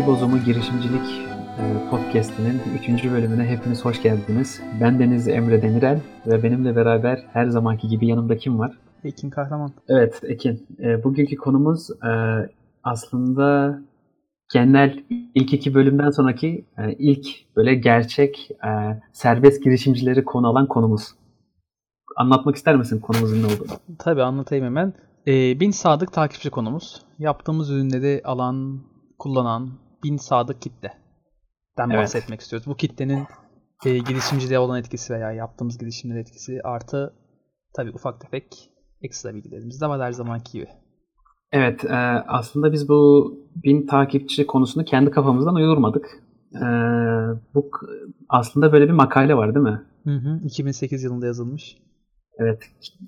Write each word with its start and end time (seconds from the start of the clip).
Büyü 0.00 0.08
Bozumu 0.08 0.38
Girişimcilik 0.38 1.28
e, 1.58 1.90
Podcast'inin 1.90 2.60
3. 2.96 3.04
bölümüne 3.04 3.44
hepiniz 3.44 3.84
hoş 3.84 4.02
geldiniz. 4.02 4.62
Ben 4.80 4.98
Deniz 4.98 5.28
Emre 5.28 5.62
Demirel 5.62 6.00
ve 6.26 6.42
benimle 6.42 6.76
beraber 6.76 7.24
her 7.32 7.46
zamanki 7.46 7.88
gibi 7.88 8.06
yanımda 8.06 8.36
kim 8.36 8.58
var? 8.58 8.78
Ekin 9.04 9.30
Kahraman. 9.30 9.72
Evet 9.88 10.20
Ekin. 10.22 10.66
E, 10.82 11.04
bugünkü 11.04 11.36
konumuz 11.36 11.90
e, 11.90 12.10
aslında 12.84 13.78
genel 14.52 15.04
ilk 15.34 15.52
iki 15.52 15.74
bölümden 15.74 16.10
sonraki 16.10 16.64
ilk 16.98 17.26
böyle 17.56 17.74
gerçek 17.74 18.50
serbest 19.12 19.64
girişimcileri 19.64 20.24
konu 20.24 20.48
alan 20.48 20.66
konumuz. 20.66 21.02
Anlatmak 22.16 22.56
ister 22.56 22.76
misin 22.76 23.00
konumuzun 23.00 23.42
ne 23.42 23.46
olduğunu? 23.46 23.96
Tabii 23.98 24.22
anlatayım 24.22 24.64
hemen. 24.64 24.94
Bin 25.60 25.70
sadık 25.70 26.12
takipçi 26.12 26.50
konumuz. 26.50 27.02
Yaptığımız 27.18 27.70
ürünleri 27.70 28.20
alan, 28.24 28.80
kullanan 29.18 29.70
bin 30.04 30.16
sadık 30.16 30.62
kitleden 30.62 31.90
evet. 31.90 31.96
bahsetmek 31.96 32.40
istiyoruz. 32.40 32.66
Bu 32.66 32.74
kitlenin 32.74 33.26
e, 33.86 33.98
girişimciliğe 33.98 34.58
olan 34.58 34.78
etkisi 34.80 35.12
veya 35.12 35.32
yaptığımız 35.32 35.78
girişimlere 35.78 36.20
etkisi 36.20 36.60
artı 36.64 37.14
tabii 37.76 37.90
ufak 37.90 38.20
tefek 38.20 38.70
ekstra 39.02 39.34
bilgilerimiz 39.34 39.80
de 39.80 39.86
var 39.86 40.02
her 40.02 40.12
zamanki 40.12 40.52
gibi. 40.52 40.68
Evet, 41.52 41.84
e, 41.84 41.96
aslında 42.28 42.72
biz 42.72 42.88
bu 42.88 43.32
bin 43.64 43.86
takipçi 43.86 44.46
konusunu 44.46 44.84
kendi 44.84 45.10
kafamızdan 45.10 45.54
uydurmadık. 45.54 46.06
E, 46.54 46.66
bu 47.54 47.70
aslında 48.28 48.72
böyle 48.72 48.86
bir 48.86 48.92
makale 48.92 49.36
var 49.36 49.54
değil 49.54 49.66
mi? 49.66 49.82
Hı 50.04 50.10
hı, 50.10 50.40
2008 50.44 51.04
yılında 51.04 51.26
yazılmış. 51.26 51.76
Evet. 52.38 52.58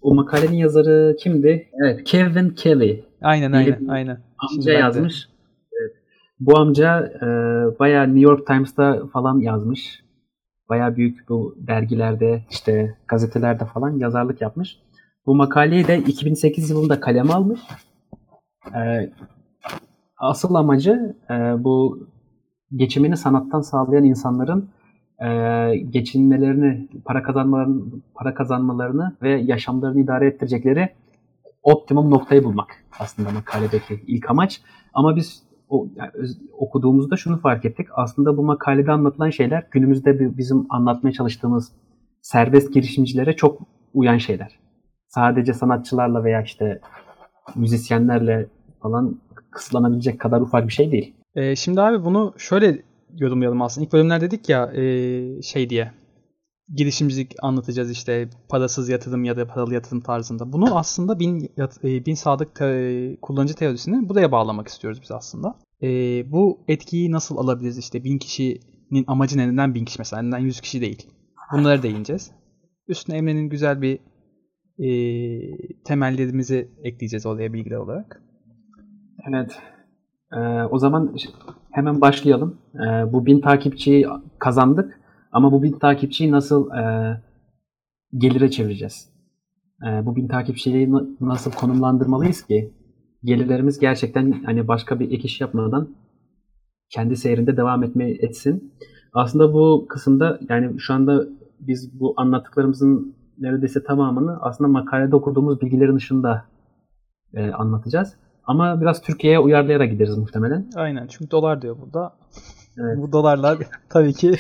O 0.00 0.14
makalenin 0.14 0.56
yazarı 0.56 1.16
kimdi? 1.20 1.69
Evet, 1.84 2.05
Kevin 2.05 2.50
Kelly. 2.50 3.05
Aynen 3.22 3.53
aynen 3.53 3.88
aynen. 3.88 4.20
Amca 4.38 4.62
Şimdi 4.62 4.70
yazmış. 4.70 5.27
Evet. 5.27 5.31
Bu 6.46 6.58
amca 6.58 7.12
e, 7.22 7.26
bayağı 7.78 8.06
New 8.06 8.20
York 8.20 8.46
Times'ta 8.46 9.06
falan 9.12 9.38
yazmış. 9.38 10.02
Bayağı 10.68 10.96
büyük 10.96 11.28
bu 11.28 11.54
dergilerde 11.56 12.42
işte 12.50 12.98
gazetelerde 13.08 13.64
falan 13.64 13.98
yazarlık 13.98 14.40
yapmış. 14.40 14.78
Bu 15.26 15.34
makaleyi 15.34 15.86
de 15.86 15.98
2008 15.98 16.70
yılında 16.70 17.00
kaleme 17.00 17.32
almış. 17.32 17.60
E, 18.74 19.10
asıl 20.18 20.54
amacı 20.54 21.16
e, 21.30 21.34
bu 21.64 22.06
geçimini 22.76 23.16
sanattan 23.16 23.60
sağlayan 23.60 24.04
insanların 24.04 24.70
e, 25.24 25.28
geçinmelerini, 25.76 26.88
para 27.04 27.22
kazanmalarını, 27.22 27.82
para 28.14 28.34
kazanmalarını 28.34 29.16
ve 29.22 29.30
yaşamlarını 29.30 30.00
idare 30.00 30.26
ettirecekleri 30.26 30.88
optimum 31.62 32.10
noktayı 32.10 32.44
bulmak 32.44 32.84
aslında 32.98 33.30
makaledeki 33.30 34.00
ilk 34.06 34.30
amaç. 34.30 34.60
Ama 34.94 35.16
biz 35.16 35.52
okuduğumuzda 36.53 37.17
şunu 37.17 37.41
fark 37.41 37.65
ettik. 37.65 37.87
Aslında 37.95 38.37
bu 38.37 38.42
makalede 38.42 38.92
anlatılan 38.92 39.31
şeyler 39.31 39.67
günümüzde 39.70 40.39
bizim 40.39 40.67
anlatmaya 40.70 41.12
çalıştığımız 41.12 41.73
serbest 42.23 42.75
girişimcilere 42.75 43.37
çok 43.37 43.61
uyan 43.95 44.19
şeyler. 44.19 44.59
Sadece 45.09 45.53
sanatçılarla 45.53 46.25
veya 46.25 46.43
işte 46.43 46.81
müzisyenlerle 47.55 48.47
falan 48.83 49.20
kısıtlanabilecek 49.50 50.20
kadar 50.20 50.41
ufak 50.41 50.69
bir 50.69 50.73
şey 50.73 50.93
değil. 50.93 51.15
Ee, 51.34 51.56
şimdi 51.56 51.81
abi 51.81 52.05
bunu 52.05 52.34
şöyle 52.37 52.83
yorumlayalım 53.19 53.62
aslında. 53.62 53.84
İlk 53.84 53.93
bölümler 53.93 54.20
dedik 54.20 54.48
ya 54.48 54.73
e, 54.73 54.82
şey 55.43 55.71
diye 55.71 55.93
girişimcilik 56.75 57.34
anlatacağız 57.43 57.91
işte 57.91 58.28
parasız 58.49 58.88
yatırım 58.88 59.25
ya 59.25 59.37
da 59.37 59.47
paralı 59.47 59.75
yatırım 59.75 60.00
tarzında. 60.00 60.53
Bunu 60.53 60.78
aslında 60.78 61.19
bin, 61.19 61.53
e, 61.84 62.06
bin 62.06 62.15
sadık 62.15 62.55
te, 62.55 63.16
kullanıcı 63.22 63.55
teorisini 63.55 64.09
buraya 64.09 64.33
bağlamak 64.33 64.69
istiyoruz 64.69 64.99
biz 65.03 65.11
aslında. 65.11 65.59
E, 65.82 65.88
bu 66.32 66.65
etkiyi 66.69 67.11
nasıl 67.11 67.37
alabiliriz 67.37 67.78
işte 67.78 68.05
bin 68.05 68.19
kişinin 68.19 69.05
amacı 69.06 69.38
neden 69.38 69.75
bin 69.75 69.84
kişi 69.84 69.99
mesela 69.99 70.22
neden 70.22 70.38
yüz 70.38 70.61
kişi 70.61 70.81
değil. 70.81 71.06
Bunlara 71.53 71.82
değineceğiz. 71.82 72.31
Üstüne 72.88 73.16
Emre'nin 73.16 73.49
güzel 73.49 73.82
bir 73.82 73.99
e, 74.78 74.91
temellerimizi 75.84 76.71
ekleyeceğiz 76.82 77.27
oraya 77.27 77.53
bilgiler 77.53 77.77
olarak. 77.77 78.22
Evet. 79.28 79.59
Ee, 80.32 80.62
o 80.71 80.78
zaman 80.78 81.15
hemen 81.71 82.00
başlayalım. 82.00 82.59
Ee, 82.75 83.12
bu 83.12 83.27
bin 83.27 83.41
takipçiyi 83.41 84.06
kazandık 84.38 85.00
ama 85.32 85.53
bu 85.53 85.62
bin 85.62 85.72
takipçiyi 85.72 86.31
nasıl 86.31 86.70
e, 86.70 86.82
gelire 88.16 88.50
çevireceğiz? 88.50 89.09
E, 89.87 90.06
bu 90.06 90.16
bin 90.16 90.28
takipçiyi 90.28 90.93
nasıl 91.20 91.53
konumlandırmalıyız 91.53 92.43
ki 92.43 92.72
gelirlerimiz 93.25 93.78
gerçekten 93.78 94.43
hani 94.47 94.69
başka 94.69 95.00
bir 95.00 95.10
ek 95.10 95.22
iş 95.22 95.41
yapmadan 95.41 95.88
kendi 96.91 97.16
seyrinde 97.16 97.56
devam 97.56 97.82
etme 97.82 98.10
etsin. 98.10 98.75
Aslında 99.12 99.53
bu 99.53 99.87
kısımda 99.88 100.41
yani 100.48 100.81
şu 100.81 100.94
anda 100.94 101.26
biz 101.60 102.00
bu 102.00 102.14
anlattıklarımızın 102.16 103.16
neredeyse 103.38 103.84
tamamını 103.84 104.38
aslında 104.41 104.70
makalede 104.70 105.16
okuduğumuz 105.16 105.60
bilgilerin 105.60 105.97
dışında 105.97 106.44
e, 107.34 107.50
anlatacağız. 107.50 108.14
Ama 108.44 108.81
biraz 108.81 109.03
Türkiye'ye 109.03 109.38
uyarlayarak 109.38 109.91
gideriz 109.91 110.19
muhtemelen. 110.19 110.70
Aynen 110.75 111.06
çünkü 111.06 111.31
dolar 111.31 111.62
diyor 111.62 111.76
burada. 111.82 112.12
Evet. 112.78 112.99
Bu 112.99 113.12
dolarlar 113.12 113.59
tabii 113.88 114.12
ki 114.12 114.32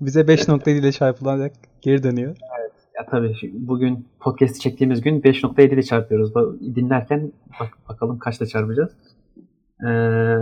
bize 0.00 0.20
5.7 0.20 0.70
ile 0.70 0.92
çarpılarak 0.92 1.52
geri 1.82 2.02
dönüyor. 2.02 2.36
Evet. 2.60 2.72
Ya 2.98 3.06
tabii 3.10 3.34
bugün 3.52 4.06
podcast'i 4.20 4.60
çektiğimiz 4.60 5.00
gün 5.00 5.20
5.7 5.20 5.74
ile 5.74 5.82
çarpıyoruz. 5.82 6.34
Dinlerken 6.76 7.32
bak, 7.60 7.68
bakalım 7.88 8.18
kaçla 8.18 8.46
çarpacağız. 8.46 8.90
Ee, 9.88 10.36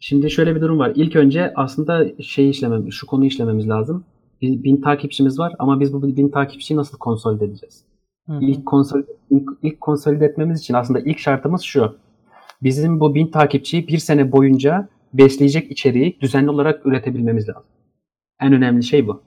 şimdi 0.00 0.30
şöyle 0.30 0.56
bir 0.56 0.60
durum 0.60 0.78
var. 0.78 0.92
İlk 0.94 1.16
önce 1.16 1.52
aslında 1.56 2.22
şey 2.22 2.50
işlemem, 2.50 2.92
şu 2.92 3.06
konuyu 3.06 3.28
işlememiz 3.28 3.68
lazım. 3.68 4.04
Bir, 4.42 4.62
bin 4.62 4.80
takipçimiz 4.80 5.38
var 5.38 5.54
ama 5.58 5.80
biz 5.80 5.92
bu 5.92 6.16
bin 6.16 6.28
takipçiyi 6.28 6.78
nasıl 6.78 6.98
konsolide 6.98 7.44
edeceğiz? 7.44 7.84
Hı 8.26 8.32
hı. 8.32 8.38
İlk, 8.44 8.66
konsol, 8.66 9.02
ilk, 9.30 9.48
ilk 9.62 9.80
konsolide 9.80 10.24
etmemiz 10.24 10.60
için 10.60 10.74
aslında 10.74 11.00
ilk 11.00 11.18
şartımız 11.18 11.62
şu. 11.62 11.96
Bizim 12.62 13.00
bu 13.00 13.14
bin 13.14 13.26
takipçiyi 13.26 13.88
bir 13.88 13.98
sene 13.98 14.32
boyunca 14.32 14.88
besleyecek 15.14 15.70
içeriği 15.70 16.18
düzenli 16.20 16.50
olarak 16.50 16.86
üretebilmemiz 16.86 17.48
lazım. 17.48 17.64
En 18.40 18.52
önemli 18.52 18.82
şey 18.82 19.06
bu. 19.06 19.22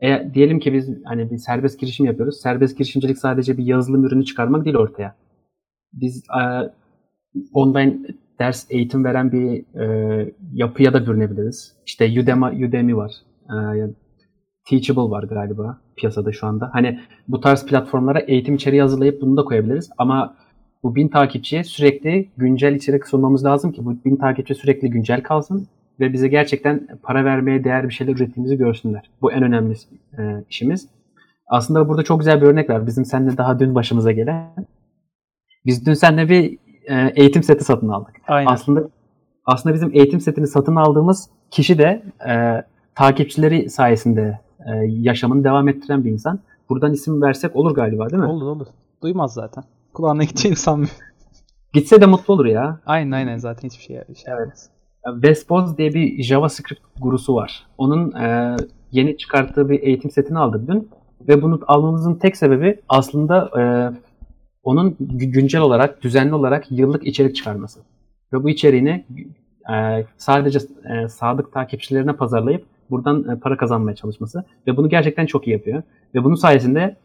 E, 0.00 0.30
diyelim 0.34 0.58
ki 0.60 0.72
biz 0.72 0.88
hani 1.04 1.30
bir 1.30 1.38
serbest 1.38 1.80
girişim 1.80 2.06
yapıyoruz. 2.06 2.40
Serbest 2.40 2.78
girişimcilik 2.78 3.18
sadece 3.18 3.58
bir 3.58 3.64
yazılım 3.64 4.04
ürünü 4.04 4.24
çıkarmak 4.24 4.64
değil 4.64 4.76
ortaya. 4.76 5.16
Biz 5.92 6.24
e, 6.40 6.42
online 7.52 7.98
ders 8.38 8.66
eğitim 8.70 9.04
veren 9.04 9.32
bir 9.32 9.78
e, 9.80 10.34
yapıya 10.52 10.94
da 10.94 11.06
bürünebiliriz. 11.06 11.76
İşte 11.86 12.20
Udemy, 12.20 12.66
Udemy 12.66 12.96
var. 12.96 13.12
E, 13.50 13.56
Teachable 14.68 15.10
var 15.10 15.22
galiba 15.22 15.80
piyasada 15.96 16.32
şu 16.32 16.46
anda. 16.46 16.70
Hani 16.72 17.00
bu 17.28 17.40
tarz 17.40 17.66
platformlara 17.66 18.18
eğitim 18.18 18.54
içeriği 18.54 18.82
hazırlayıp 18.82 19.22
bunu 19.22 19.36
da 19.36 19.44
koyabiliriz. 19.44 19.90
Ama 19.98 20.36
bu 20.82 20.94
bin 20.94 21.08
takipçiye 21.08 21.64
sürekli 21.64 22.28
güncel 22.36 22.74
içerik 22.74 23.06
sunmamız 23.06 23.44
lazım 23.44 23.72
ki 23.72 23.84
bu 23.84 24.04
bin 24.04 24.16
takipçi 24.16 24.54
sürekli 24.54 24.90
güncel 24.90 25.22
kalsın 25.22 25.68
ve 26.00 26.12
bize 26.12 26.28
gerçekten 26.28 26.88
para 27.02 27.24
vermeye 27.24 27.64
değer 27.64 27.88
bir 27.88 27.94
şeyler 27.94 28.12
ürettiğimizi 28.12 28.56
görsünler. 28.56 29.10
Bu 29.22 29.32
en 29.32 29.42
önemli 29.42 29.74
e, 30.18 30.44
işimiz. 30.50 30.88
Aslında 31.46 31.88
burada 31.88 32.02
çok 32.02 32.18
güzel 32.18 32.40
bir 32.40 32.46
örnek 32.46 32.70
var. 32.70 32.86
Bizim 32.86 33.04
seninle 33.04 33.36
daha 33.36 33.60
dün 33.60 33.74
başımıza 33.74 34.12
gelen. 34.12 34.66
Biz 35.66 35.86
dün 35.86 35.94
seninle 35.94 36.28
bir 36.28 36.58
e, 36.84 37.12
eğitim 37.16 37.42
seti 37.42 37.64
satın 37.64 37.88
aldık. 37.88 38.14
Aynen. 38.28 38.50
Aslında 38.50 38.88
aslında 39.44 39.74
bizim 39.74 39.90
eğitim 39.92 40.20
setini 40.20 40.46
satın 40.46 40.76
aldığımız 40.76 41.30
kişi 41.50 41.78
de 41.78 42.02
e, 42.28 42.64
takipçileri 42.94 43.70
sayesinde 43.70 44.40
e, 44.66 44.72
yaşamını 44.86 45.44
devam 45.44 45.68
ettiren 45.68 46.04
bir 46.04 46.10
insan. 46.10 46.40
Buradan 46.68 46.92
isim 46.92 47.22
versek 47.22 47.56
olur 47.56 47.74
galiba 47.74 48.10
değil 48.10 48.22
mi? 48.22 48.28
Olur 48.28 48.46
olur. 48.46 48.66
Duymaz 49.02 49.34
zaten. 49.34 49.64
Kulağına 49.94 50.24
gideceğini 50.24 50.56
sanmıyorum. 50.56 50.96
Gitse 51.72 52.00
de 52.00 52.06
mutlu 52.06 52.34
olur 52.34 52.46
ya. 52.46 52.80
Aynen 52.86 53.12
aynen 53.12 53.38
zaten 53.38 53.68
hiçbir 53.68 53.82
şey, 53.82 53.96
şey 53.96 54.34
evet. 54.34 54.68
Vespoz 55.14 55.78
diye 55.78 55.94
bir 55.94 56.22
JavaScript 56.22 56.82
gurusu 57.00 57.34
var. 57.34 57.66
Onun 57.78 58.12
e, 58.12 58.56
yeni 58.92 59.16
çıkarttığı 59.16 59.70
bir 59.70 59.82
eğitim 59.82 60.10
setini 60.10 60.38
aldık 60.38 60.68
dün. 60.68 60.88
Ve 61.28 61.42
bunu 61.42 61.60
almamızın 61.66 62.14
tek 62.14 62.36
sebebi 62.36 62.80
aslında 62.88 63.50
e, 63.60 63.62
onun 64.62 64.96
güncel 65.00 65.60
olarak, 65.60 66.02
düzenli 66.02 66.34
olarak 66.34 66.66
yıllık 66.70 67.06
içerik 67.06 67.36
çıkarması. 67.36 67.80
Ve 68.32 68.42
bu 68.42 68.50
içeriğini 68.50 69.04
e, 69.72 70.04
sadece 70.16 70.58
e, 70.58 71.08
sadık 71.08 71.52
takipçilerine 71.52 72.12
pazarlayıp 72.12 72.64
buradan 72.90 73.28
e, 73.28 73.40
para 73.40 73.56
kazanmaya 73.56 73.94
çalışması. 73.94 74.44
Ve 74.66 74.76
bunu 74.76 74.88
gerçekten 74.88 75.26
çok 75.26 75.46
iyi 75.46 75.52
yapıyor. 75.52 75.82
Ve 76.14 76.24
bunun 76.24 76.34
sayesinde 76.34 76.96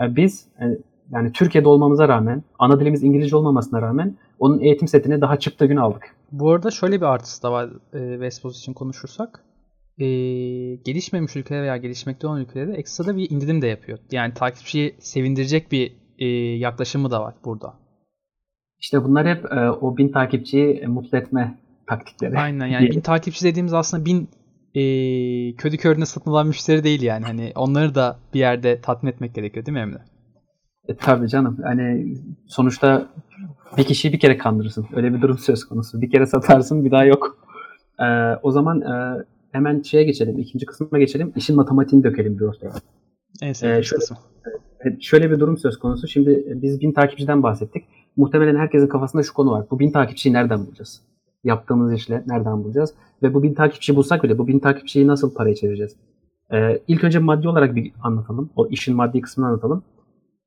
e, 0.00 0.16
biz 0.16 0.46
e, 0.60 0.64
yani 1.10 1.32
Türkiye'de 1.32 1.68
olmamıza 1.68 2.08
rağmen, 2.08 2.42
ana 2.58 2.80
dilimiz 2.80 3.02
İngilizce 3.02 3.36
olmamasına 3.36 3.82
rağmen 3.82 4.16
onun 4.38 4.60
eğitim 4.60 4.88
setini 4.88 5.20
daha 5.20 5.38
çıktığı 5.38 5.66
gün 5.66 5.76
aldık. 5.76 6.14
Bu 6.32 6.50
arada 6.50 6.70
şöyle 6.70 7.00
bir 7.00 7.06
artısı 7.06 7.42
da 7.42 7.52
var 7.52 7.70
e, 7.92 8.20
Vespos 8.20 8.58
için 8.58 8.72
konuşursak. 8.72 9.44
E, 9.98 10.06
gelişmemiş 10.74 11.36
ülkeler 11.36 11.62
veya 11.62 11.76
gelişmekte 11.76 12.26
olan 12.26 12.40
ülkelerde 12.40 12.72
ekstra 12.72 13.16
bir 13.16 13.30
indirim 13.30 13.62
de 13.62 13.66
yapıyor. 13.66 13.98
Yani 14.10 14.34
takipçiyi 14.34 14.94
sevindirecek 14.98 15.72
bir 15.72 15.92
e, 16.18 16.26
yaklaşımı 16.56 17.10
da 17.10 17.22
var 17.22 17.34
burada. 17.44 17.74
İşte 18.80 19.04
bunlar 19.04 19.28
hep 19.28 19.52
e, 19.52 19.70
o 19.70 19.96
bin 19.96 20.12
takipçiyi 20.12 20.86
mutlu 20.86 21.18
etme 21.18 21.58
taktikleri. 21.86 22.38
Aynen 22.38 22.66
yani 22.66 22.90
bin 22.90 23.00
takipçi 23.00 23.44
dediğimiz 23.44 23.74
aslında 23.74 24.04
bin 24.04 24.28
e, 24.74 24.82
kötü 25.56 25.76
körüne 25.76 26.06
satın 26.06 26.30
alan 26.30 26.46
müşteri 26.46 26.84
değil 26.84 27.02
yani. 27.02 27.24
Hani 27.24 27.52
onları 27.54 27.94
da 27.94 28.18
bir 28.34 28.38
yerde 28.38 28.80
tatmin 28.80 29.10
etmek 29.10 29.34
gerekiyor 29.34 29.66
değil 29.66 29.74
mi 29.74 29.80
Emre? 29.82 30.02
E, 30.88 30.96
tabii 30.96 31.28
canım. 31.28 31.58
Hani 31.62 32.16
sonuçta 32.46 33.08
bir 33.78 33.84
kişiyi 33.84 34.12
bir 34.12 34.18
kere 34.18 34.38
kandırırsın. 34.38 34.86
Öyle 34.96 35.14
bir 35.14 35.22
durum 35.22 35.38
söz 35.38 35.64
konusu. 35.64 36.00
Bir 36.00 36.10
kere 36.10 36.26
satarsın 36.26 36.84
bir 36.84 36.90
daha 36.90 37.04
yok. 37.04 37.38
Ee, 38.00 38.34
o 38.42 38.50
zaman 38.50 38.80
e, 38.80 39.24
hemen 39.52 39.82
şeye 39.82 40.04
geçelim. 40.04 40.38
ikinci 40.38 40.66
kısma 40.66 40.98
geçelim. 40.98 41.32
İşin 41.36 41.56
matematiğini 41.56 42.04
dökelim 42.04 42.38
bir 42.38 42.44
ortaya. 42.44 42.72
En 43.42 43.52
sevdiğim 43.52 43.78
Ee, 43.80 43.82
şöyle- 45.00 45.30
bir 45.30 45.40
durum 45.40 45.58
söz 45.58 45.78
konusu. 45.78 46.08
Şimdi 46.08 46.30
e, 46.50 46.62
biz 46.62 46.80
bin 46.80 46.92
takipçiden 46.92 47.42
bahsettik. 47.42 47.84
Muhtemelen 48.16 48.56
herkesin 48.56 48.86
kafasında 48.88 49.22
şu 49.22 49.34
konu 49.34 49.50
var. 49.50 49.66
Bu 49.70 49.78
bin 49.78 49.90
takipçiyi 49.92 50.32
nereden 50.32 50.66
bulacağız? 50.66 51.02
Yaptığımız 51.44 51.92
işle 51.92 52.24
nereden 52.26 52.64
bulacağız? 52.64 52.94
Ve 53.22 53.34
bu 53.34 53.42
bin 53.42 53.54
takipçiyi 53.54 53.96
bulsak 53.96 54.22
bile 54.22 54.38
bu 54.38 54.48
bin 54.48 54.58
takipçiyi 54.58 55.06
nasıl 55.06 55.34
paraya 55.34 55.54
çevireceğiz? 55.54 55.96
Ee, 56.52 56.80
ilk 56.88 57.04
önce 57.04 57.18
maddi 57.18 57.48
olarak 57.48 57.74
bir 57.74 57.92
anlatalım. 58.02 58.50
O 58.56 58.66
işin 58.68 58.96
maddi 58.96 59.20
kısmını 59.20 59.48
anlatalım. 59.48 59.82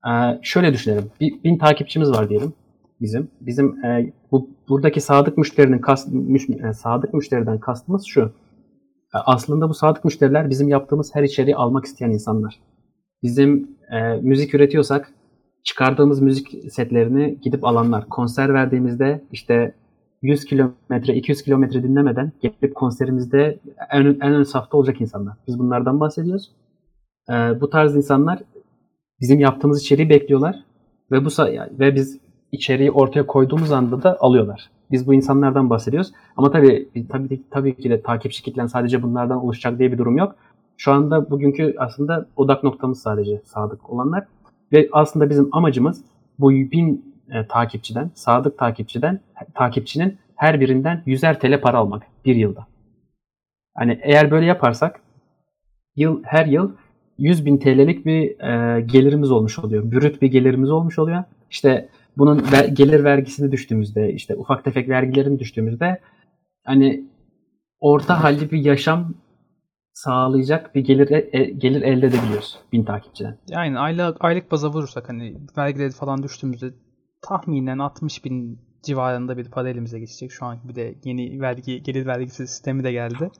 Ee, 0.07 0.39
şöyle 0.41 0.73
düşünelim. 0.73 1.11
Bir, 1.21 1.43
bin 1.43 1.57
takipçimiz 1.57 2.11
var 2.11 2.29
diyelim 2.29 2.53
bizim. 3.01 3.31
Bizim 3.41 3.85
e, 3.85 4.13
bu 4.31 4.49
buradaki 4.69 5.01
sadık 5.01 5.37
müşterinin 5.37 5.79
kast, 5.79 6.07
müş, 6.11 6.49
e, 6.49 6.73
sadık 6.73 7.13
müşteriden 7.13 7.59
kastımız 7.59 8.05
şu. 8.05 8.21
E, 9.15 9.17
aslında 9.25 9.69
bu 9.69 9.73
sadık 9.73 10.05
müşteriler 10.05 10.49
bizim 10.49 10.67
yaptığımız 10.67 11.15
her 11.15 11.23
içeriği 11.23 11.55
almak 11.55 11.85
isteyen 11.85 12.11
insanlar. 12.11 12.59
Bizim 13.23 13.77
e, 13.91 14.15
müzik 14.21 14.53
üretiyorsak 14.53 15.13
çıkardığımız 15.63 16.21
müzik 16.21 16.73
setlerini 16.73 17.39
gidip 17.41 17.65
alanlar. 17.65 18.09
Konser 18.09 18.53
verdiğimizde 18.53 19.21
işte 19.31 19.73
100 20.21 20.45
kilometre, 20.45 21.15
200 21.15 21.43
kilometre 21.43 21.83
dinlemeden 21.83 22.31
gelip 22.41 22.75
konserimizde 22.75 23.59
en, 23.91 24.05
en 24.05 24.33
ön 24.33 24.43
safta 24.43 24.77
olacak 24.77 25.01
insanlar. 25.01 25.37
Biz 25.47 25.59
bunlardan 25.59 25.99
bahsediyoruz. 25.99 26.51
E, 27.29 27.33
bu 27.33 27.69
tarz 27.69 27.95
insanlar 27.95 28.39
bizim 29.21 29.39
yaptığımız 29.39 29.81
içeriği 29.81 30.09
bekliyorlar 30.09 30.55
ve 31.11 31.25
bu 31.25 31.29
ve 31.79 31.95
biz 31.95 32.19
içeriği 32.51 32.91
ortaya 32.91 33.27
koyduğumuz 33.27 33.71
anda 33.71 34.03
da 34.03 34.17
alıyorlar. 34.19 34.69
Biz 34.91 35.07
bu 35.07 35.13
insanlardan 35.13 35.69
bahsediyoruz. 35.69 36.11
Ama 36.37 36.51
tabii 36.51 36.89
tabii 37.09 37.41
tabii 37.51 37.75
ki 37.75 37.89
de 37.89 38.01
takipçi 38.01 38.43
kitlen 38.43 38.67
sadece 38.67 39.03
bunlardan 39.03 39.43
oluşacak 39.43 39.79
diye 39.79 39.91
bir 39.91 39.97
durum 39.97 40.17
yok. 40.17 40.35
Şu 40.77 40.91
anda 40.91 41.31
bugünkü 41.31 41.75
aslında 41.77 42.25
odak 42.35 42.63
noktamız 42.63 43.01
sadece 43.01 43.41
sadık 43.45 43.89
olanlar. 43.89 44.25
Ve 44.71 44.89
aslında 44.91 45.29
bizim 45.29 45.49
amacımız 45.51 46.03
bu 46.39 46.51
bin 46.51 47.15
e, 47.31 47.47
takipçiden, 47.47 48.11
sadık 48.13 48.57
takipçiden, 48.57 49.19
takipçinin 49.53 50.17
her 50.35 50.59
birinden 50.59 51.03
100'er 51.07 51.39
TL 51.39 51.61
para 51.61 51.77
almak 51.77 52.03
bir 52.25 52.35
yılda. 52.35 52.67
Hani 53.77 53.99
eğer 54.03 54.31
böyle 54.31 54.45
yaparsak 54.45 55.01
yıl 55.95 56.23
her 56.23 56.45
yıl 56.45 56.71
100 57.21 57.45
bin 57.45 57.57
TL'lik 57.57 58.05
bir 58.05 58.39
e, 58.39 58.81
gelirimiz 58.81 59.31
olmuş 59.31 59.59
oluyor. 59.59 59.91
Brüt 59.91 60.21
bir 60.21 60.27
gelirimiz 60.31 60.71
olmuş 60.71 60.99
oluyor. 60.99 61.23
İşte 61.51 61.89
bunun 62.17 62.51
ver- 62.51 62.67
gelir 62.67 63.03
vergisini 63.03 63.51
düştüğümüzde, 63.51 64.13
işte 64.13 64.35
ufak 64.35 64.63
tefek 64.63 64.89
vergilerini 64.89 65.39
düştüğümüzde 65.39 65.99
hani 66.63 67.03
orta 67.79 68.23
halli 68.23 68.51
bir 68.51 68.57
yaşam 68.57 69.13
sağlayacak 69.93 70.75
bir 70.75 70.81
gelir 70.81 71.11
e- 71.11 71.49
gelir 71.49 71.81
elde 71.81 72.07
edebiliyoruz 72.07 72.59
bin 72.71 72.83
takipçiden. 72.83 73.37
Yani 73.49 73.79
aylık, 73.79 74.17
aylık 74.19 74.51
baza 74.51 74.69
vurursak 74.69 75.09
hani 75.09 75.37
vergileri 75.57 75.91
falan 75.91 76.23
düştüğümüzde 76.23 76.73
tahminen 77.21 77.79
60 77.79 78.25
bin 78.25 78.59
civarında 78.83 79.37
bir 79.37 79.51
para 79.51 79.69
elimize 79.69 79.99
geçecek. 79.99 80.31
Şu 80.31 80.45
an 80.45 80.57
bir 80.63 80.75
de 80.75 80.95
yeni 81.03 81.41
vergi 81.41 81.83
gelir 81.83 82.05
vergisi 82.05 82.47
sistemi 82.47 82.83
de 82.83 82.91
geldi. 82.91 83.31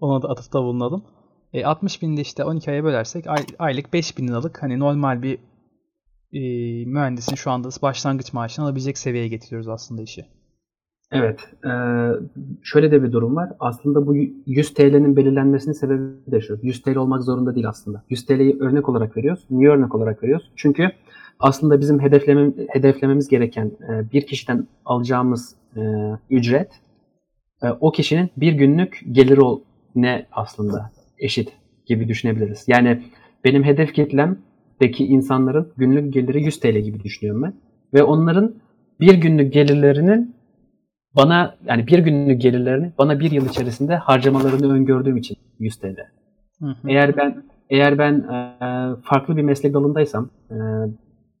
Ona 0.00 0.22
da 0.22 0.28
atıfta 0.28 0.62
bulunalım. 0.62 1.04
E, 1.52 1.64
60 1.64 2.02
bin 2.02 2.16
de 2.16 2.20
işte 2.20 2.44
12 2.44 2.70
aya 2.70 2.84
bölersek 2.84 3.26
ay- 3.26 3.46
aylık 3.58 3.92
5 3.92 4.18
bin 4.18 4.28
liralık 4.28 4.62
hani 4.62 4.78
normal 4.78 5.22
bir 5.22 5.38
e, 6.32 6.40
mühendisin 6.84 7.34
şu 7.34 7.50
anda 7.50 7.68
başlangıç 7.82 8.32
maaşını 8.32 8.64
alabilecek 8.64 8.98
seviyeye 8.98 9.28
getiriyoruz 9.28 9.68
aslında 9.68 10.02
işi. 10.02 10.24
Evet. 11.12 11.40
e, 11.64 11.72
şöyle 12.62 12.90
de 12.90 13.02
bir 13.02 13.12
durum 13.12 13.36
var. 13.36 13.52
Aslında 13.60 14.06
bu 14.06 14.14
100 14.46 14.74
TL'nin 14.74 15.16
belirlenmesinin 15.16 15.72
sebebi 15.72 16.32
de 16.32 16.40
şu. 16.40 16.58
100 16.62 16.82
TL 16.82 16.96
olmak 16.96 17.22
zorunda 17.22 17.54
değil 17.54 17.68
aslında. 17.68 18.02
100 18.10 18.26
TL'yi 18.26 18.56
örnek 18.60 18.88
olarak 18.88 19.16
veriyoruz. 19.16 19.46
Niye 19.50 19.70
örnek 19.70 19.94
olarak 19.94 20.22
veriyoruz? 20.22 20.50
Çünkü 20.56 20.90
aslında 21.40 21.80
bizim 21.80 22.00
hedefleme, 22.00 22.52
hedeflememiz 22.68 23.28
gereken 23.28 23.66
e, 23.88 24.12
bir 24.12 24.26
kişiden 24.26 24.66
alacağımız 24.84 25.54
e, 25.76 25.80
ücret 26.30 26.70
e, 27.62 27.70
o 27.80 27.92
kişinin 27.92 28.30
bir 28.36 28.52
günlük 28.52 29.02
geliri 29.12 29.40
ol, 29.40 29.60
ne 29.94 30.26
aslında 30.32 30.90
eşit 31.20 31.52
gibi 31.86 32.08
düşünebiliriz. 32.08 32.64
Yani 32.68 33.02
benim 33.44 33.64
hedef 33.64 33.94
kitlemdeki 33.94 35.06
insanların 35.06 35.72
günlük 35.76 36.14
geliri 36.14 36.44
100 36.44 36.60
TL 36.60 36.78
gibi 36.78 37.00
düşünüyorum 37.04 37.42
ben. 37.42 37.54
Ve 37.94 38.02
onların 38.02 38.54
bir 39.00 39.14
günlük 39.14 39.52
gelirlerinin 39.52 40.34
bana 41.16 41.56
yani 41.66 41.86
bir 41.86 41.98
günlük 41.98 42.42
gelirlerini 42.42 42.92
bana 42.98 43.20
bir 43.20 43.30
yıl 43.30 43.48
içerisinde 43.48 43.96
harcamalarını 43.96 44.72
öngördüğüm 44.72 45.16
için 45.16 45.36
100 45.58 45.76
TL. 45.76 45.96
Hı 46.60 46.66
hı. 46.66 46.88
Eğer 46.88 47.16
ben 47.16 47.42
eğer 47.70 47.98
ben 47.98 48.14
e, 48.14 48.46
farklı 49.02 49.36
bir 49.36 49.42
meslek 49.42 49.74
dalındaysam 49.74 50.30
e, 50.50 50.56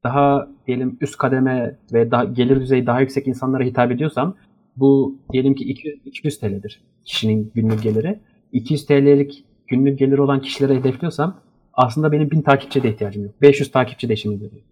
daha 0.04 0.48
diyelim 0.66 0.98
üst 1.00 1.16
kademe 1.16 1.78
ve 1.92 2.10
daha, 2.10 2.24
gelir 2.24 2.60
düzeyi 2.60 2.86
daha 2.86 3.00
yüksek 3.00 3.26
insanlara 3.26 3.64
hitap 3.64 3.92
ediyorsam 3.92 4.36
bu 4.76 5.18
diyelim 5.32 5.54
ki 5.54 5.64
200, 5.64 6.00
200 6.04 6.38
TL'dir 6.38 6.82
kişinin 7.04 7.52
günlük 7.54 7.82
geliri. 7.82 8.20
200 8.52 8.86
TL'lik 8.86 9.44
günlük 9.70 9.98
geliri 9.98 10.20
olan 10.20 10.40
kişilere 10.40 10.74
hedefliyorsam 10.74 11.40
aslında 11.72 12.12
benim 12.12 12.30
1000 12.30 12.42
takipçiye 12.42 12.82
de 12.82 12.88
ihtiyacım 12.90 13.24
yok. 13.24 13.42
500 13.42 13.70
takipçi 13.70 14.08
de 14.08 14.12
işimi 14.12 14.38
görüyor. 14.38 14.62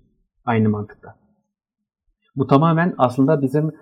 Aynı 0.44 0.68
mantıkta. 0.68 1.14
Bu 2.36 2.46
tamamen 2.46 2.94
aslında 2.98 3.42
bizim 3.42 3.72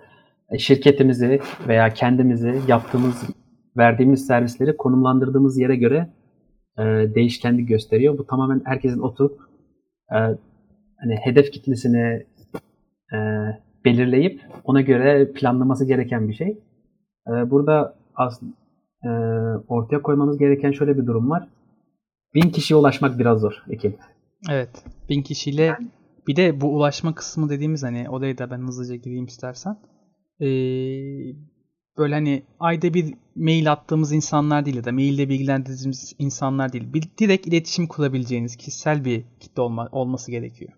şirketimizi 0.57 1.39
veya 1.67 1.93
kendimizi 1.93 2.61
yaptığımız, 2.67 3.29
verdiğimiz 3.77 4.27
servisleri 4.27 4.77
konumlandırdığımız 4.77 5.57
yere 5.57 5.75
göre 5.75 6.13
e, 6.77 6.83
değişkenlik 7.15 7.67
gösteriyor. 7.67 8.17
Bu 8.17 8.25
tamamen 8.27 8.61
herkesin 8.65 8.99
oturup 8.99 9.39
e, 10.11 10.17
hani 10.97 11.15
hedef 11.23 11.51
kitlesini 11.51 12.25
e, 13.13 13.17
belirleyip 13.85 14.41
ona 14.63 14.81
göre 14.81 15.31
planlaması 15.31 15.85
gereken 15.85 16.27
bir 16.27 16.33
şey. 16.33 16.59
E, 17.27 17.51
burada 17.51 17.95
aslında 18.15 18.53
e, 19.03 19.09
ortaya 19.67 20.01
koymamız 20.01 20.37
gereken 20.37 20.71
şöyle 20.71 20.97
bir 20.97 21.05
durum 21.05 21.29
var. 21.29 21.47
Bin 22.33 22.49
kişiye 22.49 22.77
ulaşmak 22.77 23.19
biraz 23.19 23.39
zor 23.39 23.63
Ekim. 23.69 23.95
Evet. 24.49 24.83
Bin 25.09 25.21
kişiyle 25.21 25.77
bir 26.27 26.35
de 26.35 26.61
bu 26.61 26.75
ulaşma 26.75 27.15
kısmı 27.15 27.49
dediğimiz 27.49 27.83
hani 27.83 28.09
oraya 28.09 28.37
da 28.37 28.51
ben 28.51 28.59
hızlıca 28.59 28.95
gireyim 28.95 29.25
istersen. 29.25 29.77
Ee, 30.41 30.47
böyle 31.97 32.13
hani 32.13 32.43
ayda 32.59 32.93
bir 32.93 33.13
mail 33.35 33.71
attığımız 33.71 34.11
insanlar 34.11 34.65
değil 34.65 34.77
ya 34.77 34.83
da 34.83 34.91
maille 34.91 35.29
bilgilendirdiğimiz 35.29 36.15
insanlar 36.19 36.73
değil. 36.73 36.93
Bir, 36.93 37.03
direkt 37.19 37.47
iletişim 37.47 37.87
kurabileceğiniz 37.87 38.55
kişisel 38.55 39.05
bir 39.05 39.23
kitle 39.39 39.61
olma, 39.61 39.89
olması 39.91 40.31
gerekiyor. 40.31 40.71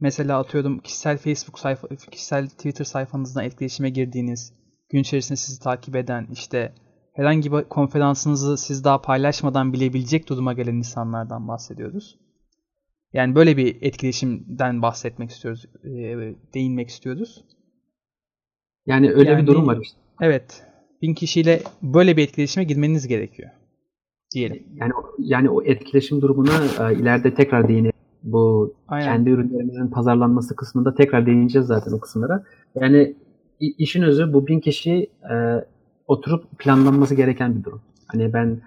Mesela 0.00 0.38
atıyorum 0.38 0.78
kişisel 0.78 1.18
Facebook 1.18 1.58
sayfa, 1.58 1.88
kişisel 1.88 2.48
Twitter 2.48 2.84
sayfanızdan 2.84 3.44
etkileşime 3.44 3.90
girdiğiniz, 3.90 4.54
gün 4.90 5.00
içerisinde 5.00 5.36
sizi 5.36 5.60
takip 5.60 5.96
eden, 5.96 6.26
işte 6.32 6.74
herhangi 7.12 7.52
bir 7.52 7.64
konferansınızı 7.64 8.56
siz 8.56 8.84
daha 8.84 9.02
paylaşmadan 9.02 9.72
bilebilecek 9.72 10.28
duruma 10.28 10.52
gelen 10.52 10.74
insanlardan 10.74 11.48
bahsediyoruz. 11.48 12.18
Yani 13.12 13.34
böyle 13.34 13.56
bir 13.56 13.82
etkileşimden 13.82 14.82
bahsetmek 14.82 15.30
istiyoruz, 15.30 15.66
e, 15.84 15.90
değinmek 16.54 16.88
istiyoruz. 16.88 17.44
Yani 18.86 19.12
öyle 19.12 19.30
Yani- 19.30 19.42
bir 19.42 19.46
durum 19.46 19.66
var 19.66 19.78
işte. 19.82 19.98
Evet, 20.20 20.62
bin 21.02 21.14
kişiyle 21.14 21.62
böyle 21.82 22.16
bir 22.16 22.22
etkileşime 22.22 22.64
girmeniz 22.64 23.08
gerekiyor. 23.08 23.50
Diyelim. 24.34 24.66
Yani 24.74 24.92
yani 25.18 25.50
o 25.50 25.62
etkileşim 25.62 26.20
durumuna 26.20 26.50
e, 26.90 26.94
ileride 26.94 27.34
tekrar 27.34 27.68
değinelim. 27.68 27.92
Bu 28.22 28.74
Aynen. 28.88 29.04
kendi 29.06 29.30
ürünlerimizin 29.30 29.88
pazarlanması 29.90 30.56
kısmında 30.56 30.94
tekrar 30.94 31.26
değineceğiz 31.26 31.66
zaten 31.66 31.92
o 31.92 32.00
kısımlara. 32.00 32.44
Yani 32.74 33.16
işin 33.60 34.02
özü 34.02 34.32
bu 34.32 34.46
bin 34.46 34.60
kişi 34.60 35.10
e, 35.32 35.34
oturup 36.10 36.58
planlanması 36.58 37.14
gereken 37.14 37.56
bir 37.58 37.64
durum. 37.64 37.80
Hani 38.06 38.32
ben 38.32 38.60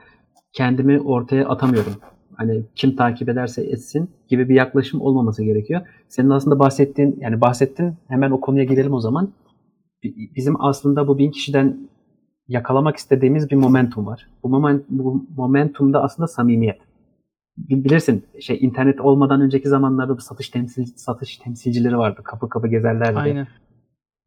kendimi 0.53 1.01
ortaya 1.01 1.49
atamıyorum. 1.49 1.93
Hani 2.35 2.63
kim 2.75 2.95
takip 2.95 3.29
ederse 3.29 3.61
etsin 3.63 4.09
gibi 4.27 4.49
bir 4.49 4.55
yaklaşım 4.55 5.01
olmaması 5.01 5.43
gerekiyor. 5.43 5.81
Senin 6.09 6.29
aslında 6.29 6.59
bahsettiğin 6.59 7.17
yani 7.19 7.41
bahsettin 7.41 7.93
hemen 8.07 8.31
o 8.31 8.39
konuya 8.41 8.63
girelim 8.63 8.93
o 8.93 8.99
zaman. 8.99 9.29
Bi- 10.03 10.15
Bizim 10.35 10.61
aslında 10.61 11.07
bu 11.07 11.17
bin 11.17 11.31
kişiden 11.31 11.77
yakalamak 12.47 12.95
istediğimiz 12.97 13.49
bir 13.51 13.55
momentum 13.55 14.05
var. 14.05 14.27
Bu, 14.43 14.49
moment, 14.49 14.83
bu 14.89 15.25
momentumda 15.37 16.03
aslında 16.03 16.27
samimiyet. 16.27 16.79
Bil- 17.57 17.83
Bilirsin 17.83 18.23
şey 18.39 18.57
internet 18.61 19.01
olmadan 19.01 19.41
önceki 19.41 19.69
zamanlarda 19.69 20.17
bu 20.17 20.21
satış 20.21 20.49
temsil 20.49 20.85
satış 20.95 21.37
temsilcileri 21.37 21.97
vardı. 21.97 22.21
Kapı 22.23 22.49
kapı 22.49 22.67
gezerlerdi. 22.67 23.19
Aynen. 23.19 23.47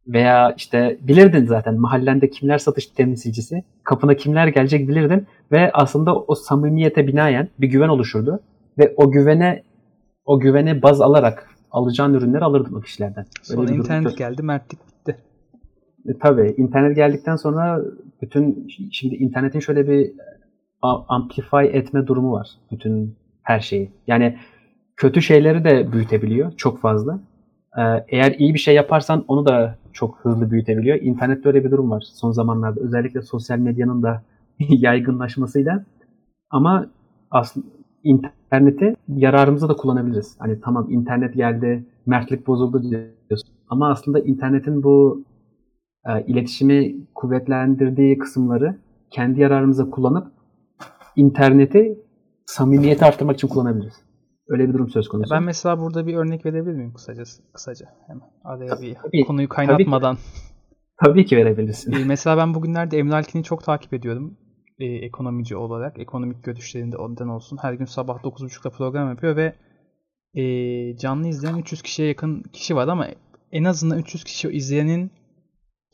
Veya 0.08 0.54
işte 0.56 0.98
bilirdin 1.00 1.46
zaten 1.46 1.80
mahallende 1.80 2.30
kimler 2.30 2.58
satış 2.58 2.86
temsilcisi, 2.86 3.64
kapına 3.84 4.14
kimler 4.14 4.46
gelecek 4.48 4.88
bilirdin 4.88 5.26
ve 5.52 5.70
aslında 5.72 6.16
o 6.16 6.34
samimiyete 6.34 7.06
binaen 7.06 7.48
bir 7.60 7.68
güven 7.68 7.88
oluşurdu 7.88 8.40
ve 8.78 8.94
o 8.96 9.10
güvene 9.10 9.62
o 10.24 10.40
güvene 10.40 10.82
baz 10.82 11.00
alarak 11.00 11.50
alacağın 11.70 12.14
ürünleri 12.14 12.44
alırdın 12.44 12.74
o 12.74 12.80
kişilerden. 12.80 13.26
Sonra 13.42 13.60
Öyle 13.60 13.68
bir 13.70 13.74
durum 13.74 13.84
internet 13.84 14.08
söz- 14.08 14.16
geldi, 14.16 14.42
mertlik 14.42 14.80
bitti. 14.88 15.16
E, 16.08 16.18
tabii 16.18 16.54
internet 16.56 16.96
geldikten 16.96 17.36
sonra 17.36 17.80
bütün 18.22 18.68
şimdi 18.92 19.14
internetin 19.14 19.60
şöyle 19.60 19.88
bir 19.88 20.12
a- 20.82 21.14
amplify 21.14 21.64
etme 21.78 22.06
durumu 22.06 22.32
var 22.32 22.48
bütün 22.72 23.16
her 23.42 23.60
şeyi. 23.60 23.90
Yani 24.06 24.38
kötü 24.96 25.22
şeyleri 25.22 25.64
de 25.64 25.92
büyütebiliyor 25.92 26.52
çok 26.56 26.80
fazla. 26.80 27.20
Ee, 27.78 27.82
eğer 28.08 28.32
iyi 28.38 28.54
bir 28.54 28.58
şey 28.58 28.74
yaparsan 28.74 29.24
onu 29.28 29.46
da 29.46 29.76
çok 29.96 30.18
hızlı 30.20 30.50
büyütebiliyor. 30.50 30.98
İnternette 31.00 31.48
öyle 31.48 31.64
bir 31.64 31.70
durum 31.70 31.90
var 31.90 32.04
son 32.14 32.32
zamanlarda. 32.32 32.80
Özellikle 32.80 33.22
sosyal 33.22 33.58
medyanın 33.58 34.02
da 34.02 34.22
yaygınlaşmasıyla. 34.58 35.84
Ama 36.50 36.86
aslında 37.30 37.66
interneti 38.04 38.96
yararımıza 39.08 39.68
da 39.68 39.76
kullanabiliriz. 39.76 40.36
Hani 40.38 40.60
tamam 40.60 40.90
internet 40.90 41.34
geldi, 41.34 41.86
mertlik 42.06 42.46
bozuldu 42.46 42.82
diyorsun. 42.82 43.50
Ama 43.68 43.90
aslında 43.90 44.20
internetin 44.20 44.82
bu 44.82 45.24
e, 46.06 46.26
iletişimi 46.26 47.06
kuvvetlendirdiği 47.14 48.18
kısımları 48.18 48.76
kendi 49.10 49.40
yararımıza 49.40 49.90
kullanıp 49.90 50.26
interneti 51.16 51.98
samimiyeti 52.46 53.04
arttırmak 53.04 53.36
için 53.36 53.48
kullanabiliriz. 53.48 54.05
Öyle 54.48 54.68
bir 54.68 54.74
durum 54.74 54.88
söz 54.88 55.08
konusu. 55.08 55.34
Ben 55.34 55.42
mesela 55.42 55.80
burada 55.80 56.06
bir 56.06 56.14
örnek 56.14 56.46
verebilir 56.46 56.74
miyim 56.74 56.94
kısacası? 56.94 57.42
Kısaca 57.52 57.86
hemen. 58.06 58.30
Araya 58.44 58.82
bir 58.82 58.94
Tabii, 58.94 59.24
konuyu 59.24 59.48
tabii 59.48 59.66
ki. 59.66 59.66
kaynatmadan. 59.66 60.18
Tabii 61.04 61.24
ki 61.26 61.36
verebilirsin. 61.36 61.92
Ee, 61.92 62.04
mesela 62.04 62.36
ben 62.36 62.54
bugünlerde 62.54 62.98
Emre 62.98 63.14
Alkin'i 63.14 63.44
çok 63.44 63.64
takip 63.64 63.94
ediyorum. 63.94 64.38
Ee, 64.78 64.84
ekonomici 64.84 65.56
olarak. 65.56 65.98
Ekonomik 65.98 66.44
görüşlerinde 66.44 66.96
ondan 66.96 67.28
olsun. 67.28 67.58
Her 67.62 67.72
gün 67.72 67.84
sabah 67.84 68.18
9.30'da 68.18 68.70
program 68.70 69.08
yapıyor 69.08 69.36
ve 69.36 69.54
ee, 70.34 70.96
canlı 70.96 71.28
izleyen 71.28 71.56
300 71.56 71.82
kişiye 71.82 72.08
yakın 72.08 72.42
kişi 72.42 72.76
var 72.76 72.88
ama 72.88 73.06
en 73.52 73.64
azından 73.64 73.98
300 73.98 74.24
kişi 74.24 74.48
izleyenin 74.48 75.10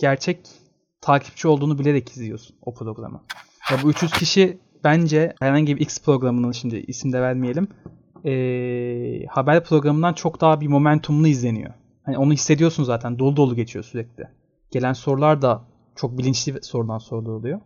gerçek 0.01 0.39
takipçi 1.01 1.49
olduğunu 1.49 1.79
bilerek 1.79 2.11
izliyorsun 2.11 2.57
o 2.63 2.75
programı. 2.75 3.23
Ya 3.71 3.79
bu 3.83 3.91
300 3.91 4.13
kişi 4.13 4.59
bence 4.85 5.35
herhangi 5.41 5.77
bir 5.77 5.81
X 5.81 6.05
programının 6.05 6.53
şimdi 6.53 6.77
isim 6.77 7.13
de 7.13 7.21
vermeyelim 7.21 7.69
ee, 8.25 9.27
haber 9.27 9.65
programından 9.65 10.13
çok 10.13 10.41
daha 10.41 10.61
bir 10.61 10.67
momentumlu 10.69 11.29
izleniyor. 11.29 11.75
Hani 12.03 12.19
onu 12.19 12.33
hissediyorsun 12.33 12.85
zaten. 12.85 13.19
Dolu 13.19 13.37
dolu 13.37 13.57
geçiyor 13.57 13.85
sürekli. 13.85 14.25
Gelen 14.71 14.93
sorular 14.93 15.43
da 15.43 15.65
çok 15.97 16.19
bilinçli 16.19 16.63
sorudan 16.63 16.99
soruluyor. 16.99 17.61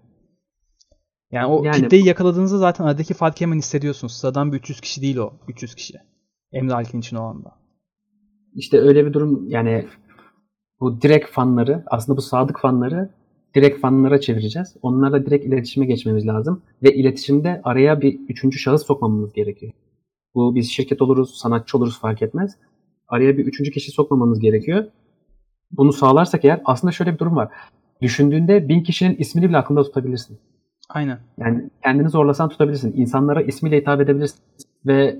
Yani 1.32 1.46
o 1.46 1.64
Yani- 1.64 1.76
kitleyi 1.76 2.06
yakaladığınızda 2.06 2.58
zaten 2.58 2.84
aradaki 2.84 3.14
farkı 3.14 3.44
hemen 3.44 3.58
hissediyorsunuz. 3.58 4.12
Sıradan 4.12 4.52
bir 4.52 4.58
300 4.58 4.80
kişi 4.80 5.02
değil 5.02 5.16
o. 5.16 5.32
300 5.48 5.74
kişi. 5.74 5.94
Emre 6.52 6.74
Alkin 6.74 6.98
için 7.00 7.16
o 7.16 7.22
anda. 7.22 7.52
İşte 8.54 8.78
öyle 8.80 9.06
bir 9.06 9.12
durum 9.12 9.48
yani 9.48 9.86
bu 10.80 11.02
direkt 11.02 11.30
fanları 11.30 11.84
aslında 11.86 12.16
bu 12.16 12.22
sadık 12.22 12.60
fanları 12.60 13.10
direkt 13.54 13.80
fanlara 13.80 14.20
çevireceğiz. 14.20 14.76
Onlarla 14.82 15.26
direkt 15.26 15.46
iletişime 15.46 15.86
geçmemiz 15.86 16.26
lazım. 16.26 16.62
Ve 16.82 16.94
iletişimde 16.94 17.60
araya 17.64 18.00
bir 18.00 18.20
üçüncü 18.28 18.58
şahıs 18.58 18.86
sokmamamız 18.86 19.32
gerekiyor. 19.32 19.72
Bu 20.36 20.54
biz 20.54 20.70
şirket 20.70 21.02
oluruz, 21.02 21.34
sanatçı 21.34 21.78
oluruz 21.78 22.00
fark 22.00 22.22
etmez. 22.22 22.56
Araya 23.08 23.38
bir 23.38 23.46
üçüncü 23.46 23.70
kişi 23.70 23.90
sokmamamız 23.90 24.40
gerekiyor. 24.40 24.84
Bunu 25.70 25.92
sağlarsak 25.92 26.44
eğer 26.44 26.60
aslında 26.64 26.92
şöyle 26.92 27.14
bir 27.14 27.18
durum 27.18 27.36
var. 27.36 27.48
Düşündüğünde 28.02 28.68
bin 28.68 28.82
kişinin 28.82 29.16
ismini 29.16 29.48
bile 29.48 29.56
aklında 29.56 29.82
tutabilirsin. 29.82 30.38
Aynen. 30.88 31.18
Yani 31.38 31.70
kendini 31.82 32.10
zorlasan 32.10 32.48
tutabilirsin. 32.48 32.92
İnsanlara 32.96 33.42
ismiyle 33.42 33.76
hitap 33.76 34.00
edebilirsin. 34.00 34.38
Ve 34.86 35.16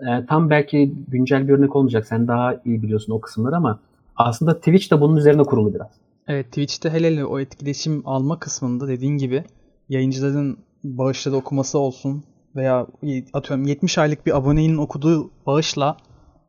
e, 0.00 0.26
tam 0.28 0.50
belki 0.50 0.94
güncel 1.08 1.48
bir 1.48 1.52
örnek 1.52 1.76
olmayacak. 1.76 2.06
Sen 2.06 2.28
daha 2.28 2.54
iyi 2.64 2.82
biliyorsun 2.82 3.12
o 3.12 3.20
kısımları 3.20 3.56
ama 3.56 3.80
aslında 4.16 4.56
Twitch 4.56 4.92
de 4.92 5.00
bunun 5.00 5.16
üzerine 5.16 5.42
kurulu 5.42 5.74
biraz. 5.74 5.90
Evet 6.26 6.46
Twitch'te 6.46 6.90
hele 6.90 7.06
hele 7.06 7.24
o 7.24 7.40
etkileşim 7.40 8.02
alma 8.04 8.38
kısmında 8.38 8.88
dediğin 8.88 9.18
gibi 9.18 9.44
yayıncıların 9.88 10.58
bağışları 10.84 11.36
okuması 11.36 11.78
olsun 11.78 12.24
veya 12.56 12.86
atıyorum 13.32 13.66
70 13.66 13.98
aylık 13.98 14.26
bir 14.26 14.36
abonenin 14.36 14.76
okuduğu 14.76 15.30
bağışla 15.46 15.96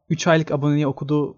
3 0.10 0.28
aylık 0.28 0.52
aboneye 0.52 0.88
okuduğu 0.88 1.36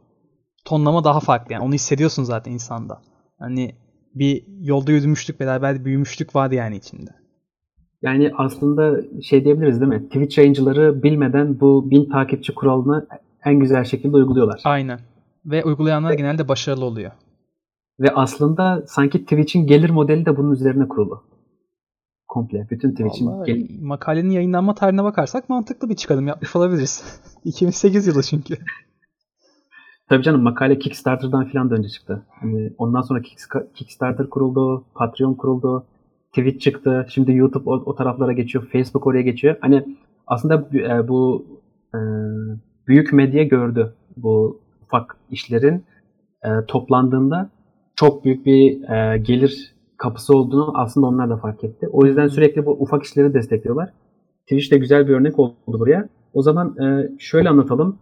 tonlama 0.66 1.04
daha 1.04 1.20
farklı. 1.20 1.54
Yani 1.54 1.64
onu 1.64 1.74
hissediyorsun 1.74 2.24
zaten 2.24 2.52
insanda. 2.52 3.02
Hani 3.40 3.76
bir 4.16 4.44
yolda 4.62 4.92
yürümüşlük 4.92 5.40
beraber 5.40 5.86
büyümüşlük 5.86 6.36
var 6.36 6.52
yani 6.52 6.76
içinde. 6.76 7.12
Yani 8.02 8.32
aslında 8.38 9.02
şey 9.22 9.46
diyebiliriz 9.46 9.82
değil 9.82 9.92
mi? 9.92 10.06
Twitch 10.06 10.38
yayıncıları 10.38 11.04
bilmeden 11.04 11.60
bu 11.60 11.92
bin 11.92 12.10
takipçi 12.10 12.54
kuralını 12.56 13.08
en 13.46 13.60
güzel 13.60 13.84
şekilde 13.84 14.18
uyguluyorlar. 14.18 14.62
Aynen. 14.64 15.00
Ve 15.46 15.64
uygulayanlar 15.64 16.14
genelde 16.14 16.48
başarılı 16.48 16.86
oluyor. 16.86 17.12
Ve 18.00 18.10
aslında 18.16 18.84
sanki 18.88 19.24
Twitch'in 19.24 19.68
gelir 19.68 19.90
modeli 19.90 20.26
de 20.26 20.38
bunun 20.38 20.52
üzerine 20.52 20.88
kurulu. 20.88 21.24
Komple. 22.32 22.68
Bütün 22.72 22.92
Twitch'in 22.92 23.44
gel- 23.46 23.68
makalenin 23.82 24.30
yayınlanma 24.30 24.74
tarihine 24.76 25.04
bakarsak 25.04 25.50
mantıklı 25.50 25.90
bir 25.90 25.96
çıkarım 25.96 26.28
yapmış 26.28 26.56
olabiliriz. 26.56 27.22
2008 27.46 28.08
yılı 28.08 28.24
çünkü. 28.24 28.58
Tabii 30.10 30.24
canım 30.24 30.42
makale 30.42 30.80
Kickstarter'dan 30.80 31.46
filan 31.46 31.70
da 31.70 31.76
önce 31.76 31.90
çıktı. 31.90 32.26
Hani 32.30 32.74
ondan 32.78 33.02
sonra 33.02 33.20
Kick- 33.20 33.74
Kickstarter 33.76 34.30
kuruldu, 34.30 34.86
Patreon 34.96 35.34
kuruldu, 35.34 35.86
Twitch 36.30 36.60
çıktı. 36.60 37.06
Şimdi 37.10 37.34
YouTube 37.36 37.70
o, 37.70 37.74
o 37.74 37.96
taraflara 37.96 38.34
geçiyor, 38.34 38.68
Facebook 38.72 39.08
oraya 39.08 39.22
geçiyor. 39.22 39.56
Hani 39.62 39.98
aslında 40.28 40.72
bu- 40.74 40.78
e, 40.78 41.08
bu 41.08 41.46
e, 41.96 42.00
büyük 42.88 43.14
medya 43.14 43.44
gördü 43.44 43.94
bu 44.18 44.62
ufak 44.84 45.18
işlerin 45.30 45.84
e, 46.44 46.50
toplandığında 46.68 47.50
çok 47.96 48.26
büyük 48.26 48.46
bir 48.46 48.90
e, 48.90 49.18
gelir 49.18 49.76
kapısı 50.02 50.38
olduğunu 50.38 50.72
aslında 50.76 51.08
onlar 51.08 51.30
da 51.30 51.38
fark 51.38 51.64
etti. 51.64 51.88
O 51.92 52.06
yüzden 52.06 52.28
sürekli 52.28 52.66
bu 52.66 52.72
ufak 52.72 53.04
işleri 53.04 53.34
destekliyorlar. 53.34 53.94
Twitch 54.42 54.72
de 54.72 54.78
güzel 54.78 55.08
bir 55.08 55.14
örnek 55.14 55.40
oldu 55.40 55.56
buraya. 55.68 56.10
O 56.34 56.42
zaman 56.42 56.78
e, 56.78 57.10
şöyle 57.20 57.50
anlatalım. 57.50 58.00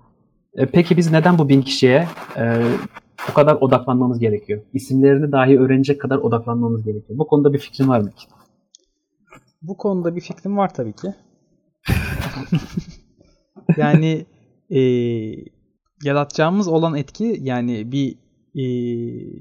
E, 0.53 0.65
Peki 0.65 0.97
biz 0.97 1.11
neden 1.11 1.37
bu 1.37 1.49
bin 1.49 1.61
kişiye 1.61 2.07
e, 2.37 2.63
bu 3.29 3.33
kadar 3.33 3.55
odaklanmamız 3.55 4.19
gerekiyor? 4.19 4.61
İsimlerini 4.73 5.31
dahi 5.31 5.59
öğrenecek 5.59 6.01
kadar 6.01 6.17
odaklanmamız 6.17 6.83
gerekiyor. 6.83 7.19
Bu 7.19 7.27
konuda 7.27 7.53
bir 7.53 7.59
fikrin 7.59 7.87
var 7.87 7.99
mı? 7.99 8.09
Bu 9.61 9.77
konuda 9.77 10.15
bir 10.15 10.21
fikrim 10.21 10.57
var 10.57 10.73
tabii 10.73 10.93
ki. 10.93 11.13
yani 13.77 14.25
e, 14.69 14.81
yaratacağımız 16.03 16.67
olan 16.67 16.95
etki 16.95 17.37
yani 17.41 17.91
bir 17.91 18.15
e, 18.55 18.63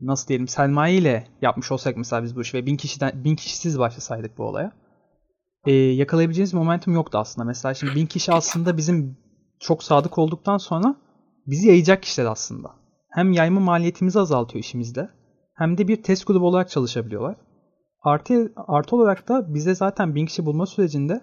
nasıl 0.07 0.29
diyelim 0.29 0.49
sermaye 0.49 0.97
ile 0.97 1.27
yapmış 1.43 1.73
olsak 1.73 1.97
mesela 1.97 2.23
biz 2.23 2.37
bu 2.37 2.41
işi 2.41 2.57
ve 2.57 2.67
bin 2.67 2.77
kişiden 2.77 3.25
bin 3.25 3.37
kişisiz 3.37 3.79
başlasaydık 3.79 4.39
bu 4.39 4.45
olaya 4.45 4.73
e, 5.67 5.73
yakalayabileceğimiz 5.73 6.55
momentum 6.55 6.95
yoktu 6.95 7.19
aslında. 7.19 7.45
Mesela 7.45 7.75
şimdi 7.75 7.95
bin 7.95 8.07
kişi 8.07 8.33
aslında 8.33 8.77
bizim 8.77 9.17
çok 9.61 9.83
sadık 9.83 10.19
olduktan 10.19 10.59
sonra 10.59 10.97
bizi 11.47 11.69
yayacak 11.69 12.03
kişiler 12.03 12.27
aslında. 12.27 12.71
Hem 13.11 13.33
yayma 13.33 13.61
maliyetimizi 13.61 14.21
azaltıyor 14.21 14.65
işimizde 14.65 15.09
hem 15.55 15.79
de 15.79 15.89
bir 15.89 16.03
test 16.03 16.27
grubu 16.27 16.47
olarak 16.47 16.71
çalışabiliyorlar. 16.71 17.37
Artı, 18.03 18.53
artı 18.57 18.97
olarak 18.97 19.29
da 19.29 19.55
bize 19.55 19.75
zaten 19.75 20.15
bin 20.15 20.27
kişi 20.27 20.47
bulma 20.47 20.67
sürecinde 20.67 21.21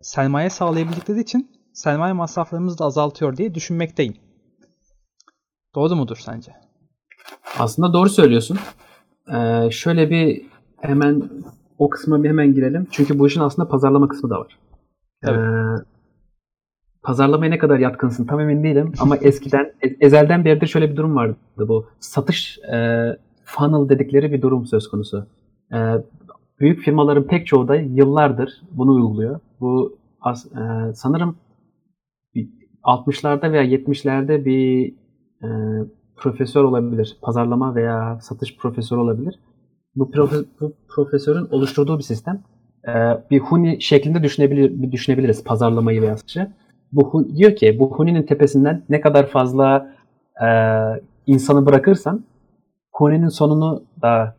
sermaye 0.00 0.50
sağlayabildikleri 0.50 1.20
için 1.20 1.50
sermaye 1.74 2.12
masraflarımızı 2.12 2.78
da 2.78 2.84
azaltıyor 2.84 3.36
diye 3.36 3.54
düşünmekteyim. 3.54 4.16
Doğru 5.74 5.96
mudur 5.96 6.16
sence? 6.16 6.61
Aslında 7.58 7.92
doğru 7.92 8.08
söylüyorsun. 8.08 8.58
Ee, 9.34 9.68
şöyle 9.70 10.10
bir 10.10 10.42
hemen 10.80 11.22
o 11.78 11.90
kısma 11.90 12.22
bir 12.22 12.28
hemen 12.28 12.54
girelim. 12.54 12.86
Çünkü 12.90 13.18
bu 13.18 13.26
işin 13.26 13.40
aslında 13.40 13.68
pazarlama 13.68 14.08
kısmı 14.08 14.30
da 14.30 14.40
var. 14.40 14.58
Tabii. 15.22 15.38
Ee, 15.38 15.82
pazarlamaya 17.02 17.50
ne 17.50 17.58
kadar 17.58 17.78
yatkınsın 17.78 18.24
tam 18.26 18.40
emin 18.40 18.64
değilim 18.64 18.92
ama 19.00 19.16
eskiden 19.16 19.72
e- 19.82 19.96
ezelden 20.06 20.44
beridir 20.44 20.66
şöyle 20.66 20.90
bir 20.90 20.96
durum 20.96 21.16
vardı 21.16 21.36
bu 21.58 21.86
satış 22.00 22.58
e, 22.58 23.06
funnel 23.44 23.88
dedikleri 23.88 24.32
bir 24.32 24.42
durum 24.42 24.66
söz 24.66 24.88
konusu. 24.88 25.26
E, 25.72 25.78
büyük 26.60 26.80
firmaların 26.80 27.26
pek 27.26 27.46
çoğu 27.46 27.68
da 27.68 27.76
yıllardır 27.76 28.62
bunu 28.70 28.92
uyguluyor. 28.94 29.40
Bu 29.60 29.96
as- 30.20 30.46
e, 30.46 30.94
sanırım 30.94 31.36
bir 32.34 32.48
60'larda 32.82 33.52
veya 33.52 33.64
70'lerde 33.64 34.44
bir 34.44 34.94
e, 35.42 35.48
profesör 36.16 36.64
olabilir. 36.64 37.16
Pazarlama 37.22 37.74
veya 37.74 38.18
satış 38.20 38.56
profesörü 38.56 39.00
olabilir. 39.00 39.38
Bu, 39.96 40.10
profe- 40.10 40.44
bu 40.60 40.72
profesörün 40.88 41.48
oluşturduğu 41.50 41.98
bir 41.98 42.02
sistem. 42.02 42.42
E, 42.88 42.92
bir 43.30 43.40
huni 43.40 43.82
şeklinde 43.82 44.22
düşünebilir, 44.22 44.92
düşünebiliriz 44.92 45.44
pazarlamayı 45.44 46.02
veya 46.02 46.16
satışı. 46.16 46.52
Bu 46.92 47.28
diyor 47.36 47.56
ki 47.56 47.76
bu 47.78 47.90
huninin 47.90 48.22
tepesinden 48.22 48.82
ne 48.88 49.00
kadar 49.00 49.26
fazla 49.26 49.94
e, 50.42 50.48
insanı 51.26 51.66
bırakırsan 51.66 52.24
Huni'nin 52.92 53.28
sonunu 53.28 53.84
da 54.02 54.36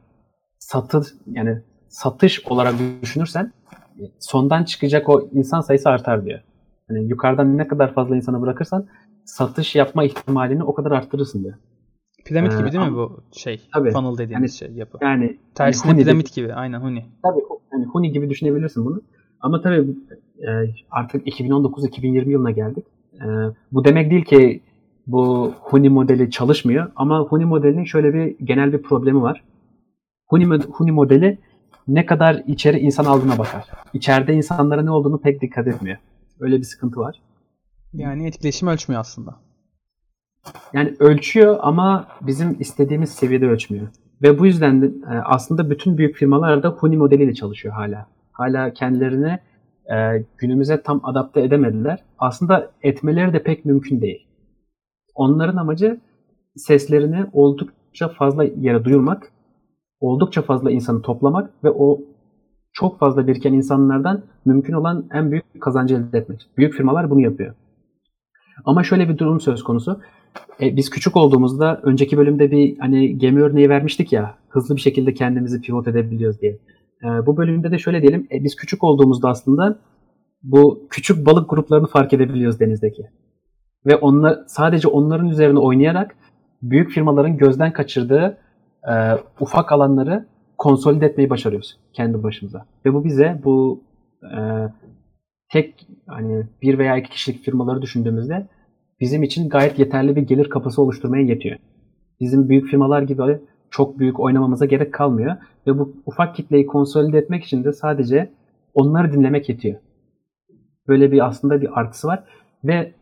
satış 0.60 1.08
yani 1.32 1.62
satış 1.89 2.48
olarak 2.48 2.74
düşünürsen 3.01 3.51
sondan 4.20 4.63
çıkacak 4.63 5.10
o 5.10 5.30
insan 5.32 5.62
sayısı 5.62 5.89
artar 5.89 6.25
diyor. 6.25 6.39
Yani 6.89 7.08
yukarıdan 7.08 7.58
ne 7.58 7.68
kadar 7.68 7.94
fazla 7.94 8.15
insanı 8.15 8.42
bırakırsan 8.42 8.88
satış 9.25 9.75
yapma 9.75 10.03
ihtimalini 10.03 10.63
o 10.63 10.74
kadar 10.74 10.92
arttırırsın 10.92 11.44
diyor. 11.44 11.53
Piramit 12.25 12.53
Ee, 12.53 12.58
gibi 12.58 12.72
değil 12.72 12.80
mi 12.84 12.88
ama- 12.88 12.98
bu 12.98 13.24
şey? 13.32 13.62
Tabii. 13.74 13.92
Funnel 13.92 14.18
dediğimiz 14.18 14.60
şey 14.60 14.72
yapı. 14.72 14.98
Yani 15.01 15.38
Tersine 15.56 15.98
de- 15.98 16.03
piramit 16.03 16.34
gibi. 16.36 16.53
Aynen 16.53 16.80
Huni. 16.82 17.06
Tabii 17.24 17.42
yani 17.74 17.86
Huni 17.86 18.12
gibi 18.12 18.30
düşünebilirsin 18.30 18.86
bunu. 18.86 19.01
Ama 19.42 19.62
tabii 19.62 19.88
e, 20.48 20.50
artık 20.92 21.27
2019-2020 21.27 22.30
yılına 22.32 22.51
geldik. 22.51 22.86
E, 23.15 23.25
bu 23.72 23.84
demek 23.86 24.12
değil 24.12 24.25
ki 24.25 24.62
bu 25.08 25.53
Huni 25.62 25.89
modeli 25.89 26.32
çalışmıyor 26.32 26.92
ama 26.96 27.20
Huni 27.20 27.46
modelinin 27.46 27.84
şöyle 27.84 28.13
bir 28.13 28.36
genel 28.46 28.74
bir 28.74 28.82
problemi 28.82 29.22
var. 29.22 29.44
Huni, 30.27 30.46
Huni 30.63 30.92
modeli 30.92 31.38
ne 31.88 32.06
kadar 32.06 32.44
içeri 32.48 32.80
insan 32.80 33.06
aldığına 33.06 33.38
bakar. 33.38 33.65
İçeride 33.94 34.34
insanlara 34.34 34.82
ne 34.82 34.92
olduğunu 34.92 35.18
pek 35.22 35.42
dikkat 35.42 35.68
etmiyor. 35.68 35.98
Öyle 36.39 36.58
bir 36.58 36.63
sıkıntı 36.63 37.00
var. 37.00 37.22
Yani 37.93 38.27
etkileşim 38.27 38.67
ölçmüyor 38.67 39.01
aslında. 39.01 39.35
Yani 40.73 40.95
ölçüyor 41.00 41.57
ama 41.62 42.07
bizim 42.21 42.57
istediğimiz 42.59 43.09
seviyede 43.09 43.47
ölçmüyor. 43.47 43.88
Ve 44.21 44.39
bu 44.39 44.45
yüzden 44.45 44.81
de 44.81 44.85
e, 44.85 45.09
aslında 45.25 45.69
bütün 45.69 45.97
büyük 45.97 46.15
firmalar 46.15 46.63
da 46.63 46.69
Huni 46.69 46.97
modeliyle 46.97 47.33
çalışıyor 47.33 47.73
hala. 47.73 48.07
Hala 48.31 48.73
kendilerini 48.73 49.39
e, 49.95 50.25
günümüze 50.38 50.81
tam 50.81 51.01
adapte 51.03 51.41
edemediler. 51.41 52.03
Aslında 52.17 52.71
etmeleri 52.81 53.33
de 53.33 53.43
pek 53.43 53.65
mümkün 53.65 54.01
değil. 54.01 54.27
Onların 55.15 55.57
amacı 55.57 56.00
seslerini 56.55 57.25
oldukça 57.33 58.07
fazla 58.07 58.43
yere 58.43 58.85
duyurmak, 58.85 59.31
oldukça 60.00 60.41
fazla 60.41 60.71
insanı 60.71 61.01
toplamak 61.01 61.63
ve 61.63 61.69
o 61.71 62.01
çok 62.73 63.00
fazla 63.00 63.27
biriken 63.27 63.53
insanlardan 63.53 64.23
mümkün 64.45 64.73
olan 64.73 65.07
en 65.13 65.31
büyük 65.31 65.62
kazancı 65.62 65.95
elde 65.95 66.17
etmek. 66.17 66.50
Büyük 66.57 66.73
firmalar 66.73 67.09
bunu 67.09 67.21
yapıyor. 67.21 67.55
Ama 68.65 68.83
şöyle 68.83 69.10
bir 69.10 69.17
durum 69.17 69.39
söz 69.39 69.63
konusu. 69.63 70.01
E, 70.62 70.75
biz 70.75 70.89
küçük 70.89 71.17
olduğumuzda 71.17 71.79
önceki 71.83 72.17
bölümde 72.17 72.51
bir 72.51 72.77
hani 72.79 73.17
gemi 73.17 73.41
örneği 73.41 73.69
vermiştik 73.69 74.13
ya 74.13 74.36
hızlı 74.50 74.75
bir 74.75 74.81
şekilde 74.81 75.13
kendimizi 75.13 75.62
pivot 75.62 75.88
edebiliyoruz 75.88 76.41
diye. 76.41 76.60
E, 77.03 77.07
bu 77.25 77.38
bölümde 77.38 77.72
de 77.72 77.77
şöyle 77.77 78.01
diyelim 78.01 78.27
e, 78.31 78.43
biz 78.43 78.55
küçük 78.55 78.83
olduğumuzda 78.83 79.29
aslında 79.29 79.79
bu 80.43 80.88
küçük 80.89 81.25
balık 81.25 81.50
gruplarını 81.50 81.88
fark 81.88 82.13
edebiliyoruz 82.13 82.60
denizdeki. 82.60 83.03
Ve 83.86 83.95
onlar 83.95 84.39
sadece 84.48 84.88
onların 84.88 85.29
üzerine 85.29 85.60
oynayarak 85.60 86.15
büyük 86.62 86.91
firmaların 86.91 87.38
gözden 87.38 87.74
kaçırdığı 87.74 88.38
e, 88.89 88.93
ufak 89.39 89.72
alanları 89.72 90.25
konsolide 90.57 91.05
etmeyi 91.05 91.29
başarıyoruz 91.29 91.77
kendi 91.93 92.24
başımıza. 92.24 92.65
Ve 92.86 92.93
bu 92.93 93.03
bize 93.03 93.41
bu 93.43 93.83
e, 94.24 94.39
tek 95.53 95.88
hani 96.07 96.43
bir 96.62 96.77
veya 96.77 96.98
iki 96.98 97.10
kişilik 97.10 97.43
firmaları 97.43 97.81
düşündüğümüzde 97.81 98.48
bizim 99.00 99.24
için 99.24 99.50
gayet 99.50 99.79
yeterli 99.79 100.15
bir 100.15 100.22
gelir 100.22 100.50
kapısı 100.50 100.81
oluşturmaya 100.81 101.24
yetiyor. 101.24 101.57
Bizim 102.19 102.50
büyük 102.50 102.67
firmalar 102.67 103.01
gibi 103.01 103.39
çok 103.69 104.00
büyük 104.00 104.19
oynamamıza 104.19 104.65
gerek 104.65 104.93
kalmıyor 104.93 105.36
ve 105.67 105.79
bu 105.79 105.95
ufak 106.05 106.36
kitleyi 106.36 106.65
konsolide 106.65 107.17
etmek 107.17 107.43
için 107.43 107.63
de 107.63 107.74
sadece 107.74 108.31
onları 108.74 109.13
dinlemek 109.13 109.50
yetiyor. 109.50 109.79
Böyle 110.87 111.11
bir 111.11 111.27
aslında 111.27 111.61
bir 111.61 111.79
artısı 111.79 112.07
var 112.07 112.24
ve 112.63 112.94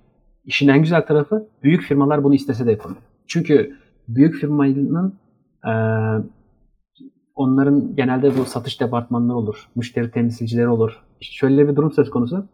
işin 0.45 0.67
en 0.67 0.81
güzel 0.81 1.05
tarafı 1.05 1.47
büyük 1.63 1.81
firmalar 1.81 2.23
bunu 2.23 2.35
istese 2.35 2.65
de 2.65 2.71
yapamıyor. 2.71 3.01
Çünkü 3.27 3.75
büyük 4.07 4.35
firmanın 4.35 5.19
e, 5.67 5.73
onların 7.35 7.95
genelde 7.95 8.37
bu 8.37 8.45
satış 8.45 8.81
departmanları 8.81 9.37
olur, 9.37 9.69
müşteri 9.75 10.11
temsilcileri 10.11 10.67
olur. 10.67 11.10
Şöyle 11.21 11.67
bir 11.67 11.75
durum 11.75 11.91
söz 11.91 12.09
konusu 12.09 12.45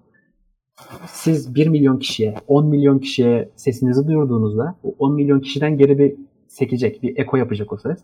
siz 1.07 1.55
1 1.55 1.67
milyon 1.67 1.99
kişiye, 1.99 2.35
10 2.47 2.67
milyon 2.67 2.99
kişiye 2.99 3.49
sesinizi 3.55 4.07
duyurduğunuzda 4.07 4.75
o 4.83 4.95
10 4.99 5.15
milyon 5.15 5.39
kişiden 5.39 5.77
geri 5.77 5.99
bir 5.99 6.15
sekecek, 6.47 7.03
bir 7.03 7.17
eko 7.17 7.37
yapacak 7.37 7.73
o 7.73 7.77
ses. 7.77 7.99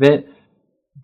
Ve 0.00 0.24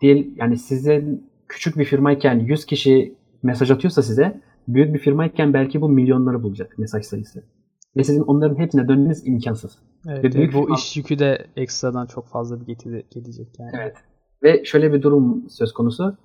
değil 0.03 0.35
yani 0.37 0.57
sizin 0.59 1.31
küçük 1.49 1.79
bir 1.79 1.85
firmayken 1.85 2.39
100 2.39 2.65
kişi 2.67 3.15
mesaj 3.43 3.71
atıyorsa 3.71 4.03
size 4.03 4.41
büyük 4.69 4.95
bir 4.95 4.99
firmayken 4.99 5.53
belki 5.55 5.81
bu 5.81 5.89
milyonları 5.89 6.43
bulacak 6.43 6.79
mesaj 6.79 7.05
sayısı. 7.05 7.43
Ve 7.97 8.05
sizin 8.05 8.23
onların 8.23 8.57
hepsine 8.59 8.89
dönmeniz 8.89 9.27
imkansız. 9.27 9.79
Evet, 10.09 10.25
Ve 10.25 10.33
büyük 10.33 10.55
bu 10.55 10.59
firma- 10.59 10.75
iş 10.77 10.97
yükü 10.97 11.19
de 11.19 11.47
ekstradan 11.57 12.07
çok 12.07 12.29
fazla 12.29 12.61
bir 12.61 12.67
getiri 12.67 13.07
gelecek 13.11 13.49
yani. 13.59 13.71
Evet. 13.75 13.97
Ve 14.43 14.65
şöyle 14.65 14.93
bir 14.93 15.03
durum 15.03 15.51
söz 15.51 15.73
konusu. 15.73 16.17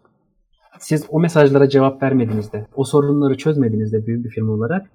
Siz 0.79 1.05
o 1.09 1.19
mesajlara 1.19 1.69
cevap 1.69 2.03
vermediğinizde, 2.03 2.67
o 2.75 2.83
sorunları 2.83 3.37
çözmediğinizde 3.37 4.05
büyük 4.07 4.25
bir 4.25 4.29
firma 4.29 4.51
olarak 4.53 4.91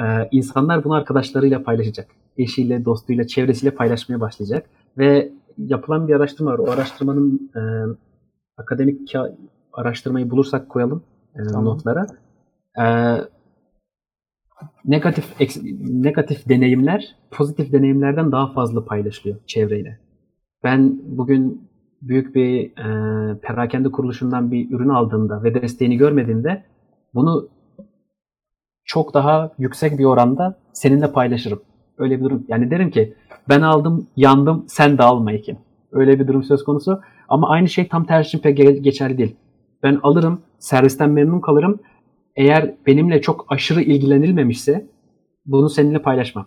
e, 0.00 0.28
insanlar 0.30 0.84
bunu 0.84 0.94
arkadaşlarıyla 0.94 1.62
paylaşacak. 1.62 2.10
Eşiyle, 2.36 2.84
dostuyla, 2.84 3.26
çevresiyle 3.26 3.74
paylaşmaya 3.74 4.20
başlayacak. 4.20 4.66
Ve 4.98 5.32
yapılan 5.58 6.08
bir 6.08 6.14
araştırma 6.14 6.50
var. 6.50 6.58
O 6.58 6.70
araştırmanın 6.70 7.50
e, 7.56 7.60
akademik 8.56 9.10
ka- 9.14 9.34
araştırmayı 9.72 10.30
bulursak 10.30 10.68
koyalım 10.68 11.02
e, 11.34 11.42
Tamam. 11.42 11.64
notlara. 11.64 12.06
E, 12.80 12.84
negatif 14.84 15.40
negatif 15.80 16.48
deneyimler 16.48 17.16
pozitif 17.30 17.72
deneyimlerden 17.72 18.32
daha 18.32 18.52
fazla 18.52 18.84
paylaşılıyor 18.84 19.38
çevreyle. 19.46 19.98
Ben 20.64 21.00
bugün 21.04 21.68
büyük 22.02 22.34
bir 22.34 22.64
e, 22.64 23.38
perakende 23.38 23.90
kuruluşundan 23.90 24.50
bir 24.50 24.70
ürün 24.70 24.88
aldığımda 24.88 25.42
ve 25.42 25.62
desteğini 25.62 25.96
görmediğimde 25.96 26.64
bunu 27.14 27.48
çok 28.84 29.14
daha 29.14 29.52
yüksek 29.58 29.98
bir 29.98 30.04
oranda 30.04 30.58
seninle 30.72 31.12
paylaşırım. 31.12 31.60
Öyle 31.98 32.18
bir 32.18 32.24
durum. 32.24 32.44
Yani 32.48 32.70
derim 32.70 32.90
ki 32.90 33.14
ben 33.48 33.60
aldım, 33.60 34.06
yandım, 34.16 34.64
sen 34.68 34.98
de 34.98 35.02
alma 35.02 35.32
Ekin. 35.32 35.58
Öyle 35.92 36.20
bir 36.20 36.28
durum 36.28 36.42
söz 36.42 36.64
konusu. 36.64 37.00
Ama 37.28 37.48
aynı 37.48 37.68
şey 37.68 37.88
tam 37.88 38.06
tersi 38.06 38.28
için 38.28 38.38
pek 38.38 38.58
ge- 38.58 38.78
geçerli 38.78 39.18
değil. 39.18 39.36
Ben 39.82 39.98
alırım, 40.02 40.40
servisten 40.58 41.10
memnun 41.10 41.40
kalırım. 41.40 41.80
Eğer 42.36 42.74
benimle 42.86 43.20
çok 43.20 43.46
aşırı 43.48 43.82
ilgilenilmemişse 43.82 44.86
bunu 45.46 45.70
seninle 45.70 46.02
paylaşmam. 46.02 46.46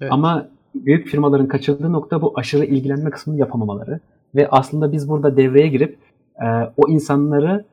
Evet. 0.00 0.12
Ama 0.12 0.48
büyük 0.74 1.06
firmaların 1.06 1.48
kaçırdığı 1.48 1.92
nokta 1.92 2.22
bu 2.22 2.32
aşırı 2.36 2.64
ilgilenme 2.64 3.10
kısmını 3.10 3.38
yapamamaları. 3.38 4.00
Ve 4.34 4.48
aslında 4.48 4.92
biz 4.92 5.08
burada 5.08 5.36
devreye 5.36 5.68
girip 5.68 5.98
e, 6.42 6.46
o 6.76 6.88
insanları 6.88 7.64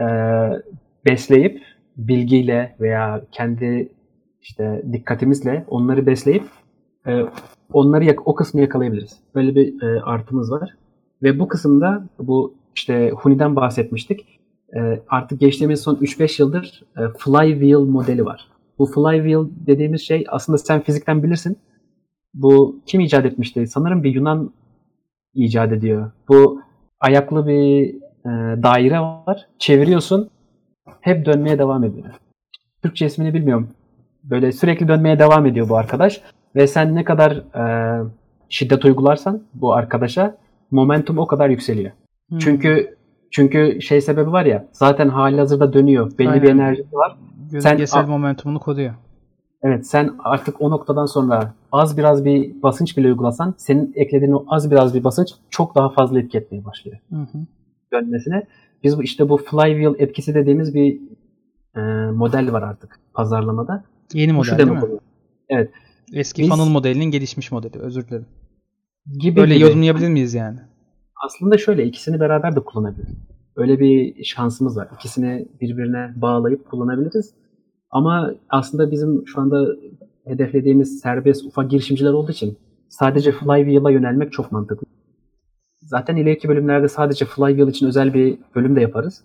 e, 0.00 0.06
besleyip 1.06 1.62
bilgiyle 1.96 2.76
veya 2.80 3.22
kendi 3.32 3.88
işte 4.42 4.82
dikkatimizle 4.92 5.64
onları 5.68 6.06
besleyip 6.06 6.44
e, 7.06 7.22
onları 7.72 8.04
yak- 8.04 8.28
o 8.28 8.34
kısmı 8.34 8.60
yakalayabiliriz. 8.60 9.20
Böyle 9.34 9.54
bir 9.54 9.82
e, 9.82 10.00
artımız 10.02 10.50
var. 10.52 10.76
Ve 11.22 11.38
bu 11.38 11.48
kısımda 11.48 12.04
bu 12.18 12.54
işte 12.74 13.10
Huni'den 13.10 13.56
bahsetmiştik. 13.56 14.40
E, 14.76 15.02
artık 15.08 15.40
geçtiğimiz 15.40 15.80
son 15.80 15.94
3-5 15.96 16.42
yıldır 16.42 16.82
e, 16.96 17.00
flywheel 17.18 17.80
modeli 17.80 18.24
var. 18.24 18.48
Bu 18.78 18.86
flywheel 18.86 19.48
dediğimiz 19.66 20.00
şey 20.00 20.24
aslında 20.28 20.58
sen 20.58 20.80
fizikten 20.80 21.22
bilirsin. 21.22 21.58
Bu 22.34 22.80
kim 22.86 23.00
icat 23.00 23.26
etmişti? 23.26 23.66
Sanırım 23.66 24.02
bir 24.02 24.14
Yunan 24.14 24.50
icat 25.34 25.72
ediyor. 25.72 26.10
Bu 26.28 26.60
ayaklı 27.00 27.46
bir 27.46 27.94
e, 28.26 28.62
daire 28.62 29.00
var. 29.00 29.46
Çeviriyorsun. 29.58 30.30
Hep 31.00 31.26
dönmeye 31.26 31.58
devam 31.58 31.84
ediyor. 31.84 32.06
Türkçe 32.82 33.06
ismini 33.06 33.34
bilmiyorum. 33.34 33.68
Böyle 34.24 34.52
sürekli 34.52 34.88
dönmeye 34.88 35.18
devam 35.18 35.46
ediyor 35.46 35.68
bu 35.68 35.76
arkadaş. 35.76 36.22
Ve 36.56 36.66
sen 36.66 36.94
ne 36.94 37.04
kadar 37.04 37.32
e, 37.32 38.04
şiddet 38.48 38.84
uygularsan 38.84 39.42
bu 39.54 39.74
arkadaşa 39.74 40.36
momentum 40.70 41.18
o 41.18 41.26
kadar 41.26 41.48
yükseliyor. 41.48 41.92
Hmm. 42.28 42.38
Çünkü 42.38 42.96
çünkü 43.30 43.82
şey 43.82 44.00
sebebi 44.00 44.32
var 44.32 44.44
ya 44.44 44.66
zaten 44.72 45.08
hali 45.08 45.38
hazırda 45.38 45.72
dönüyor. 45.72 46.12
Belli 46.18 46.42
bir 46.42 46.48
Aynen. 46.48 46.58
enerjisi 46.58 46.96
var. 46.96 47.16
Yörüngesel 47.52 47.86
sen- 47.86 48.08
momentumunu 48.08 48.60
koruyor. 48.60 48.94
Evet 49.62 49.86
sen 49.86 50.10
artık 50.24 50.62
o 50.62 50.70
noktadan 50.70 51.06
sonra 51.06 51.52
az 51.72 51.98
biraz 51.98 52.24
bir 52.24 52.62
basınç 52.62 52.96
bile 52.96 53.06
uygulasan 53.08 53.54
senin 53.58 53.92
eklediğin 53.96 54.32
o 54.32 54.44
az 54.48 54.70
biraz 54.70 54.94
bir 54.94 55.04
basınç 55.04 55.28
çok 55.50 55.74
daha 55.74 55.90
fazla 55.90 56.20
etki 56.20 56.38
etmeye 56.38 56.64
başlıyor 56.64 56.98
Hı 57.10 57.16
hı. 57.16 57.38
dönmesine. 57.92 58.46
Biz 58.84 58.98
bu 58.98 59.02
işte 59.02 59.28
bu 59.28 59.36
flywheel 59.36 59.94
etkisi 59.98 60.34
dediğimiz 60.34 60.74
bir 60.74 61.00
e, 61.76 61.80
model 62.10 62.52
var 62.52 62.62
artık 62.62 63.00
pazarlamada. 63.14 63.84
Yeni 64.14 64.32
model 64.32 64.58
değil 64.58 64.70
mi? 64.70 64.84
oluyor. 64.84 64.98
Eski 66.12 66.42
Biz- 66.42 66.48
funnel 66.50 66.70
modelinin 66.70 67.04
gelişmiş 67.04 67.52
modeli. 67.52 67.78
Özür 67.78 68.08
dilerim. 68.08 68.26
Gibi 69.20 69.36
Böyle 69.40 69.54
gibi. 69.54 69.64
yorumlayabilir 69.64 70.08
miyiz 70.08 70.34
yani? 70.34 70.58
Aslında 71.26 71.58
şöyle 71.58 71.84
ikisini 71.84 72.20
beraber 72.20 72.56
de 72.56 72.60
kullanabiliriz. 72.60 73.16
Öyle 73.56 73.80
bir 73.80 74.24
şansımız 74.24 74.76
var. 74.76 74.88
İkisini 74.94 75.48
birbirine 75.60 76.12
bağlayıp 76.16 76.70
kullanabiliriz. 76.70 77.34
Ama 77.90 78.34
aslında 78.48 78.90
bizim 78.90 79.26
şu 79.26 79.40
anda 79.40 79.66
hedeflediğimiz 80.30 81.00
serbest 81.00 81.44
ufak 81.46 81.70
girişimciler 81.70 82.12
olduğu 82.12 82.32
için 82.32 82.58
sadece 82.88 83.32
flywheel'a 83.32 83.90
yönelmek 83.90 84.32
çok 84.32 84.52
mantıklı. 84.52 84.86
zaten 85.82 86.16
ileriki 86.16 86.48
bölümlerde 86.48 86.88
sadece 86.88 87.24
Flywheel 87.24 87.68
için 87.68 87.86
özel 87.86 88.14
bir 88.14 88.38
bölüm 88.54 88.76
de 88.76 88.80
yaparız. 88.80 89.24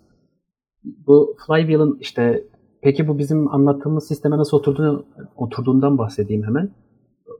Bu 1.06 1.36
Flywheel'ın 1.46 1.98
işte 2.00 2.44
peki 2.82 3.08
bu 3.08 3.18
bizim 3.18 3.54
anlattığımız 3.54 4.08
sisteme 4.08 4.38
nasıl 4.38 4.56
oturduğunu, 4.56 5.04
oturduğundan 5.36 5.98
bahsedeyim 5.98 6.44
hemen. 6.44 6.70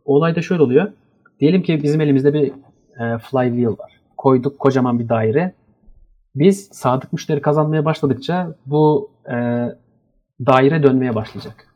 Olay 0.04 0.36
da 0.36 0.42
şöyle 0.42 0.62
oluyor. 0.62 0.92
Diyelim 1.40 1.62
ki 1.62 1.82
bizim 1.82 2.00
elimizde 2.00 2.34
bir 2.34 2.52
e, 3.00 3.18
Flywheel 3.18 3.78
var. 3.78 4.00
Koyduk 4.16 4.58
kocaman 4.58 4.98
bir 4.98 5.08
daire. 5.08 5.54
Biz 6.34 6.68
sadık 6.72 7.12
müşteri 7.12 7.40
kazanmaya 7.40 7.84
başladıkça 7.84 8.54
bu 8.66 9.10
e, 9.28 9.34
daire 10.46 10.82
dönmeye 10.82 11.14
başlayacak. 11.14 11.75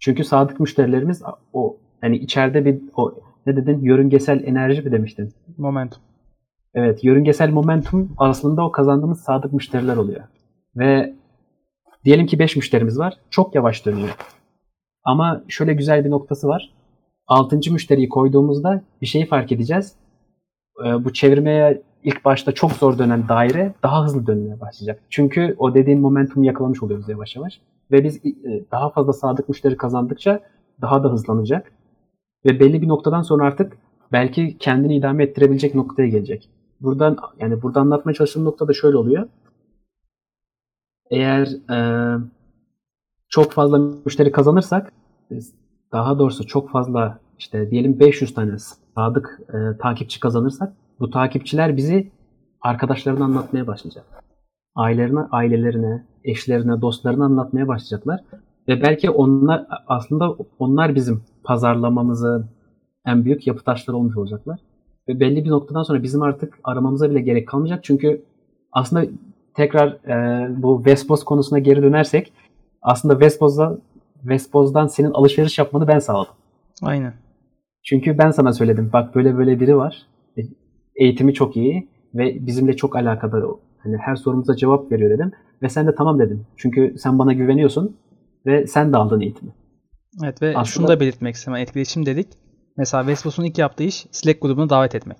Çünkü 0.00 0.24
sadık 0.24 0.60
müşterilerimiz 0.60 1.22
o 1.52 1.76
yani 2.02 2.16
içeride 2.16 2.64
bir 2.64 2.80
o 2.96 3.14
ne 3.46 3.56
dedin 3.56 3.80
yörüngesel 3.80 4.44
enerji 4.44 4.82
mi 4.82 4.92
demiştin? 4.92 5.32
Momentum. 5.58 6.02
Evet, 6.74 7.04
yörüngesel 7.04 7.50
momentum 7.50 8.12
aslında 8.18 8.64
o 8.64 8.72
kazandığımız 8.72 9.20
sadık 9.20 9.52
müşteriler 9.52 9.96
oluyor. 9.96 10.20
Ve 10.76 11.14
diyelim 12.04 12.26
ki 12.26 12.38
5 12.38 12.56
müşterimiz 12.56 12.98
var. 12.98 13.14
Çok 13.30 13.54
yavaş 13.54 13.86
dönüyor. 13.86 14.16
Ama 15.04 15.44
şöyle 15.48 15.74
güzel 15.74 16.04
bir 16.04 16.10
noktası 16.10 16.48
var. 16.48 16.72
6. 17.26 17.72
müşteriyi 17.72 18.08
koyduğumuzda 18.08 18.82
bir 19.02 19.06
şeyi 19.06 19.26
fark 19.26 19.52
edeceğiz. 19.52 19.96
Ee, 20.84 21.04
bu 21.04 21.12
çevirmeye 21.12 21.82
ilk 22.08 22.24
başta 22.24 22.52
çok 22.52 22.72
zor 22.72 22.98
dönen 22.98 23.28
daire 23.28 23.74
daha 23.82 24.04
hızlı 24.04 24.26
dönmeye 24.26 24.60
başlayacak. 24.60 25.02
Çünkü 25.10 25.54
o 25.58 25.74
dediğin 25.74 26.00
momentumu 26.00 26.46
yakalamış 26.46 26.82
oluyoruz 26.82 27.08
yavaş 27.08 27.36
yavaş. 27.36 27.60
Ve 27.92 28.04
biz 28.04 28.16
e, 28.26 28.64
daha 28.70 28.90
fazla 28.90 29.12
sadık 29.12 29.48
müşteri 29.48 29.76
kazandıkça 29.76 30.40
daha 30.80 31.04
da 31.04 31.12
hızlanacak. 31.12 31.72
Ve 32.46 32.60
belli 32.60 32.82
bir 32.82 32.88
noktadan 32.88 33.22
sonra 33.22 33.44
artık 33.44 33.78
belki 34.12 34.58
kendini 34.58 34.96
idame 34.96 35.24
ettirebilecek 35.24 35.74
noktaya 35.74 36.08
gelecek. 36.08 36.50
Buradan 36.80 37.16
yani 37.40 37.62
burada 37.62 37.80
anlatmaya 37.80 38.14
çalıştığım 38.14 38.44
nokta 38.44 38.68
da 38.68 38.72
şöyle 38.72 38.96
oluyor. 38.96 39.28
Eğer 41.10 41.46
e, 41.70 41.78
çok 43.28 43.52
fazla 43.52 43.78
müşteri 44.04 44.32
kazanırsak 44.32 44.92
daha 45.92 46.18
doğrusu 46.18 46.46
çok 46.46 46.70
fazla 46.70 47.18
işte 47.38 47.70
diyelim 47.70 48.00
500 48.00 48.34
tane 48.34 48.58
sadık 48.94 49.40
e, 49.48 49.78
takipçi 49.78 50.20
kazanırsak 50.20 50.72
bu 51.00 51.10
takipçiler 51.10 51.76
bizi 51.76 52.10
arkadaşlarına 52.60 53.24
anlatmaya 53.24 53.66
başlayacak. 53.66 54.04
Ailelerine, 54.74 55.20
ailelerine, 55.30 56.06
eşlerine, 56.24 56.80
dostlarına 56.80 57.24
anlatmaya 57.24 57.68
başlayacaklar. 57.68 58.20
Ve 58.68 58.82
belki 58.82 59.10
onlar 59.10 59.66
aslında 59.86 60.36
onlar 60.58 60.94
bizim 60.94 61.22
pazarlamamızın 61.44 62.46
en 63.06 63.24
büyük 63.24 63.46
yapı 63.46 63.64
taşları 63.64 63.96
olmuş 63.96 64.16
olacaklar. 64.16 64.60
Ve 65.08 65.20
belli 65.20 65.44
bir 65.44 65.50
noktadan 65.50 65.82
sonra 65.82 66.02
bizim 66.02 66.22
artık 66.22 66.58
aramamıza 66.64 67.10
bile 67.10 67.20
gerek 67.20 67.48
kalmayacak. 67.48 67.84
Çünkü 67.84 68.22
aslında 68.72 69.06
tekrar 69.54 69.88
e, 69.88 70.48
bu 70.62 70.84
Vespos 70.84 71.24
konusuna 71.24 71.58
geri 71.58 71.82
dönersek 71.82 72.32
aslında 72.82 73.20
Vespos'da 73.20 73.78
Vespoz'dan 74.24 74.86
senin 74.86 75.10
alışveriş 75.10 75.58
yapmanı 75.58 75.88
ben 75.88 75.98
sağladım. 75.98 76.34
Aynen. 76.82 77.14
Çünkü 77.82 78.18
ben 78.18 78.30
sana 78.30 78.52
söyledim. 78.52 78.90
Bak 78.92 79.14
böyle 79.14 79.38
böyle 79.38 79.60
biri 79.60 79.76
var. 79.76 80.06
Eğitimi 80.98 81.34
çok 81.34 81.56
iyi 81.56 81.88
ve 82.14 82.46
bizimle 82.46 82.76
çok 82.76 82.96
alakadar. 82.96 83.44
Hani 83.78 83.96
her 83.96 84.16
sorumuza 84.16 84.56
cevap 84.56 84.92
veriyor 84.92 85.10
dedim. 85.10 85.32
Ve 85.62 85.68
sen 85.68 85.86
de 85.86 85.94
tamam 85.94 86.18
dedin. 86.18 86.46
Çünkü 86.56 86.94
sen 86.98 87.18
bana 87.18 87.32
güveniyorsun 87.32 87.96
ve 88.46 88.66
sen 88.66 88.92
de 88.92 88.96
aldın 88.96 89.20
eğitimi. 89.20 89.52
Evet 90.22 90.42
ve 90.42 90.48
Aslında- 90.48 90.64
şunu 90.64 90.88
da 90.88 91.00
belirtmek 91.00 91.34
istedim. 91.34 91.56
Etkileşim 91.56 92.06
dedik. 92.06 92.28
Mesela 92.76 93.06
Vespos'un 93.06 93.44
ilk 93.44 93.58
yaptığı 93.58 93.84
iş 93.84 94.06
Slack 94.10 94.42
grubuna 94.42 94.70
davet 94.70 94.94
etmek. 94.94 95.18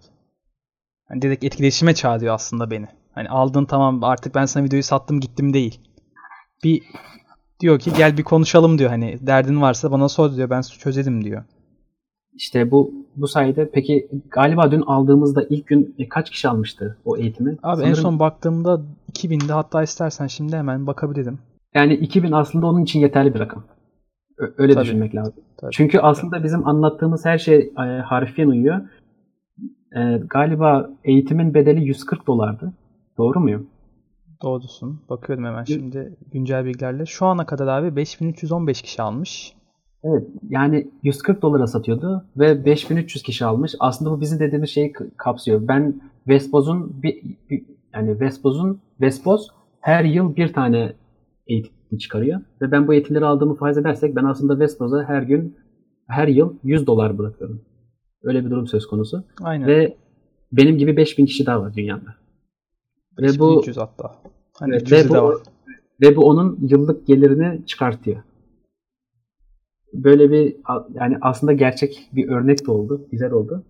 Hani 1.09 1.23
direkt 1.23 1.45
etkileşime 1.45 1.95
çağırıyor 1.95 2.35
aslında 2.35 2.71
beni. 2.71 2.87
Hani 3.13 3.29
aldın 3.29 3.65
tamam 3.65 4.05
artık 4.05 4.35
ben 4.35 4.47
sana 4.47 4.65
videoyu 4.65 4.83
sattım 4.83 5.21
gittim 5.21 5.53
değil. 5.53 5.81
Bir 6.65 6.83
diyor 7.61 7.79
ki 7.79 7.93
gel 7.97 8.19
bir 8.19 8.23
konuşalım 8.23 8.79
diyor 8.79 8.91
hani 8.91 9.19
derdin 9.21 9.61
varsa 9.61 9.91
bana 9.91 10.09
sor 10.09 10.37
diyor 10.37 10.51
ben 10.51 10.61
çözerim 10.61 11.25
diyor. 11.25 11.45
İşte 12.39 12.71
bu 12.71 12.93
bu 13.17 13.29
sayede 13.29 13.71
peki 13.73 14.09
galiba 14.31 14.71
dün 14.71 14.81
aldığımızda 14.81 15.43
ilk 15.51 15.67
gün 15.67 15.95
e, 15.99 16.09
kaç 16.09 16.31
kişi 16.31 16.49
almıştı 16.49 16.99
o 17.05 17.17
eğitimi? 17.17 17.57
Abi 17.63 17.81
en 17.81 17.85
Sanırım- 17.85 18.03
son 18.03 18.19
baktığımda 18.19 18.83
2000'de 19.13 19.53
hatta 19.53 19.83
istersen 19.83 20.27
şimdi 20.27 20.57
hemen 20.57 20.87
bakabilirim. 20.87 21.39
Yani 21.75 21.95
2000 21.95 22.33
aslında 22.33 22.67
onun 22.67 22.83
için 22.83 23.01
yeterli 23.01 23.35
bir 23.35 23.41
rakam. 23.41 23.65
Ö- 24.39 24.53
Öyle 24.59 24.75
Tabii. 24.75 24.85
düşünmek 24.85 25.15
lazım. 25.15 25.35
Tabii. 25.57 25.71
Çünkü 25.73 25.99
aslında 25.99 26.45
bizim 26.45 26.67
anlattığımız 26.69 27.25
her 27.25 27.39
şey 27.39 27.73
e, 27.79 27.83
harfiyen 28.01 28.49
uyuyor. 28.49 28.81
E, 29.97 30.19
galiba 30.31 30.91
eğitimin 31.05 31.55
bedeli 31.55 31.85
140 31.85 32.27
dolardı. 32.27 32.73
Doğru 33.19 33.41
muyum? 33.41 33.67
Doğrusun. 34.43 35.01
Bakıyorum 35.11 35.45
hemen 35.45 35.65
şimdi 35.65 36.17
güncel 36.33 36.65
bilgilerle. 36.65 37.07
Şu 37.07 37.27
ana 37.27 37.47
kadar 37.47 37.67
abi 37.67 37.97
5315 37.97 38.83
kişi 38.83 39.03
almış. 39.03 39.53
Evet. 40.05 40.27
Yani 40.49 40.91
140 41.03 41.43
dolara 41.43 41.67
satıyordu 41.67 42.25
ve 42.37 42.65
5300 42.65 43.23
kişi 43.23 43.45
almış. 43.45 43.75
Aslında 43.81 44.11
bu 44.11 44.21
bizim 44.21 44.39
dediğimiz 44.39 44.71
şeyi 44.71 44.93
kapsıyor. 45.17 45.69
Ben 45.69 46.01
Vespoz'un 46.29 47.03
bir, 47.03 47.23
bir- 47.51 47.67
yani 47.95 48.21
Vespoz'un 48.21 48.81
Vespoz 49.01 49.49
her 49.81 50.05
yıl 50.05 50.37
bir 50.37 50.53
tane 50.53 50.93
eğitim 51.47 51.99
çıkarıyor 51.99 52.41
ve 52.63 52.71
ben 52.73 52.89
bu 52.89 52.95
eğitimleri 52.95 53.25
aldığımı 53.25 53.55
farz 53.55 53.79
edersek 53.79 54.17
ben 54.17 54.25
aslında 54.25 54.59
Vespoz'a 54.59 55.05
her 55.05 55.23
gün 55.23 55.57
her 56.09 56.29
yıl 56.29 56.55
100 56.65 56.87
dolar 56.87 57.19
bırakıyorum. 57.19 57.61
Öyle 58.23 58.45
bir 58.45 58.51
durum 58.51 58.67
söz 58.67 58.87
konusu. 58.87 59.25
Aynen. 59.43 59.67
Ve 59.69 59.97
benim 60.53 60.79
gibi 60.79 60.97
5000 60.97 61.27
kişi 61.27 61.47
daha 61.47 61.61
var 61.61 61.75
dünyada. 61.75 62.15
Ve 63.19 63.27
bu 63.39 63.49
5300 63.57 63.77
hatta. 63.77 64.15
Hani 64.59 64.73
Evet, 64.73 64.83
300'ü 64.89 64.93
ve, 64.97 65.05
de 65.05 65.09
bu, 65.09 65.23
var. 65.29 65.37
ve 66.01 66.17
bu 66.17 66.25
onun 66.29 66.59
yıllık 66.63 67.07
gelirini 67.07 67.67
çıkartıyor. 67.67 68.23
Böyle 69.95 70.31
bir 70.31 70.57
yani 70.95 71.17
aslında 71.21 71.53
gerçek 71.53 72.11
bir 72.13 72.29
örnek 72.29 72.67
de 72.67 72.71
oldu. 72.71 73.09
Güzel 73.11 73.33
oldu. 73.33 73.65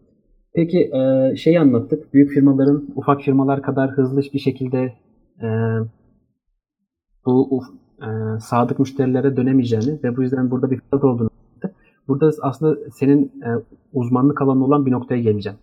Peki 0.55 0.91
e, 0.95 1.37
şeyi 1.37 1.61
anlattık. 1.61 2.15
Büyük 2.15 2.31
firmaların 2.31 2.89
ufak 2.97 3.23
firmalar 3.23 3.63
kadar 3.63 3.91
hızlı 3.91 4.21
bir 4.33 4.39
şekilde 4.39 4.93
e, 5.43 5.49
bu 7.27 7.63
e, 8.03 8.41
sadık 8.41 8.79
müşterilere 8.79 9.37
dönemeyeceğini 9.37 10.03
ve 10.05 10.17
bu 10.17 10.23
yüzden 10.23 10.51
burada 10.51 10.71
bir 10.71 10.81
fırsat 10.81 11.05
olduğunu 11.05 11.31
anlattık. 11.31 11.75
Burada 12.09 12.31
aslında 12.43 12.91
senin 12.91 13.25
e, 13.25 13.49
uzmanlık 13.93 14.43
alanı 14.43 14.65
olan 14.65 14.87
bir 14.87 14.93
noktaya 14.93 15.21
geleceğim. 15.21 15.59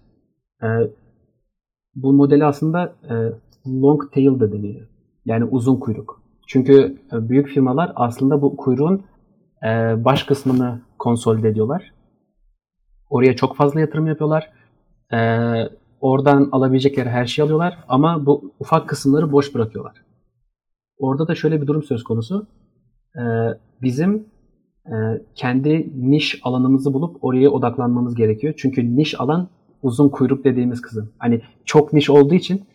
Bu 1.95 2.13
modeli 2.13 2.45
aslında 2.45 2.95
long 3.67 4.11
tail 4.13 4.39
de 4.39 4.51
deniyor. 4.51 4.87
Yani 5.25 5.43
uzun 5.43 5.79
kuyruk. 5.79 6.21
Çünkü 6.47 6.97
büyük 7.11 7.47
firmalar 7.47 7.91
aslında 7.95 8.41
bu 8.41 8.57
kuyruğun 8.57 9.01
e, 9.63 9.67
baş 10.05 10.23
kısmını 10.23 10.81
konsolide 10.99 11.49
ediyorlar. 11.49 11.93
Oraya 13.09 13.35
çok 13.35 13.55
fazla 13.55 13.79
yatırım 13.79 14.07
yapıyorlar. 14.07 14.51
E, 15.13 15.19
oradan 16.01 16.49
alabilecekleri 16.51 17.09
her 17.09 17.25
şeyi 17.25 17.43
alıyorlar 17.43 17.77
ama 17.87 18.25
bu 18.25 18.53
ufak 18.59 18.89
kısımları 18.89 19.31
boş 19.31 19.55
bırakıyorlar. 19.55 20.05
Orada 20.97 21.27
da 21.27 21.35
şöyle 21.35 21.61
bir 21.61 21.67
durum 21.67 21.83
söz 21.83 22.03
konusu. 22.03 22.47
E, 23.15 23.23
bizim 23.81 24.27
e, 24.85 24.93
kendi 25.35 25.91
niş 25.95 26.39
alanımızı 26.43 26.93
bulup 26.93 27.23
oraya 27.23 27.49
odaklanmamız 27.49 28.15
gerekiyor. 28.15 28.53
Çünkü 28.57 28.95
niş 28.95 29.19
alan 29.19 29.49
uzun 29.83 30.09
kuyruk 30.09 30.43
dediğimiz 30.43 30.81
kısım. 30.81 31.11
Hani 31.17 31.41
çok 31.65 31.93
niş 31.93 32.09
olduğu 32.09 32.33
için 32.33 32.65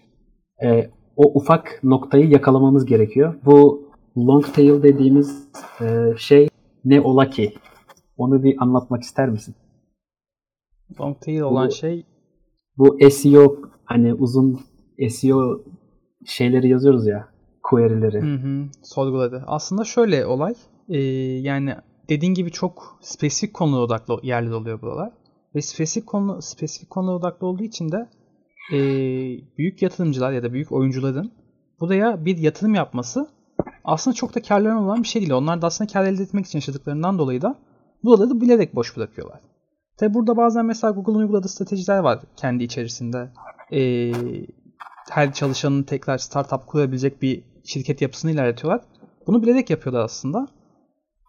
e, 0.62 0.90
o 1.16 1.38
ufak 1.38 1.81
noktayı 1.85 2.29
yakalamamız 2.29 2.87
gerekiyor. 2.87 3.35
Bu 3.45 3.88
long 4.16 4.45
tail 4.55 4.83
dediğimiz 4.83 5.49
e, 5.81 6.14
şey 6.19 6.49
ne 6.85 7.01
ola 7.01 7.31
ki? 7.31 7.55
Onu 8.16 8.43
bir 8.43 8.57
anlatmak 8.62 9.03
ister 9.03 9.29
misin? 9.29 9.55
Long 11.01 11.21
tail 11.21 11.40
olan 11.40 11.69
Bu- 11.69 11.73
şey 11.73 12.07
Bu 12.79 13.11
SEO 13.11 13.57
hani 13.85 14.14
uzun 14.14 14.61
SEO 15.11 15.61
şeyleri 16.27 16.69
yazıyoruz 16.69 17.07
ya 17.07 17.29
query'leri. 17.62 18.21
Hı 18.23 18.35
hı, 18.35 18.69
sorguladı. 18.83 19.45
Aslında 19.47 19.85
şöyle 19.85 20.27
olay. 20.27 20.55
e, 20.88 20.99
yani 21.40 21.75
dediğin 22.09 22.35
gibi 22.35 22.51
çok 22.51 22.99
spesifik 23.01 23.55
konulara 23.55 23.83
odaklı 23.83 24.21
yerler 24.23 24.51
oluyor 24.51 24.83
buralar. 24.83 25.12
Ve 25.55 25.62
spesifik 25.62 26.09
konu 26.09 26.43
spesifik 26.43 26.90
konulara 26.90 27.16
odaklı 27.16 27.47
olduğu 27.47 27.62
için 27.62 27.93
de 27.93 28.09
e, 28.73 28.79
büyük 29.59 29.83
yatırımcılar 29.83 30.33
ya 30.33 30.43
da 30.43 30.53
büyük 30.53 30.73
oyuncuların 30.73 31.33
buraya 31.81 32.25
bir 32.25 32.38
yatırım 32.38 32.75
yapması 32.75 33.29
aslında 33.85 34.14
çok 34.14 34.35
da 34.35 34.42
karlarına 34.42 34.83
olan 34.83 35.03
bir 35.03 35.09
şey 35.09 35.23
değil. 35.23 35.33
Onlar 35.33 35.62
da 35.62 35.66
aslında 35.66 35.92
kar 35.92 36.05
elde 36.05 36.23
etmek 36.23 36.46
için 36.46 36.59
yaşadıklarından 36.59 37.18
dolayı 37.18 37.42
da 37.42 37.59
buraları 38.05 38.40
bilerek 38.40 38.75
boş 38.75 38.96
bırakıyorlar. 38.96 39.40
Tabi 39.96 40.14
burada 40.14 40.37
bazen 40.37 40.66
mesela 40.66 40.90
Google'un 40.90 41.18
uyguladığı 41.18 41.49
stratejiler 41.49 41.99
var 41.99 42.20
kendi 42.37 42.64
içerisinde. 42.64 43.31
E, 43.73 44.12
her 45.11 45.33
çalışanın 45.33 45.83
tekrar 45.83 46.18
startup 46.18 46.66
kurabilecek 46.66 47.23
bir 47.23 47.44
şirket 47.64 48.03
yapısını 48.03 48.31
ilerletiyorlar. 48.31 48.81
Bunu 49.27 49.42
bilerek 49.42 49.70
yapıyorlar 49.70 50.05
aslında. 50.05 50.49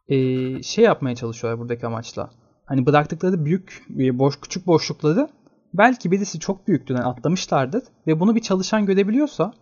Ee, 0.08 0.64
şey 0.64 0.86
yapmaya 0.86 1.16
çalışıyorlar 1.16 1.60
buradaki 1.60 1.88
amaçla. 1.88 2.30
Hani 2.66 2.86
bıraktıkları 2.86 3.46
büyük 3.46 3.86
e, 4.00 4.20
boş 4.20 4.40
küçük 4.40 4.68
boşlukları 4.68 5.30
belki 5.74 6.12
birisi 6.12 6.40
çok 6.40 6.68
büyüktür 6.68 6.96
yani 6.96 7.06
atlamışlardır 7.06 7.84
ve 8.08 8.20
bunu 8.20 8.36
bir 8.36 8.42
çalışan 8.42 8.86
görebiliyorsa 8.86 9.54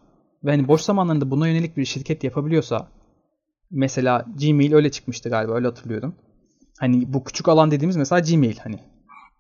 ve 0.44 0.52
hani 0.52 0.68
boş 0.68 0.82
zamanlarında 0.82 1.32
buna 1.32 1.48
yönelik 1.48 1.78
bir 1.78 1.86
şirket 1.86 2.24
yapabiliyorsa 2.24 2.88
mesela 3.72 4.26
Gmail 4.40 4.74
öyle 4.74 4.92
çıkmıştı 4.92 5.30
galiba 5.30 5.54
öyle 5.54 5.68
hatırlıyorum. 5.68 6.16
Hani 6.80 7.14
bu 7.14 7.24
küçük 7.24 7.48
alan 7.48 7.72
dediğimiz 7.72 7.98
mesela 7.98 8.20
Gmail 8.20 8.58
hani. 8.58 8.80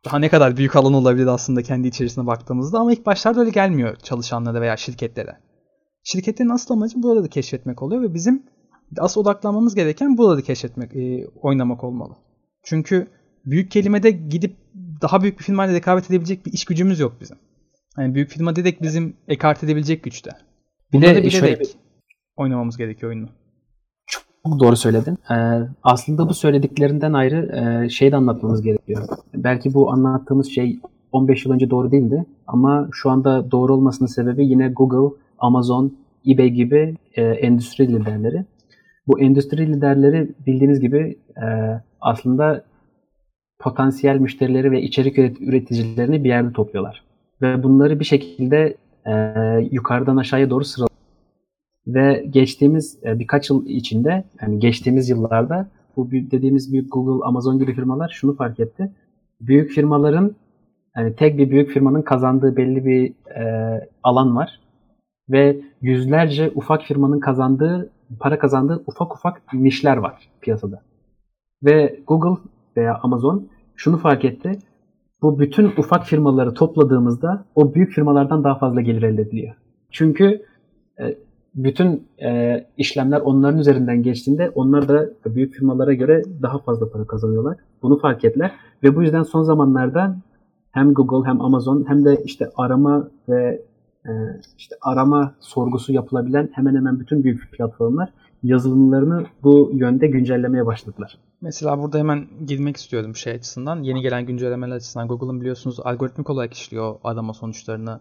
Daha 0.05 0.19
ne 0.19 0.29
kadar 0.29 0.57
büyük 0.57 0.75
alan 0.75 0.93
olabilir 0.93 1.27
aslında 1.27 1.63
kendi 1.63 1.87
içerisine 1.87 2.27
baktığımızda 2.27 2.79
ama 2.79 2.93
ilk 2.93 3.05
başlarda 3.05 3.39
öyle 3.39 3.49
gelmiyor 3.49 3.95
çalışanlara 3.95 4.61
veya 4.61 4.77
şirketlere. 4.77 5.37
Şirketlerin 6.03 6.49
asıl 6.49 6.73
amacı 6.73 7.03
buraları 7.03 7.29
keşfetmek 7.29 7.81
oluyor 7.81 8.01
ve 8.01 8.13
bizim 8.13 8.43
asıl 8.97 9.21
odaklanmamız 9.21 9.75
gereken 9.75 10.17
buraları 10.17 10.41
keşfetmek, 10.41 10.95
e, 10.95 11.27
oynamak 11.41 11.83
olmalı. 11.83 12.13
Çünkü 12.63 13.07
büyük 13.45 13.71
kelimede 13.71 14.11
gidip 14.11 14.57
daha 15.01 15.21
büyük 15.21 15.39
bir 15.39 15.43
firmayla 15.43 15.75
rekabet 15.75 16.09
edebilecek 16.09 16.45
bir 16.45 16.53
iş 16.53 16.65
gücümüz 16.65 16.99
yok 16.99 17.17
bizim. 17.21 17.37
Yani 17.97 18.15
büyük 18.15 18.29
firma 18.29 18.55
direkt 18.55 18.81
bizim 18.81 19.17
ekart 19.27 19.63
edebilecek 19.63 20.03
güçte. 20.03 20.31
Bir 20.93 20.97
Bunları 21.01 21.23
de 21.23 21.29
şöyle 21.29 21.59
bir- 21.59 21.67
oynamamız 22.37 22.77
gerekiyor 22.77 23.11
oyunu. 23.11 23.27
Çok 24.07 24.59
doğru 24.59 24.75
söyledin. 24.75 25.17
Ee, 25.31 25.35
aslında 25.83 26.29
bu 26.29 26.33
söylediklerinden 26.33 27.13
ayrı 27.13 27.51
e, 27.85 27.89
şey 27.89 28.11
de 28.11 28.15
anlatmamız 28.15 28.61
gerekiyor. 28.61 29.03
Belki 29.35 29.73
bu 29.73 29.91
anlattığımız 29.91 30.47
şey 30.49 30.79
15 31.11 31.45
yıl 31.45 31.53
önce 31.53 31.69
doğru 31.69 31.91
değildi 31.91 32.25
ama 32.47 32.87
şu 32.91 33.09
anda 33.09 33.51
doğru 33.51 33.73
olmasının 33.73 34.07
sebebi 34.07 34.45
yine 34.47 34.67
Google, 34.69 35.15
Amazon, 35.39 35.97
eBay 36.27 36.49
gibi 36.49 36.95
e, 37.15 37.21
endüstri 37.23 37.87
liderleri. 37.87 38.45
Bu 39.07 39.19
endüstri 39.19 39.67
liderleri 39.73 40.31
bildiğiniz 40.47 40.79
gibi 40.79 41.19
e, 41.37 41.45
aslında 42.01 42.63
potansiyel 43.59 44.17
müşterileri 44.19 44.71
ve 44.71 44.81
içerik 44.81 45.17
üret- 45.17 45.43
üreticilerini 45.43 46.23
bir 46.23 46.29
yerde 46.29 46.53
topluyorlar. 46.53 47.03
Ve 47.41 47.63
bunları 47.63 47.99
bir 47.99 48.05
şekilde 48.05 48.77
e, 49.05 49.13
yukarıdan 49.71 50.17
aşağıya 50.17 50.49
doğru 50.49 50.63
sıralıyorlar. 50.65 50.99
Ve 51.87 52.25
geçtiğimiz 52.29 52.99
e, 53.03 53.19
birkaç 53.19 53.49
yıl 53.49 53.65
içinde, 53.65 54.23
yani 54.41 54.59
geçtiğimiz 54.59 55.09
yıllarda 55.09 55.69
bu 55.97 56.11
dediğimiz 56.11 56.73
büyük 56.73 56.91
Google, 56.91 57.25
Amazon 57.25 57.59
gibi 57.59 57.73
firmalar 57.73 58.09
şunu 58.09 58.35
fark 58.35 58.59
etti. 58.59 58.91
Büyük 59.41 59.71
firmaların, 59.71 60.35
yani 60.97 61.15
tek 61.15 61.37
bir 61.37 61.49
büyük 61.49 61.69
firmanın 61.69 62.01
kazandığı 62.01 62.55
belli 62.55 62.85
bir 62.85 63.13
e, 63.35 63.89
alan 64.03 64.35
var. 64.35 64.59
Ve 65.29 65.61
yüzlerce 65.81 66.51
ufak 66.55 66.81
firmanın 66.81 67.19
kazandığı, 67.19 67.89
para 68.19 68.39
kazandığı 68.39 68.83
ufak 68.87 69.15
ufak 69.15 69.53
nişler 69.53 69.97
var 69.97 70.29
piyasada. 70.41 70.81
Ve 71.63 71.99
Google 72.07 72.41
veya 72.77 72.99
Amazon 73.03 73.47
şunu 73.75 73.97
fark 73.97 74.25
etti. 74.25 74.59
Bu 75.21 75.39
bütün 75.39 75.65
ufak 75.65 76.05
firmaları 76.05 76.53
topladığımızda 76.53 77.45
o 77.55 77.73
büyük 77.73 77.91
firmalardan 77.91 78.43
daha 78.43 78.55
fazla 78.55 78.81
gelir 78.81 79.03
elde 79.03 79.21
ediliyor. 79.21 79.55
Çünkü 79.91 80.45
e, 80.99 81.17
bütün 81.55 82.07
e, 82.21 82.59
işlemler 82.77 83.19
onların 83.21 83.59
üzerinden 83.59 84.03
geçtiğinde 84.03 84.49
onlar 84.49 84.87
da 84.87 85.09
büyük 85.25 85.53
firmalara 85.53 85.93
göre 85.93 86.23
daha 86.41 86.59
fazla 86.59 86.91
para 86.91 87.07
kazanıyorlar. 87.07 87.57
Bunu 87.81 87.99
fark 87.99 88.25
ettiler 88.25 88.51
ve 88.83 88.95
bu 88.95 89.03
yüzden 89.03 89.23
son 89.23 89.43
zamanlarda 89.43 90.17
hem 90.71 90.93
Google 90.93 91.29
hem 91.29 91.41
Amazon 91.41 91.85
hem 91.87 92.05
de 92.05 92.23
işte 92.25 92.49
arama 92.55 93.07
ve 93.29 93.61
e, 94.05 94.11
işte 94.57 94.75
arama 94.81 95.35
sorgusu 95.39 95.93
yapılabilen 95.93 96.49
hemen 96.51 96.75
hemen 96.75 96.99
bütün 96.99 97.23
büyük 97.23 97.51
platformlar 97.51 98.13
yazılımlarını 98.43 99.25
bu 99.43 99.71
yönde 99.73 100.07
güncellemeye 100.07 100.65
başladılar. 100.65 101.17
Mesela 101.41 101.79
burada 101.79 101.99
hemen 101.99 102.27
girmek 102.45 102.77
istiyorum 102.77 103.15
şey 103.15 103.33
açısından. 103.33 103.83
Yeni 103.83 104.01
gelen 104.01 104.25
güncellemeler 104.25 104.75
açısından 104.75 105.07
Google'ın 105.07 105.41
biliyorsunuz 105.41 105.79
algoritmik 105.79 106.29
olarak 106.29 106.53
işliyor 106.53 106.95
arama 107.03 107.33
sonuçlarını. 107.33 107.99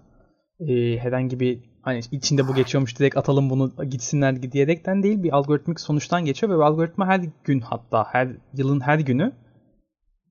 Ee, 0.60 0.98
herhangi 0.98 1.40
bir 1.40 1.60
hani 1.82 2.00
içinde 2.12 2.48
bu 2.48 2.54
geçiyormuş 2.54 2.98
direkt 2.98 3.16
atalım 3.16 3.50
bunu 3.50 3.72
gitsinler 3.90 4.52
diyerekten 4.52 5.02
değil 5.02 5.22
bir 5.22 5.36
algoritmik 5.36 5.80
sonuçtan 5.80 6.24
geçiyor 6.24 6.58
ve 6.58 6.64
algoritma 6.64 7.06
her 7.06 7.20
gün 7.44 7.60
hatta 7.60 8.04
her 8.04 8.28
yılın 8.54 8.80
her 8.80 8.98
günü 8.98 9.32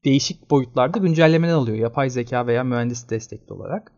değişik 0.05 0.51
boyutlarda 0.51 0.97
güncellemeler 0.99 1.53
alıyor. 1.53 1.77
Yapay 1.77 2.09
zeka 2.09 2.47
veya 2.47 2.63
mühendis 2.63 3.09
destekli 3.09 3.53
olarak. 3.53 3.91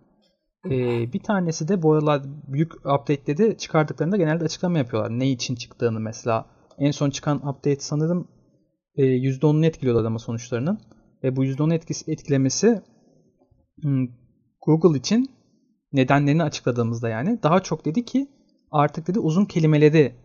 Ee, 0.65 1.13
bir 1.13 1.19
tanesi 1.19 1.67
de 1.67 1.82
bu 1.82 1.93
aralar 1.93 2.22
büyük 2.48 2.76
update'leri 2.76 3.58
çıkardıklarında 3.58 4.17
genelde 4.17 4.43
açıklama 4.43 4.78
yapıyorlar. 4.78 5.19
Ne 5.19 5.32
için 5.32 5.56
çıktığını 5.56 6.00
mesela. 6.00 6.45
En 6.78 6.91
son 6.91 7.10
çıkan 7.10 7.38
update 7.38 7.80
sanırım 7.80 8.28
e, 8.95 9.04
%10'unu 9.04 9.65
etkiliyor 9.65 10.02
arama 10.02 10.19
sonuçlarının. 10.19 10.80
Ve 11.24 11.36
bu 11.36 11.45
%10 11.45 11.74
etkisi, 11.74 12.12
etkilemesi 12.12 12.82
hmm, 13.82 14.08
Google 14.65 15.00
için 15.00 15.32
nedenlerini 15.93 16.43
açıkladığımızda 16.43 17.10
yani 17.10 17.39
daha 17.43 17.63
çok 17.63 17.86
dedi 17.86 18.06
ki 18.06 18.28
artık 18.72 19.08
dedi 19.08 19.19
uzun 19.19 19.45
kelimeleri 19.45 20.15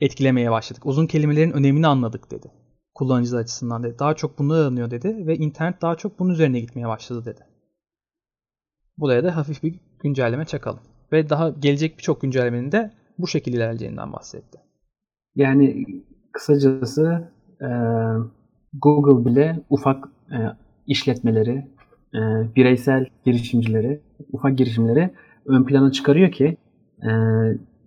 etkilemeye 0.00 0.50
başladık. 0.50 0.86
Uzun 0.86 1.06
kelimelerin 1.06 1.50
önemini 1.50 1.86
anladık 1.86 2.30
dedi. 2.30 2.52
Kullanıcılar 2.94 3.40
açısından 3.40 3.82
dedi. 3.82 3.98
Daha 3.98 4.14
çok 4.14 4.38
bunlar 4.38 4.60
aranıyor 4.60 4.90
dedi 4.90 5.26
ve 5.26 5.36
internet 5.36 5.82
daha 5.82 5.96
çok 5.96 6.18
bunun 6.18 6.32
üzerine 6.32 6.60
gitmeye 6.60 6.88
başladı 6.88 7.24
dedi. 7.24 7.49
Buraya 8.98 9.24
da 9.24 9.36
hafif 9.36 9.62
bir 9.62 9.74
güncelleme 10.02 10.44
çakalım. 10.44 10.80
Ve 11.12 11.30
daha 11.30 11.48
gelecek 11.48 11.98
birçok 11.98 12.20
güncellemenin 12.20 12.72
de 12.72 12.90
bu 13.18 13.26
şekilde 13.26 13.56
ilerleyeceğinden 13.56 14.12
bahsetti. 14.12 14.58
Yani 15.34 15.86
kısacası 16.32 17.32
e, 17.60 17.68
Google 18.72 19.30
bile 19.30 19.60
ufak 19.70 20.08
e, 20.32 20.38
işletmeleri, 20.86 21.66
e, 22.14 22.20
bireysel 22.56 23.06
girişimcileri, 23.24 24.00
ufak 24.32 24.58
girişimleri 24.58 25.10
ön 25.46 25.64
plana 25.64 25.92
çıkarıyor 25.92 26.32
ki 26.32 26.56
e, 27.02 27.10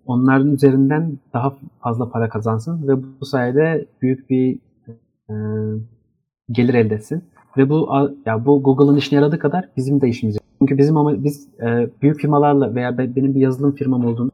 onların 0.05 0.53
üzerinden 0.53 1.19
daha 1.33 1.57
fazla 1.83 2.09
para 2.09 2.29
kazansın 2.29 2.87
ve 2.87 3.19
bu 3.19 3.25
sayede 3.25 3.85
büyük 4.01 4.29
bir 4.29 4.59
e, 5.29 5.33
gelir 6.49 6.73
elde 6.73 6.95
etsin. 6.95 7.23
Ve 7.57 7.69
bu 7.69 7.89
ya 8.25 8.45
bu 8.45 8.63
Google'ın 8.63 8.97
işine 8.97 9.19
yaradığı 9.19 9.39
kadar 9.39 9.69
bizim 9.77 10.01
de 10.01 10.07
işimize. 10.09 10.39
Çünkü 10.63 10.77
bizim 10.77 10.97
ama 10.97 11.23
biz 11.23 11.47
e, 11.61 11.89
büyük 12.01 12.19
firmalarla 12.19 12.75
veya 12.75 12.97
be- 12.97 13.15
benim 13.15 13.35
bir 13.35 13.39
yazılım 13.39 13.75
firmam 13.75 14.05
olduğunu 14.05 14.31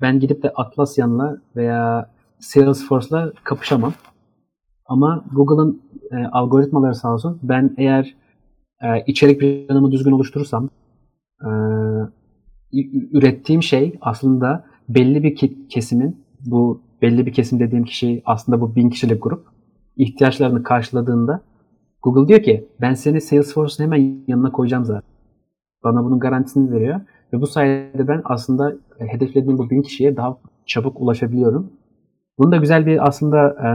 ben 0.00 0.20
gidip 0.20 0.42
de 0.42 0.50
Atlassian'la 0.50 1.40
veya 1.56 2.10
Salesforce'la 2.38 3.32
kapışamam. 3.44 3.92
Ama 4.86 5.24
Google'ın 5.32 5.82
e, 6.10 6.16
algoritmaları 6.26 6.94
sağ 6.94 7.14
olsun. 7.14 7.40
Ben 7.42 7.74
eğer 7.78 8.14
e, 8.82 8.86
içerik 9.06 9.40
planımı 9.40 9.92
düzgün 9.92 10.12
oluşturursam 10.12 10.68
e, 11.40 11.50
ürettiğim 13.12 13.62
şey 13.62 13.98
aslında 14.00 14.64
belli 14.88 15.22
bir 15.22 15.36
kesimin 15.68 16.24
bu 16.46 16.82
belli 17.02 17.26
bir 17.26 17.32
kesim 17.32 17.60
dediğim 17.60 17.84
kişi 17.84 18.22
aslında 18.24 18.60
bu 18.60 18.76
bin 18.76 18.90
kişilik 18.90 19.22
grup 19.22 19.46
ihtiyaçlarını 19.96 20.62
karşıladığında 20.62 21.40
Google 22.02 22.28
diyor 22.28 22.42
ki 22.42 22.68
ben 22.80 22.94
seni 22.94 23.20
Salesforce'un 23.20 23.84
hemen 23.84 24.24
yanına 24.28 24.52
koyacağım 24.52 24.84
zaten. 24.84 25.11
Bana 25.84 26.04
bunun 26.04 26.20
garantisini 26.20 26.72
veriyor. 26.72 27.00
Ve 27.32 27.40
bu 27.40 27.46
sayede 27.46 28.08
ben 28.08 28.20
aslında 28.24 28.72
e, 29.00 29.06
hedeflediğim 29.06 29.58
bu 29.58 29.70
bin 29.70 29.82
kişiye 29.82 30.16
daha 30.16 30.36
çabuk 30.66 31.00
ulaşabiliyorum. 31.00 31.72
Bunun 32.38 32.52
da 32.52 32.56
güzel 32.56 32.86
bir 32.86 33.08
aslında 33.08 33.48
e, 33.48 33.68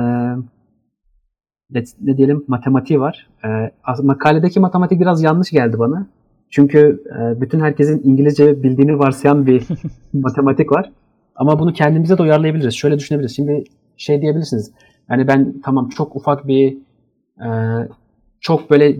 ne, 1.71 1.83
ne 2.01 2.17
diyelim 2.17 2.45
matematiği 2.47 2.99
var. 2.99 3.27
E, 3.45 3.71
makaledeki 4.03 4.59
matematik 4.59 4.99
biraz 4.99 5.23
yanlış 5.23 5.51
geldi 5.51 5.79
bana. 5.79 6.07
Çünkü 6.49 7.03
e, 7.19 7.41
bütün 7.41 7.59
herkesin 7.59 8.01
İngilizce 8.03 8.63
bildiğini 8.63 8.99
varsayan 8.99 9.45
bir 9.45 9.67
matematik 10.13 10.71
var. 10.71 10.91
Ama 11.35 11.59
bunu 11.59 11.73
kendimize 11.73 12.17
de 12.17 12.23
uyarlayabiliriz. 12.23 12.73
Şöyle 12.75 12.99
düşünebiliriz. 12.99 13.35
Şimdi 13.35 13.63
şey 13.97 14.21
diyebilirsiniz. 14.21 14.71
Yani 15.09 15.27
ben 15.27 15.61
tamam 15.63 15.89
çok 15.89 16.15
ufak 16.15 16.47
bir 16.47 16.77
e, 17.45 17.49
çok 18.41 18.69
böyle 18.69 18.97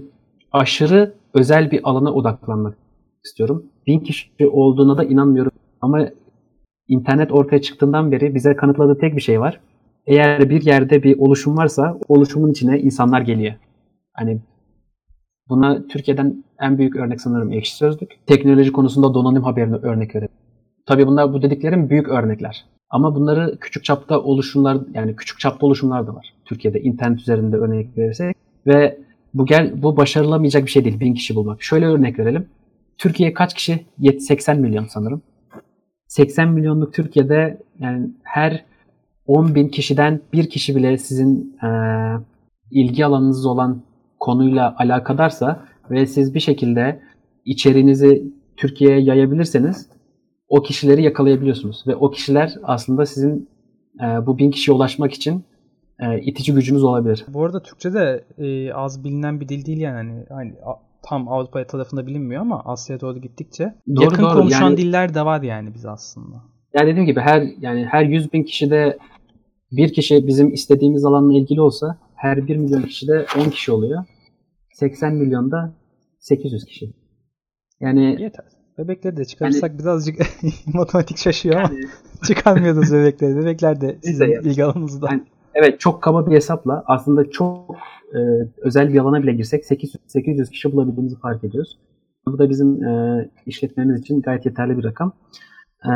aşırı 0.51 1.13
özel 1.33 1.71
bir 1.71 1.81
alana 1.83 2.13
odaklanmak 2.13 2.86
istiyorum. 3.25 3.65
Bin 3.87 3.99
kişi 3.99 4.47
olduğuna 4.47 4.97
da 4.97 5.03
inanmıyorum. 5.03 5.51
Ama 5.81 6.09
internet 6.87 7.31
ortaya 7.31 7.61
çıktığından 7.61 8.11
beri 8.11 8.35
bize 8.35 8.55
kanıtladığı 8.55 8.97
tek 8.97 9.15
bir 9.15 9.21
şey 9.21 9.39
var. 9.39 9.59
Eğer 10.07 10.49
bir 10.49 10.61
yerde 10.61 11.03
bir 11.03 11.19
oluşum 11.19 11.57
varsa 11.57 11.97
oluşumun 12.07 12.51
içine 12.51 12.79
insanlar 12.79 13.21
geliyor. 13.21 13.53
Hani 14.13 14.41
buna 15.49 15.87
Türkiye'den 15.87 16.43
en 16.59 16.77
büyük 16.77 16.95
örnek 16.95 17.21
sanırım 17.21 17.51
Ekşi 17.51 17.75
Sözlük. 17.75 18.27
Teknoloji 18.27 18.71
konusunda 18.71 19.13
donanim 19.13 19.43
haberine 19.43 19.75
örnek 19.75 20.15
verelim. 20.15 20.33
Tabii 20.85 21.07
bunlar 21.07 21.33
bu 21.33 21.41
dediklerim 21.41 21.89
büyük 21.89 22.07
örnekler. 22.07 22.65
Ama 22.89 23.15
bunları 23.15 23.57
küçük 23.61 23.83
çapta 23.83 24.19
oluşumlar 24.19 24.77
yani 24.93 25.15
küçük 25.15 25.39
çapta 25.39 25.65
oluşumlar 25.65 26.07
da 26.07 26.15
var. 26.15 26.33
Türkiye'de 26.45 26.81
internet 26.81 27.19
üzerinde 27.19 27.55
örnek 27.55 27.97
verirsek 27.97 28.35
ve 28.67 28.97
bu 29.33 29.45
gel 29.45 29.83
bu 29.83 29.97
başarılamayacak 29.97 30.65
bir 30.65 30.71
şey 30.71 30.85
değil 30.85 30.99
bin 30.99 31.13
kişi 31.13 31.35
bulmak. 31.35 31.63
Şöyle 31.63 31.85
örnek 31.85 32.19
verelim. 32.19 32.49
Türkiye 32.97 33.33
kaç 33.33 33.53
kişi? 33.53 33.85
Yet- 33.99 34.19
80 34.19 34.59
milyon 34.59 34.85
sanırım. 34.85 35.21
80 36.07 36.49
milyonluk 36.53 36.93
Türkiye'de 36.93 37.57
yani 37.79 38.09
her 38.23 38.65
10 39.25 39.55
bin 39.55 39.67
kişiden 39.67 40.21
bir 40.33 40.49
kişi 40.49 40.75
bile 40.75 40.97
sizin 40.97 41.57
eee, 41.63 42.17
ilgi 42.71 43.05
alanınız 43.05 43.45
olan 43.45 43.81
konuyla 44.19 44.75
alakadarsa 44.77 45.63
ve 45.91 46.05
siz 46.05 46.33
bir 46.33 46.39
şekilde 46.39 46.99
içeriğinizi 47.45 48.23
Türkiye'ye 48.57 48.99
yayabilirseniz 48.99 49.89
o 50.49 50.61
kişileri 50.61 51.03
yakalayabiliyorsunuz. 51.03 51.83
Ve 51.87 51.95
o 51.95 52.11
kişiler 52.11 52.53
aslında 52.63 53.05
sizin 53.05 53.49
e, 54.01 54.25
bu 54.25 54.37
bin 54.37 54.51
kişiye 54.51 54.75
ulaşmak 54.75 55.13
için 55.13 55.43
e, 55.99 56.19
itici 56.21 56.53
gücünüz 56.55 56.83
olabilir. 56.83 57.25
Bu 57.27 57.45
arada 57.45 57.63
Türkçe 57.63 57.93
de 57.93 58.23
e, 58.37 58.73
az 58.73 59.03
bilinen 59.03 59.39
bir 59.39 59.49
dil 59.49 59.65
değil 59.65 59.77
yani. 59.81 59.97
Hani, 59.97 60.25
hani 60.29 60.53
tam 61.09 61.27
Avrupa 61.27 61.67
tarafında 61.67 62.07
bilinmiyor 62.07 62.41
ama 62.41 62.61
Asya'ya 62.65 63.01
doğru 63.01 63.19
gittikçe 63.21 63.75
Doğru, 63.95 64.03
yakın 64.03 64.23
doğru. 64.23 64.33
konuşan 64.33 64.61
Yani- 64.61 64.77
diller 64.77 65.13
de 65.13 65.25
var 65.25 65.41
yani 65.41 65.73
biz 65.73 65.85
aslında. 65.85 66.35
Yani 66.73 66.87
dediğim 66.87 67.05
gibi 67.05 67.19
her 67.19 67.41
yani 67.59 67.85
her 67.85 68.03
100 68.03 68.33
bin 68.33 68.43
kişide 68.43 68.97
bir 69.71 69.93
kişi 69.93 70.27
bizim 70.27 70.53
istediğimiz 70.53 71.05
alanla 71.05 71.33
ilgili 71.37 71.61
olsa 71.61 71.97
her 72.15 72.47
1 72.47 72.55
milyon 72.57 72.81
kişide 72.81 73.25
10 73.45 73.49
kişi 73.49 73.71
oluyor. 73.71 74.03
80 74.73 75.13
milyonda 75.15 75.73
800 76.19 76.65
kişi. 76.65 76.93
Yani 77.79 78.21
Yeter. 78.21 78.45
Bebekleri 78.77 79.17
de 79.17 79.25
çıkarırsak 79.25 79.79
birazcık 79.79 80.17
matematik 80.73 81.17
şaşıyor 81.17 81.55
ama 81.55 81.69
çıkarmıyoruz 82.27 82.93
bebekleri. 82.93 83.35
Bebekler 83.35 83.81
de 83.81 83.97
sizin 84.03 84.25
ya. 84.25 84.41
ilgi 84.41 84.65
alanınızda. 84.65 85.07
Yani- 85.11 85.23
evet 85.53 85.79
çok 85.79 86.03
kaba 86.03 86.27
bir 86.27 86.35
hesapla 86.35 86.83
aslında 86.87 87.29
çok 87.29 87.75
e, 88.13 88.19
özel 88.57 88.93
bir 88.93 88.99
alana 88.99 89.23
bile 89.23 89.33
girsek 89.33 89.65
800, 89.65 89.95
800 90.07 90.49
kişi 90.49 90.71
bulabildiğimizi 90.71 91.19
fark 91.19 91.43
ediyoruz. 91.43 91.79
Bu 92.27 92.39
da 92.39 92.49
bizim 92.49 92.83
e, 92.83 93.29
işletmemiz 93.45 94.01
için 94.01 94.21
gayet 94.21 94.45
yeterli 94.45 94.77
bir 94.77 94.83
rakam. 94.83 95.13
E, 95.85 95.91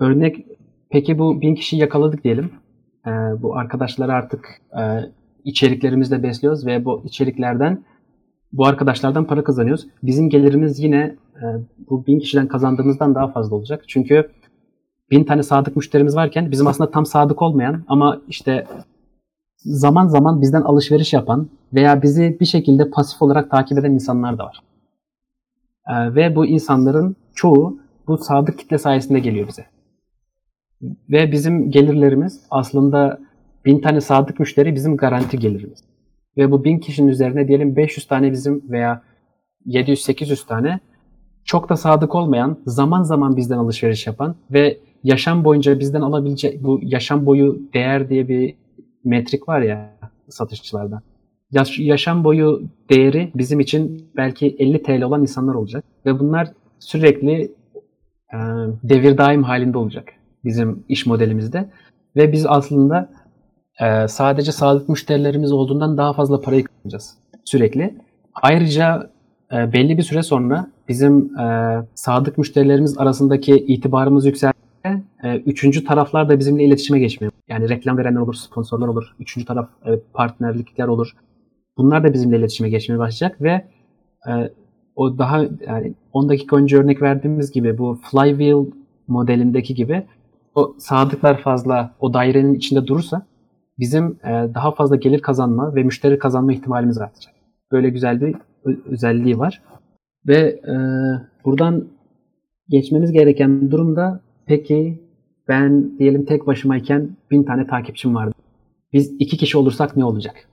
örnek 0.00 0.46
peki 0.90 1.18
bu 1.18 1.40
1000 1.40 1.54
kişiyi 1.54 1.80
yakaladık 1.80 2.24
diyelim. 2.24 2.50
E, 3.06 3.10
bu 3.42 3.56
arkadaşları 3.56 4.12
artık 4.12 4.48
e, 4.78 4.82
içeriklerimizle 5.44 6.22
besliyoruz 6.22 6.66
ve 6.66 6.84
bu 6.84 7.02
içeriklerden 7.04 7.84
bu 8.52 8.66
arkadaşlardan 8.66 9.26
para 9.26 9.44
kazanıyoruz. 9.44 9.86
Bizim 10.02 10.30
gelirimiz 10.30 10.80
yine 10.80 11.16
e, 11.36 11.44
bu 11.90 12.06
1000 12.06 12.18
kişiden 12.18 12.48
kazandığımızdan 12.48 13.14
daha 13.14 13.28
fazla 13.28 13.56
olacak. 13.56 13.84
Çünkü 13.88 14.30
bin 15.10 15.24
tane 15.24 15.42
sadık 15.42 15.76
müşterimiz 15.76 16.16
varken 16.16 16.50
bizim 16.50 16.66
aslında 16.66 16.90
tam 16.90 17.06
sadık 17.06 17.42
olmayan 17.42 17.84
ama 17.88 18.20
işte 18.28 18.66
zaman 19.66 20.06
zaman 20.06 20.40
bizden 20.40 20.62
alışveriş 20.62 21.12
yapan 21.12 21.48
veya 21.74 22.02
bizi 22.02 22.36
bir 22.40 22.46
şekilde 22.46 22.90
pasif 22.90 23.22
olarak 23.22 23.50
takip 23.50 23.78
eden 23.78 23.92
insanlar 23.92 24.38
da 24.38 24.44
var. 24.44 24.62
Ee, 25.88 26.14
ve 26.14 26.36
bu 26.36 26.46
insanların 26.46 27.16
çoğu 27.34 27.78
bu 28.06 28.18
sadık 28.18 28.58
kitle 28.58 28.78
sayesinde 28.78 29.18
geliyor 29.18 29.48
bize. 29.48 29.66
Ve 31.10 31.32
bizim 31.32 31.70
gelirlerimiz 31.70 32.40
aslında 32.50 33.18
bin 33.64 33.80
tane 33.80 34.00
sadık 34.00 34.40
müşteri 34.40 34.74
bizim 34.74 34.96
garanti 34.96 35.38
gelirimiz. 35.38 35.84
Ve 36.36 36.50
bu 36.50 36.64
bin 36.64 36.78
kişinin 36.78 37.08
üzerine 37.08 37.48
diyelim 37.48 37.76
500 37.76 38.06
tane 38.06 38.32
bizim 38.32 38.62
veya 38.70 39.02
700-800 39.66 40.46
tane 40.46 40.80
çok 41.44 41.68
da 41.68 41.76
sadık 41.76 42.14
olmayan, 42.14 42.58
zaman 42.66 43.02
zaman 43.02 43.36
bizden 43.36 43.58
alışveriş 43.58 44.06
yapan 44.06 44.36
ve 44.50 44.78
yaşam 45.04 45.44
boyunca 45.44 45.78
bizden 45.78 46.00
alabilecek 46.00 46.62
bu 46.64 46.80
yaşam 46.82 47.26
boyu 47.26 47.60
değer 47.74 48.08
diye 48.08 48.28
bir 48.28 48.54
metrik 49.06 49.48
var 49.48 49.60
ya 49.60 49.96
satışçılarda. 50.28 51.02
Yaş- 51.50 51.78
yaşam 51.78 52.24
boyu 52.24 52.62
değeri 52.90 53.30
bizim 53.34 53.60
için 53.60 54.10
belki 54.16 54.56
50 54.58 54.82
TL 54.82 55.02
olan 55.02 55.22
insanlar 55.22 55.54
olacak 55.54 55.84
ve 56.06 56.18
bunlar 56.18 56.48
sürekli 56.78 57.52
e, 58.32 58.38
devir 58.82 59.18
daim 59.18 59.42
halinde 59.42 59.78
olacak 59.78 60.08
bizim 60.44 60.84
iş 60.88 61.06
modelimizde 61.06 61.68
ve 62.16 62.32
biz 62.32 62.46
aslında 62.46 63.10
e, 63.80 64.08
sadece 64.08 64.52
sadık 64.52 64.88
müşterilerimiz 64.88 65.52
olduğundan 65.52 65.96
daha 65.96 66.12
fazla 66.12 66.40
parayı 66.40 66.64
kazanacağız 66.64 67.18
sürekli. 67.44 67.94
Ayrıca 68.34 69.10
e, 69.52 69.72
belli 69.72 69.98
bir 69.98 70.02
süre 70.02 70.22
sonra 70.22 70.70
bizim 70.88 71.38
e, 71.38 71.76
sadık 71.94 72.38
müşterilerimiz 72.38 72.98
arasındaki 72.98 73.52
itibarımız 73.56 74.26
yükseldi. 74.26 74.65
E, 75.24 75.36
üçüncü 75.36 75.84
taraflar 75.84 76.28
da 76.28 76.38
bizimle 76.38 76.64
iletişime 76.64 76.98
geçmiyor. 76.98 77.32
Yani 77.48 77.68
reklam 77.68 77.98
verenler 77.98 78.20
olur, 78.20 78.34
sponsorlar 78.34 78.88
olur, 78.88 79.04
üçüncü 79.20 79.46
taraf 79.46 79.68
e, 79.86 80.00
partnerlikler 80.14 80.88
olur. 80.88 81.12
Bunlar 81.78 82.04
da 82.04 82.12
bizimle 82.12 82.38
iletişime 82.38 82.70
geçmeye 82.70 82.98
başlayacak 82.98 83.42
ve 83.42 83.64
e, 84.28 84.32
o 84.96 85.18
daha 85.18 85.38
yani 85.66 85.94
10 86.12 86.28
dakika 86.28 86.56
önce 86.56 86.76
örnek 86.76 87.02
verdiğimiz 87.02 87.52
gibi 87.52 87.78
bu 87.78 87.98
flywheel 88.10 88.66
modelindeki 89.08 89.74
gibi 89.74 90.06
o 90.54 90.74
sadıklar 90.78 91.40
fazla 91.40 91.94
o 92.00 92.14
dairenin 92.14 92.54
içinde 92.54 92.86
durursa 92.86 93.26
bizim 93.78 94.18
e, 94.24 94.54
daha 94.54 94.72
fazla 94.72 94.96
gelir 94.96 95.22
kazanma 95.22 95.74
ve 95.74 95.82
müşteri 95.82 96.18
kazanma 96.18 96.52
ihtimalimiz 96.52 96.98
artacak. 96.98 97.34
Böyle 97.72 97.88
güzel 97.90 98.20
bir 98.20 98.36
özelliği 98.86 99.38
var. 99.38 99.62
Ve 100.26 100.60
e, 100.68 100.74
buradan 101.44 101.84
geçmemiz 102.68 103.12
gereken 103.12 103.70
durumda 103.70 104.20
peki 104.46 105.02
ben 105.48 105.98
diyelim 105.98 106.24
tek 106.24 106.46
başımayken 106.46 107.16
bin 107.30 107.42
tane 107.42 107.66
takipçim 107.66 108.14
vardı. 108.14 108.34
Biz 108.92 109.12
iki 109.18 109.36
kişi 109.36 109.58
olursak 109.58 109.96
ne 109.96 110.04
olacak? 110.04 110.48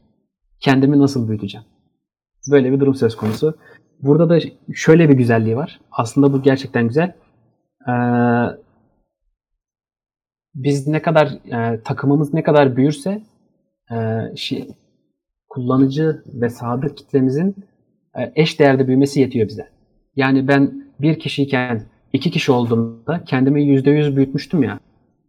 Kendimi 0.60 1.00
nasıl 1.00 1.28
büyüteceğim? 1.28 1.68
Böyle 2.52 2.72
bir 2.72 2.80
durum 2.80 2.96
söz 2.96 3.16
konusu. 3.16 3.58
Burada 4.02 4.30
da 4.30 4.40
şöyle 4.74 5.10
bir 5.10 5.14
güzelliği 5.14 5.56
var. 5.56 5.80
Aslında 5.92 6.34
bu 6.34 6.42
gerçekten 6.42 6.88
güzel. 6.88 7.16
Ee, 7.88 7.94
biz 10.56 10.88
ne 10.88 11.02
kadar 11.02 11.28
e, 11.28 11.82
takımımız 11.84 12.34
ne 12.34 12.44
kadar 12.44 12.76
büyürse 12.76 13.22
e, 13.92 13.96
şey, 14.36 14.68
kullanıcı 15.50 16.24
ve 16.26 16.50
sadık 16.50 16.98
kitlemizin 16.98 17.56
e, 18.16 18.32
eş 18.36 18.60
değerde 18.60 18.88
büyümesi 18.88 19.20
yetiyor 19.20 19.48
bize. 19.48 19.70
Yani 20.16 20.48
ben 20.48 20.92
bir 21.00 21.20
kişiyken 21.20 21.93
iki 22.14 22.32
kişi 22.32 22.52
olduğumda 22.52 23.24
kendimi 23.24 23.64
yüzde 23.64 23.92
yüz 23.92 24.16
büyütmüştüm 24.16 24.64
ya. 24.64 24.80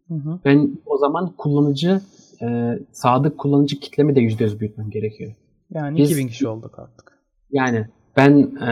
Hı 0.09 0.15
hı. 0.15 0.41
Ben 0.45 0.79
o 0.87 0.99
zaman 0.99 1.33
kullanıcı 1.37 2.01
e, 2.43 2.79
sadık 2.93 3.39
kullanıcı 3.39 3.81
kitlemi 3.81 4.17
de 4.17 4.21
yüzde 4.21 4.45
yüz 4.45 4.61
büyütmem 4.61 4.91
gerekiyor. 4.91 5.33
Yani 5.71 5.99
Biz- 5.99 6.11
2000 6.11 6.29
kişi 6.29 6.49
olduk 6.49 6.79
artık. 6.79 7.19
Yani 7.51 7.87
ben 8.17 8.57
e, 8.57 8.71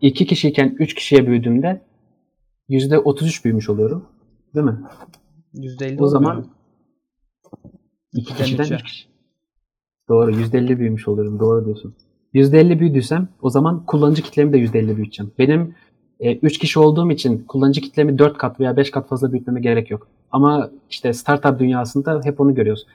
iki 0.00 0.26
kişiyken 0.26 0.76
üç 0.78 0.94
kişiye 0.94 1.26
büyüdüğümde 1.26 1.82
yüzde 2.68 2.98
otuz 2.98 3.28
üç 3.28 3.44
büyümüş 3.44 3.68
oluyorum. 3.68 4.06
Değil 4.54 4.66
mi? 4.66 4.78
%50 5.54 6.02
O 6.02 6.06
zaman 6.06 6.36
olmuyor 6.36 6.60
iki 8.12 8.34
kişiden 8.34 8.74
üç 8.74 8.82
kişi. 8.82 9.08
Doğru. 10.08 10.30
Yüzde 10.30 10.58
elli 10.58 10.78
büyümüş 10.78 11.08
oluyorum. 11.08 11.40
Doğru 11.40 11.64
diyorsun. 11.64 11.94
Yüzde 12.32 12.60
elli 12.60 12.80
büyüdüysem 12.80 13.28
o 13.42 13.50
zaman 13.50 13.86
kullanıcı 13.86 14.22
kitlemi 14.22 14.52
de 14.52 14.58
yüzde 14.58 14.78
elli 14.78 14.96
büyüteceğim. 14.96 15.32
Benim 15.38 15.74
e, 16.20 16.36
üç 16.36 16.58
kişi 16.58 16.78
olduğum 16.78 17.10
için 17.10 17.44
kullanıcı 17.48 17.80
kitlemi 17.80 18.18
dört 18.18 18.38
kat 18.38 18.60
veya 18.60 18.76
beş 18.76 18.90
kat 18.90 19.08
fazla 19.08 19.32
büyütmeme 19.32 19.60
gerek 19.60 19.90
yok. 19.90 20.06
Ama 20.30 20.70
işte 20.90 21.12
startup 21.12 21.58
dünyasında 21.58 22.20
hep 22.24 22.40
onu 22.40 22.54
görüyoruz. 22.54 22.86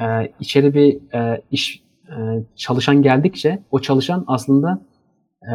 E, 0.00 0.32
içeri 0.40 0.74
bir 0.74 1.14
e, 1.14 1.42
iş 1.50 1.82
e, 2.08 2.44
çalışan 2.56 3.02
geldikçe 3.02 3.62
o 3.70 3.78
çalışan 3.78 4.24
aslında 4.26 4.80
e, 5.42 5.54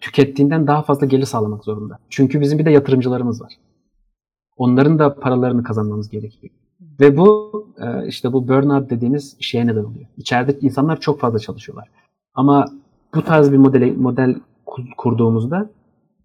tükettiğinden 0.00 0.66
daha 0.66 0.82
fazla 0.82 1.06
gelir 1.06 1.24
sağlamak 1.24 1.64
zorunda. 1.64 1.98
Çünkü 2.10 2.40
bizim 2.40 2.58
bir 2.58 2.64
de 2.64 2.70
yatırımcılarımız 2.70 3.42
var. 3.42 3.52
Onların 4.56 4.98
da 4.98 5.14
paralarını 5.14 5.62
kazanmamız 5.62 6.08
gerekiyor. 6.08 6.52
Ve 7.00 7.16
bu 7.16 7.50
e, 7.80 8.06
işte 8.06 8.32
bu 8.32 8.48
burnout 8.48 8.90
dediğimiz 8.90 9.36
şeye 9.40 9.66
neden 9.66 9.84
oluyor. 9.84 10.06
İçeride 10.16 10.58
insanlar 10.60 11.00
çok 11.00 11.20
fazla 11.20 11.38
çalışıyorlar. 11.38 11.88
Ama 12.34 12.66
bu 13.14 13.24
tarz 13.24 13.52
bir 13.52 13.56
model 13.56 13.96
model 13.96 14.36
ku- 14.66 14.94
kurduğumuzda 14.96 15.70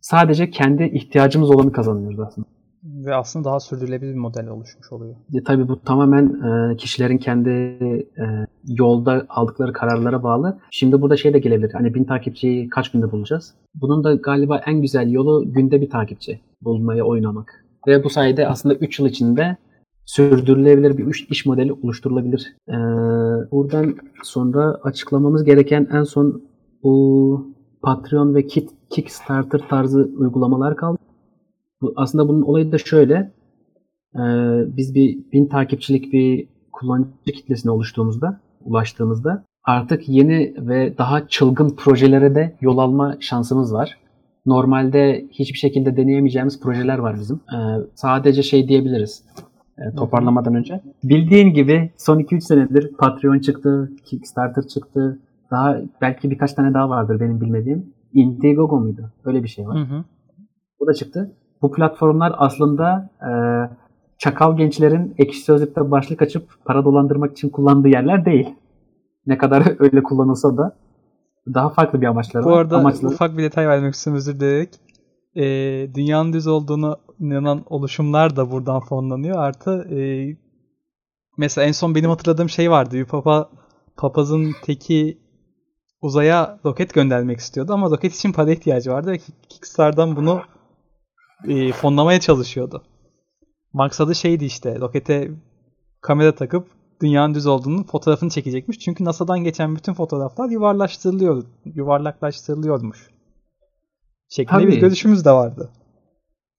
sadece 0.05 0.49
kendi 0.49 0.83
ihtiyacımız 0.83 1.49
olanı 1.49 1.71
kazanıyoruz 1.71 2.19
aslında. 2.19 2.47
Ve 2.83 3.15
aslında 3.15 3.45
daha 3.45 3.59
sürdürülebilir 3.59 4.13
bir 4.13 4.19
model 4.19 4.47
oluşmuş 4.47 4.91
oluyor. 4.91 5.15
E, 5.33 5.43
tabii 5.43 5.67
bu 5.67 5.81
tamamen 5.81 6.25
e, 6.25 6.75
kişilerin 6.75 7.17
kendi 7.17 7.49
e, 7.49 8.25
yolda 8.67 9.25
aldıkları 9.29 9.73
kararlara 9.73 10.23
bağlı. 10.23 10.59
Şimdi 10.71 11.01
burada 11.01 11.17
şey 11.17 11.33
de 11.33 11.39
gelebilir. 11.39 11.71
Hani 11.73 11.93
bin 11.93 12.03
takipçiyi 12.03 12.69
kaç 12.69 12.91
günde 12.91 13.11
bulacağız? 13.11 13.53
Bunun 13.75 14.03
da 14.03 14.13
galiba 14.15 14.61
en 14.65 14.81
güzel 14.81 15.11
yolu 15.11 15.53
günde 15.53 15.81
bir 15.81 15.89
takipçi 15.89 16.39
bulmaya 16.61 17.03
oynamak. 17.03 17.65
Ve 17.87 18.03
bu 18.03 18.09
sayede 18.09 18.47
aslında 18.47 18.75
3 18.75 18.99
yıl 18.99 19.07
içinde 19.07 19.57
sürdürülebilir 20.05 20.97
bir 20.97 21.27
iş, 21.29 21.45
modeli 21.45 21.73
oluşturulabilir. 21.73 22.55
E, 22.69 22.77
buradan 23.51 23.95
sonra 24.23 24.79
açıklamamız 24.83 25.43
gereken 25.43 25.87
en 25.93 26.03
son 26.03 26.41
bu 26.83 27.54
Patreon 27.85 28.35
ve 28.35 28.47
Kit, 28.47 28.69
Kickstarter 28.89 29.59
tarzı 29.69 30.09
uygulamalar 30.17 30.75
kaldı. 30.75 30.97
Bu, 31.81 31.93
aslında 31.95 32.27
bunun 32.27 32.41
olayı 32.41 32.71
da 32.71 32.77
şöyle. 32.77 33.31
Ee, 34.15 34.19
biz 34.77 34.95
bir 34.95 35.17
bin 35.33 35.47
takipçilik 35.47 36.13
bir 36.13 36.47
kullanıcı 36.71 37.31
kitlesine 37.35 37.71
oluştuğumuzda, 37.71 38.39
ulaştığımızda 38.61 39.43
artık 39.63 40.09
yeni 40.09 40.53
ve 40.57 40.97
daha 40.97 41.27
çılgın 41.27 41.69
projelere 41.69 42.35
de 42.35 42.55
yol 42.61 42.77
alma 42.77 43.17
şansımız 43.19 43.73
var. 43.73 43.97
Normalde 44.45 45.25
hiçbir 45.31 45.57
şekilde 45.57 45.97
deneyemeyeceğimiz 45.97 46.59
projeler 46.59 46.97
var 46.97 47.15
bizim. 47.19 47.35
Ee, 47.35 47.57
sadece 47.95 48.43
şey 48.43 48.67
diyebiliriz 48.67 49.23
e, 49.77 49.95
toparlamadan 49.95 50.55
önce. 50.55 50.81
Bildiğin 51.03 51.53
gibi 51.53 51.91
son 51.97 52.19
2-3 52.19 52.41
senedir 52.41 52.93
Patreon 52.93 53.39
çıktı, 53.39 53.91
Kickstarter 54.05 54.67
çıktı, 54.67 55.19
daha 55.55 55.77
belki 56.01 56.31
birkaç 56.31 56.53
tane 56.53 56.73
daha 56.73 56.89
vardır 56.89 57.19
benim 57.19 57.41
bilmediğim. 57.41 57.93
Indiegogo 58.13 58.79
muydu? 58.79 59.11
Öyle 59.25 59.43
bir 59.43 59.47
şey 59.47 59.67
var. 59.67 59.77
Hı 59.77 59.95
hı. 59.95 60.03
Bu 60.79 60.87
da 60.87 60.93
çıktı. 60.93 61.31
Bu 61.61 61.71
platformlar 61.71 62.35
aslında 62.37 63.09
e, 63.21 63.31
çakal 64.17 64.57
gençlerin 64.57 65.15
ekşi 65.17 65.41
sözlükte 65.41 65.91
başlık 65.91 66.21
açıp 66.21 66.47
para 66.65 66.85
dolandırmak 66.85 67.31
için 67.31 67.49
kullandığı 67.49 67.87
yerler 67.87 68.25
değil. 68.25 68.49
Ne 69.25 69.37
kadar 69.37 69.63
öyle 69.79 70.03
kullanılsa 70.03 70.57
da 70.57 70.75
daha 71.53 71.69
farklı 71.69 72.01
bir 72.01 72.07
amaçları 72.07 72.43
Bu 72.43 72.49
var. 72.49 72.61
arada 72.61 72.77
Amaçları- 72.77 73.07
ufak 73.13 73.37
bir 73.37 73.43
detay 73.43 73.67
vermek 73.67 73.93
istiyorum 73.93 74.17
özür 74.17 74.39
dileyerek. 74.39 74.69
Ee, 75.35 75.93
dünyanın 75.95 76.33
düz 76.33 76.47
olduğunu 76.47 76.97
inanan 77.19 77.63
oluşumlar 77.69 78.35
da 78.35 78.51
buradan 78.51 78.79
fonlanıyor. 78.79 79.37
Artı 79.37 79.87
e, 79.95 79.97
mesela 81.37 81.67
en 81.67 81.71
son 81.71 81.95
benim 81.95 82.09
hatırladığım 82.09 82.49
şey 82.49 82.71
vardı. 82.71 82.95
Bir 82.95 83.05
papa 83.05 83.49
papazın 83.97 84.51
teki 84.63 85.17
uzaya 86.01 86.59
roket 86.65 86.93
göndermek 86.93 87.39
istiyordu 87.39 87.73
ama 87.73 87.89
roket 87.89 88.15
için 88.15 88.31
para 88.31 88.51
ihtiyacı 88.51 88.91
vardı 88.91 89.11
ve 89.11 89.19
Kickstarter'dan 89.49 90.15
bunu 90.15 90.41
e, 91.47 91.71
fonlamaya 91.71 92.19
çalışıyordu. 92.19 92.83
Maksadı 93.73 94.15
şeydi 94.15 94.45
işte 94.45 94.79
rokete 94.79 95.31
kamera 96.01 96.35
takıp 96.35 96.67
dünyanın 97.01 97.33
düz 97.33 97.45
olduğunun 97.45 97.83
fotoğrafını 97.83 98.29
çekecekmiş. 98.29 98.79
Çünkü 98.79 99.05
NASA'dan 99.05 99.39
geçen 99.39 99.75
bütün 99.75 99.93
fotoğraflar 99.93 100.49
yuvarlaştırılıyor, 100.49 101.43
yuvarlaklaştırılıyormuş. 101.65 103.09
Şeklinde 104.29 104.61
Tabii. 104.61 104.71
bir 104.71 104.79
görüşümüz 104.79 105.25
de 105.25 105.31
vardı. 105.31 105.69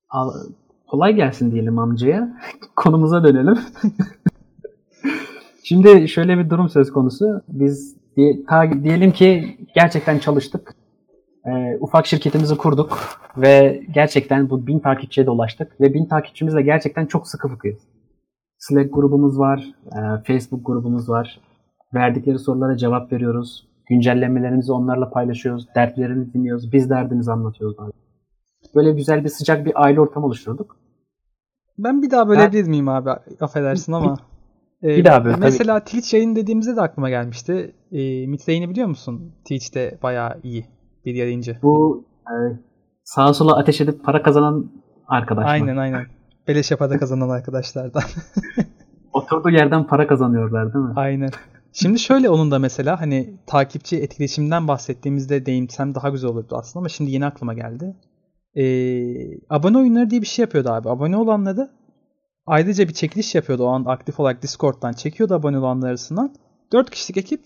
Al- 0.09 0.35
kolay 0.87 1.15
gelsin 1.15 1.53
diyelim 1.53 1.79
amcaya. 1.79 2.39
Konumuza 2.77 3.25
dönelim. 3.25 3.59
Şimdi 5.65 6.09
şöyle 6.09 6.39
bir 6.39 6.51
durum 6.51 6.69
söz 6.69 6.93
konusu. 6.93 7.25
Biz 7.49 7.97
diye- 8.17 8.45
ta- 8.49 8.85
diyelim 8.85 9.11
ki 9.13 9.59
gerçekten 9.75 10.19
çalıştık. 10.19 10.75
Ee, 11.47 11.77
ufak 11.81 12.07
şirketimizi 12.07 12.57
kurduk 12.57 12.99
ve 13.37 13.83
gerçekten 13.95 14.51
bu 14.51 14.67
bin 14.67 14.79
takipçiye 14.79 15.27
de 15.27 15.31
ulaştık 15.31 15.81
ve 15.81 15.95
bin 15.95 16.07
takipçimizle 16.07 16.63
gerçekten 16.63 17.07
çok 17.07 17.29
sıkı 17.29 17.49
fıkıyız. 17.49 17.79
Slack 18.59 18.95
grubumuz 18.95 19.39
var, 19.39 19.65
e, 19.87 19.99
Facebook 20.27 20.67
grubumuz 20.67 21.09
var. 21.09 21.41
Verdikleri 21.95 22.39
sorulara 22.39 22.77
cevap 22.77 23.13
veriyoruz. 23.13 23.69
Güncellemelerimizi 23.89 24.73
onlarla 24.73 25.11
paylaşıyoruz. 25.11 25.67
Dertlerini 25.75 26.33
dinliyoruz. 26.35 26.73
Biz 26.73 26.91
derdimizi 26.91 27.33
anlatıyoruz. 27.33 27.79
bazen. 27.79 27.93
Böyle 28.75 28.93
güzel 28.93 29.25
bir 29.25 29.29
sıcak 29.29 29.67
bir 29.67 29.83
aile 29.85 30.01
ortamı 30.01 30.27
oluşturduk. 30.27 30.77
Ben 31.79 32.03
bir 32.03 32.11
daha 32.11 32.29
bölebilir 32.29 32.69
miyim 32.69 32.89
abi? 32.89 33.11
Affedersin 33.41 33.93
ama. 33.93 34.17
Ee, 34.83 34.89
Bir 34.89 35.05
daha 35.05 35.23
tabii. 35.23 35.35
Mesela 35.41 35.81
Twitch 35.81 36.15
yayın 36.15 36.37
dediğimizde 36.37 36.77
de 36.77 36.81
aklıma 36.81 37.11
gelmişti. 37.11 37.75
Ee, 37.93 38.27
Mitre'ini 38.27 38.71
biliyor 38.71 38.89
musun? 38.89 39.33
Twitch'te 39.45 39.99
bayağı 40.03 40.41
iyi 40.43 40.67
bir 41.05 41.15
yayıncı. 41.15 41.59
Bu 41.63 42.05
e, 42.27 42.35
sağa 43.05 43.35
sola 43.35 43.57
ateş 43.57 43.81
edip 43.81 44.05
para 44.05 44.23
kazanan 44.23 44.71
arkadaş 45.09 45.45
mı? 45.45 45.51
Aynen 45.51 45.77
aynen. 45.77 46.07
Beleş 46.49 46.71
para 46.71 46.99
kazanan 46.99 47.29
arkadaşlardan. 47.29 48.03
Oturduğu 49.13 49.51
yerden 49.51 49.87
para 49.87 50.07
kazanıyorlar 50.07 50.75
değil 50.75 50.85
mi? 50.85 50.93
Aynen. 50.97 51.31
Şimdi 51.73 51.99
şöyle 51.99 52.31
onun 52.31 52.51
da 52.51 52.59
mesela 52.59 53.01
hani 53.01 53.35
takipçi 53.47 53.97
etkileşimden 53.97 54.69
bahsettiğimizde 54.69 55.47
değinsem 55.47 55.95
daha 55.95 56.09
güzel 56.09 56.31
olurdu 56.31 56.57
aslında 56.59 56.79
ama 56.79 56.89
şimdi 56.89 57.11
yeni 57.11 57.27
aklıma 57.27 57.55
geldi. 57.55 57.97
Ee, 58.55 59.39
abone 59.51 59.79
oyunları 59.79 60.11
diye 60.11 60.21
bir 60.21 60.27
şey 60.27 60.43
yapıyordu 60.43 60.71
abi. 60.71 60.89
Abone 60.91 61.17
olanları 61.17 61.71
ayrıca 62.47 62.89
bir 62.89 62.93
çekiliş 62.93 63.35
yapıyordu 63.35 63.65
o 63.65 63.67
an 63.67 63.85
aktif 63.85 64.21
olarak 64.21 64.43
Discord'dan 64.43 64.93
çekiyordu 64.93 65.35
abone 65.35 65.59
olanlar 65.59 65.89
arasından. 65.89 66.35
4 66.73 66.91
kişilik 66.91 67.17
ekip 67.17 67.41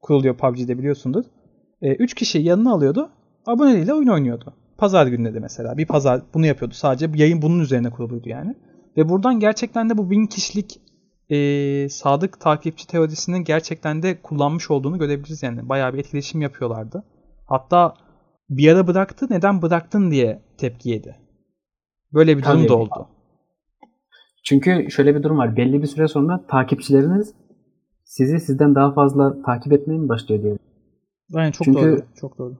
kuruluyor 0.00 0.36
PUBG'de 0.36 0.78
biliyorsundur. 0.78 1.24
3 1.82 2.14
kişi 2.14 2.38
yanına 2.38 2.72
alıyordu. 2.72 3.10
Aboneliğiyle 3.46 3.94
oyun 3.94 4.08
oynuyordu. 4.08 4.54
Pazar 4.78 5.06
günleri 5.06 5.40
mesela. 5.40 5.78
Bir 5.78 5.86
pazar 5.86 6.22
bunu 6.34 6.46
yapıyordu. 6.46 6.74
Sadece 6.74 7.10
yayın 7.14 7.42
bunun 7.42 7.60
üzerine 7.60 7.90
kuruluydu 7.90 8.28
yani. 8.28 8.54
Ve 8.96 9.08
buradan 9.08 9.40
gerçekten 9.40 9.90
de 9.90 9.98
bu 9.98 10.10
bin 10.10 10.26
kişilik 10.26 10.80
e, 11.30 11.88
sadık 11.88 12.40
takipçi 12.40 12.86
teorisinin 12.86 13.44
gerçekten 13.44 14.02
de 14.02 14.22
kullanmış 14.22 14.70
olduğunu 14.70 14.98
görebiliriz 14.98 15.42
yani. 15.42 15.68
Bayağı 15.68 15.92
bir 15.94 15.98
etkileşim 15.98 16.40
yapıyorlardı. 16.40 17.04
Hatta 17.46 17.94
bir 18.50 18.72
ara 18.72 18.86
bıraktı 18.86 19.26
neden 19.30 19.62
bıraktın 19.62 20.10
diye 20.10 20.42
tepki 20.58 20.90
yedi. 20.90 21.16
Böyle 22.12 22.36
bir 22.38 22.42
durum 22.42 22.58
Tabii. 22.58 22.68
da 22.68 22.76
oldu. 22.76 23.08
Çünkü 24.42 24.90
şöyle 24.90 25.14
bir 25.14 25.22
durum 25.22 25.38
var. 25.38 25.56
Belli 25.56 25.82
bir 25.82 25.86
süre 25.86 26.08
sonra 26.08 26.46
takipçileriniz 26.48 27.34
sizi 28.04 28.40
sizden 28.40 28.74
daha 28.74 28.92
fazla 28.92 29.42
takip 29.42 29.72
etmeye 29.72 29.98
mi 29.98 30.08
başlıyor 30.08 30.42
diye. 30.42 30.58
Aynen 31.34 31.50
çok 31.50 31.64
Çünkü- 31.64 31.80
doğru. 31.80 32.00
Çok 32.20 32.38
doğru. 32.38 32.54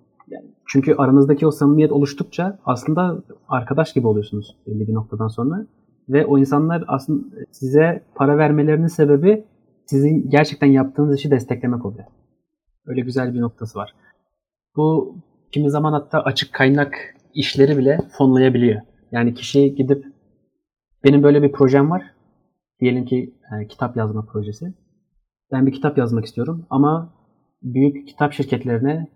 Çünkü 0.69 0.95
aranızdaki 0.99 1.47
o 1.47 1.51
samimiyet 1.51 1.93
oluştukça 1.93 2.59
aslında 2.65 3.23
arkadaş 3.49 3.93
gibi 3.93 4.07
oluyorsunuz 4.07 4.57
belli 4.67 4.89
bir 4.89 4.95
noktadan 4.95 5.29
sonra. 5.29 5.67
Ve 6.09 6.27
o 6.27 6.39
insanlar 6.39 6.85
aslında 6.89 7.37
size 7.51 8.03
para 8.15 8.39
vermelerinin 8.39 8.87
sebebi 8.87 9.45
sizin 9.87 10.31
gerçekten 10.31 10.67
yaptığınız 10.67 11.19
işi 11.19 11.31
desteklemek 11.31 11.85
oluyor. 11.87 12.05
Öyle 12.87 13.01
güzel 13.01 13.35
bir 13.35 13.41
noktası 13.41 13.79
var. 13.79 13.95
Bu 14.77 15.17
kimi 15.53 15.71
zaman 15.71 15.93
hatta 15.93 16.21
açık 16.21 16.53
kaynak 16.53 16.95
işleri 17.35 17.79
bile 17.79 17.99
fonlayabiliyor. 18.19 18.81
Yani 19.13 19.35
kişi 19.35 19.75
gidip 19.75 20.07
benim 21.05 21.23
böyle 21.23 21.43
bir 21.43 21.53
projem 21.53 21.91
var. 21.91 22.03
Diyelim 22.81 23.05
ki 23.05 23.35
e, 23.53 23.67
kitap 23.67 23.97
yazma 23.97 24.27
projesi. 24.27 24.75
Ben 25.53 25.67
bir 25.67 25.73
kitap 25.73 25.99
yazmak 25.99 26.25
istiyorum 26.25 26.67
ama 26.71 27.15
büyük 27.63 28.09
kitap 28.09 28.33
şirketlerine 28.33 29.09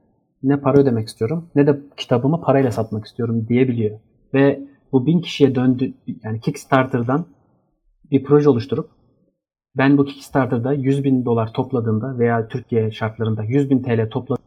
ne 0.42 0.60
para 0.60 0.78
ödemek 0.78 1.08
istiyorum 1.08 1.50
ne 1.54 1.66
de 1.66 1.80
kitabımı 1.96 2.40
parayla 2.40 2.70
satmak 2.70 3.04
istiyorum 3.04 3.48
diyebiliyor. 3.48 3.98
Ve 4.34 4.68
bu 4.92 5.06
bin 5.06 5.20
kişiye 5.20 5.54
döndü 5.54 5.94
yani 6.24 6.40
Kickstarter'dan 6.40 7.26
bir 8.10 8.24
proje 8.24 8.48
oluşturup 8.48 8.90
ben 9.76 9.98
bu 9.98 10.04
Kickstarter'da 10.04 10.72
100 10.72 11.04
bin 11.04 11.24
dolar 11.24 11.52
topladığımda 11.52 12.18
veya 12.18 12.48
Türkiye 12.48 12.90
şartlarında 12.90 13.44
100 13.44 13.70
bin 13.70 13.82
TL 13.82 14.10
topladığımda 14.10 14.46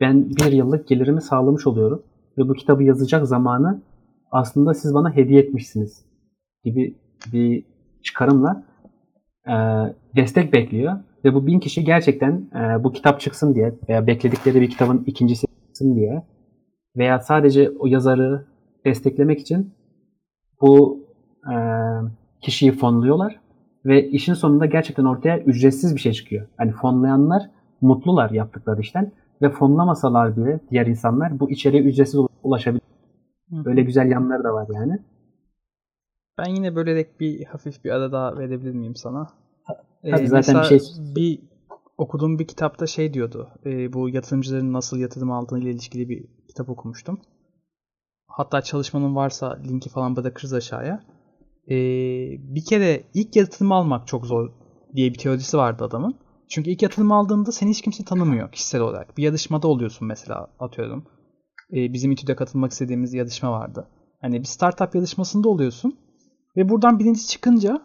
ben 0.00 0.30
bir 0.30 0.52
yıllık 0.52 0.88
gelirimi 0.88 1.22
sağlamış 1.22 1.66
oluyorum. 1.66 2.02
Ve 2.38 2.48
bu 2.48 2.52
kitabı 2.54 2.82
yazacak 2.82 3.26
zamanı 3.26 3.82
aslında 4.30 4.74
siz 4.74 4.94
bana 4.94 5.16
hediye 5.16 5.40
etmişsiniz 5.40 6.13
gibi 6.64 6.94
bir 7.32 7.64
çıkarımla 8.02 8.64
e, 9.46 9.54
destek 10.16 10.52
bekliyor. 10.52 10.92
Ve 11.24 11.34
bu 11.34 11.46
bin 11.46 11.60
kişi 11.60 11.84
gerçekten 11.84 12.32
e, 12.54 12.84
bu 12.84 12.92
kitap 12.92 13.20
çıksın 13.20 13.54
diye 13.54 13.74
veya 13.88 14.06
bekledikleri 14.06 14.60
bir 14.60 14.70
kitabın 14.70 15.04
ikincisi 15.06 15.46
çıksın 15.46 15.96
diye 15.96 16.22
veya 16.96 17.20
sadece 17.20 17.70
o 17.78 17.86
yazarı 17.86 18.46
desteklemek 18.86 19.40
için 19.40 19.74
bu 20.60 21.04
e, 21.52 21.54
kişiyi 22.40 22.72
fonluyorlar 22.72 23.40
ve 23.84 24.08
işin 24.08 24.34
sonunda 24.34 24.66
gerçekten 24.66 25.04
ortaya 25.04 25.38
ücretsiz 25.38 25.94
bir 25.94 26.00
şey 26.00 26.12
çıkıyor. 26.12 26.46
Hani 26.56 26.72
fonlayanlar 26.72 27.50
mutlular 27.80 28.30
yaptıkları 28.30 28.80
işten 28.80 29.12
ve 29.42 29.50
fonlamasalar 29.50 30.36
bile 30.36 30.60
diğer 30.70 30.86
insanlar 30.86 31.40
bu 31.40 31.50
içeriğe 31.50 31.82
ücretsiz 31.82 32.20
ulaşabilir. 32.42 32.82
Böyle 33.50 33.82
güzel 33.82 34.10
yanları 34.10 34.44
da 34.44 34.54
var 34.54 34.68
yani. 34.74 34.98
Ben 36.38 36.46
yine 36.54 36.76
bölerek 36.76 37.20
bir 37.20 37.44
hafif 37.44 37.84
bir 37.84 37.90
ara 37.90 38.12
daha 38.12 38.38
verebilir 38.38 38.72
miyim 38.72 38.96
sana? 38.96 39.28
Ee, 40.04 40.10
Tabii 40.10 40.28
zaten 40.28 40.62
bir 40.62 40.64
şey- 40.64 40.80
bir 41.16 41.40
okuduğum 41.98 42.38
bir 42.38 42.46
kitapta 42.46 42.86
şey 42.86 43.14
diyordu. 43.14 43.48
e, 43.66 43.92
bu 43.92 44.08
yatırımcıların 44.08 44.72
nasıl 44.72 44.98
yatırım 44.98 45.30
aldığını 45.32 45.60
ile 45.60 45.70
ilgili 45.70 46.08
bir 46.08 46.24
kitap 46.48 46.68
okumuştum. 46.68 47.20
Hatta 48.26 48.62
çalışmanın 48.62 49.16
varsa 49.16 49.58
linki 49.68 49.88
falan 49.90 50.16
bırakırız 50.16 50.52
aşağıya. 50.52 51.04
Ee, 51.68 51.74
bir 52.38 52.64
kere 52.64 53.04
ilk 53.14 53.36
yatırım 53.36 53.72
almak 53.72 54.06
çok 54.06 54.26
zor 54.26 54.50
diye 54.96 55.12
bir 55.12 55.18
teorisi 55.18 55.56
vardı 55.56 55.84
adamın. 55.84 56.14
Çünkü 56.48 56.70
ilk 56.70 56.82
yatırım 56.82 57.12
aldığında 57.12 57.52
seni 57.52 57.70
hiç 57.70 57.82
kimse 57.82 58.04
tanımıyor 58.04 58.52
kişisel 58.52 58.80
olarak. 58.80 59.16
Bir 59.16 59.22
yarışmada 59.22 59.68
oluyorsun 59.68 60.08
mesela 60.08 60.48
atıyorum. 60.58 61.04
Ee, 61.72 61.92
bizim 61.92 62.12
İTÜ'de 62.12 62.36
katılmak 62.36 62.72
istediğimiz 62.72 63.14
yarışma 63.14 63.52
vardı. 63.52 63.88
Hani 64.20 64.40
bir 64.40 64.46
startup 64.46 64.94
yarışmasında 64.94 65.48
oluyorsun. 65.48 65.98
Ve 66.56 66.68
buradan 66.68 66.98
birinci 66.98 67.26
çıkınca 67.26 67.82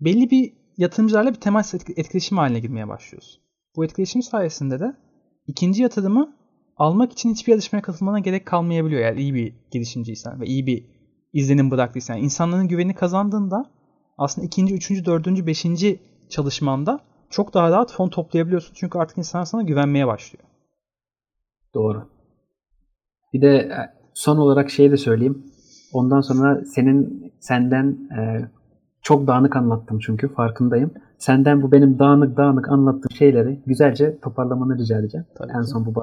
belli 0.00 0.30
bir 0.30 0.52
yatırımcılarla 0.76 1.30
bir 1.30 1.40
temas 1.40 1.74
etki- 1.74 1.94
etkileşim 1.96 2.38
haline 2.38 2.60
girmeye 2.60 2.88
başlıyorsun. 2.88 3.42
Bu 3.76 3.84
etkileşim 3.84 4.22
sayesinde 4.22 4.80
de 4.80 4.96
ikinci 5.46 5.82
yatırımı 5.82 6.36
almak 6.76 7.12
için 7.12 7.30
hiçbir 7.30 7.52
yarışmaya 7.52 7.82
katılmana 7.82 8.18
gerek 8.18 8.46
kalmayabiliyor. 8.46 9.00
Yani 9.00 9.20
iyi 9.20 9.34
bir 9.34 9.54
girişimciysen 9.70 10.40
ve 10.40 10.46
iyi 10.46 10.66
bir 10.66 10.84
izlenim 11.32 11.70
bıraktıysan. 11.70 12.16
Yani 12.16 12.68
güvenini 12.68 12.94
kazandığında 12.94 13.70
aslında 14.18 14.46
ikinci, 14.46 14.74
üçüncü, 14.74 15.04
dördüncü, 15.04 15.46
beşinci 15.46 16.00
çalışmanda 16.28 17.00
çok 17.30 17.54
daha 17.54 17.70
rahat 17.70 17.92
fon 17.92 18.08
toplayabiliyorsun. 18.08 18.74
Çünkü 18.74 18.98
artık 18.98 19.18
insanlar 19.18 19.44
sana 19.44 19.62
güvenmeye 19.62 20.06
başlıyor. 20.06 20.44
Doğru. 21.74 22.08
Bir 23.32 23.42
de 23.42 23.56
e, 23.56 23.78
son 24.14 24.36
olarak 24.36 24.70
şey 24.70 24.90
de 24.90 24.96
söyleyeyim. 24.96 25.52
Ondan 25.92 26.20
sonra 26.20 26.64
senin 26.64 27.25
senden 27.46 27.98
e, 28.18 28.48
çok 29.02 29.26
dağınık 29.26 29.56
anlattım 29.56 29.98
çünkü 29.98 30.28
farkındayım. 30.28 30.90
Senden 31.18 31.62
bu 31.62 31.72
benim 31.72 31.98
dağınık 31.98 32.36
dağınık 32.36 32.68
anlattığım 32.68 33.10
şeyleri 33.10 33.62
güzelce 33.66 34.20
toparlamanı 34.20 34.78
rica 34.78 34.98
edeceğim. 34.98 35.26
Tabii 35.34 35.52
en 35.56 35.62
son 35.62 35.86
bu 35.86 36.02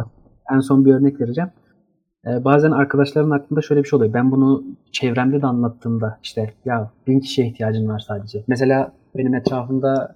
en 0.54 0.60
son 0.60 0.86
bir 0.86 0.94
örnek 0.94 1.22
vereceğim. 1.22 1.50
Ee, 2.28 2.44
bazen 2.44 2.72
arkadaşların 2.72 3.30
aklında 3.30 3.62
şöyle 3.62 3.84
bir 3.84 3.88
şey 3.88 3.98
oluyor. 3.98 4.14
Ben 4.14 4.32
bunu 4.32 4.64
çevremde 4.91 5.41
de 5.41 5.46
anlattığımda 5.48 6.20
işte 6.24 6.54
ya 6.66 6.91
bin 7.08 7.20
kişiye 7.20 7.48
ihtiyacın 7.48 7.88
var 7.88 8.00
sadece. 8.00 8.44
Mesela 8.48 8.91
benim 9.16 9.36
etrafımda 9.36 10.16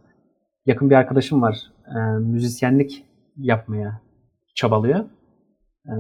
yakın 0.65 0.89
bir 0.89 0.95
arkadaşım 0.95 1.41
var. 1.41 1.57
Ee, 1.95 1.99
müzisyenlik 2.19 3.05
yapmaya 3.37 4.01
çabalıyor. 4.55 4.99
Ee, 5.87 5.93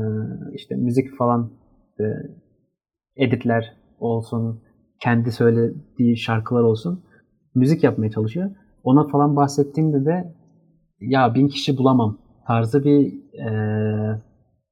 işte 0.53 0.75
müzik 0.75 1.17
falan 1.17 1.51
e, 1.99 2.03
editler 3.15 3.73
olsun, 3.99 4.61
kendi 4.99 5.31
söylediği 5.31 6.17
şarkılar 6.17 6.63
olsun. 6.63 7.03
Müzik 7.55 7.83
yapmaya 7.83 8.11
çalışıyor. 8.11 8.51
Ona 8.83 9.07
falan 9.07 9.35
bahsettiğimde 9.35 10.05
de 10.05 10.33
ya 10.99 11.33
bin 11.33 11.47
kişi 11.47 11.77
bulamam 11.77 12.17
tarzı 12.47 12.83
bir 12.83 13.13
e, 13.39 14.21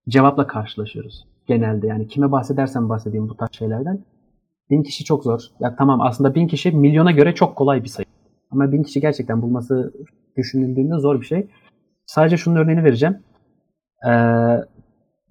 cevapla 0.10 0.48
karşılaşıyoruz. 0.48 1.28
Genelde 1.48 1.88
yani 1.88 2.08
kime 2.08 2.32
bahsedersem 2.32 2.90
bahsedeyim 2.90 3.30
bu 3.30 3.38
tarz 3.38 3.50
şeylerden. 3.52 4.06
Bin 4.70 4.84
kişi 4.84 5.04
çok 5.04 5.24
zor. 5.24 5.42
Ya 5.60 5.76
tamam 5.76 6.02
aslında 6.02 6.36
bin 6.36 6.48
kişi 6.48 6.72
milyona 6.72 7.12
göre 7.12 7.36
çok 7.36 7.56
kolay 7.56 7.84
bir 7.84 7.90
sayı. 7.90 8.06
Ama 8.52 8.72
bin 8.72 8.84
kişi 8.84 9.02
gerçekten 9.02 9.42
bulması 9.42 9.94
düşünüldüğünde 10.38 10.98
zor 11.00 11.22
bir 11.22 11.26
şey. 11.26 11.48
Sadece 12.06 12.38
şunun 12.38 12.56
örneğini 12.56 12.84
vereceğim. 12.84 13.20
Ee, 14.08 14.12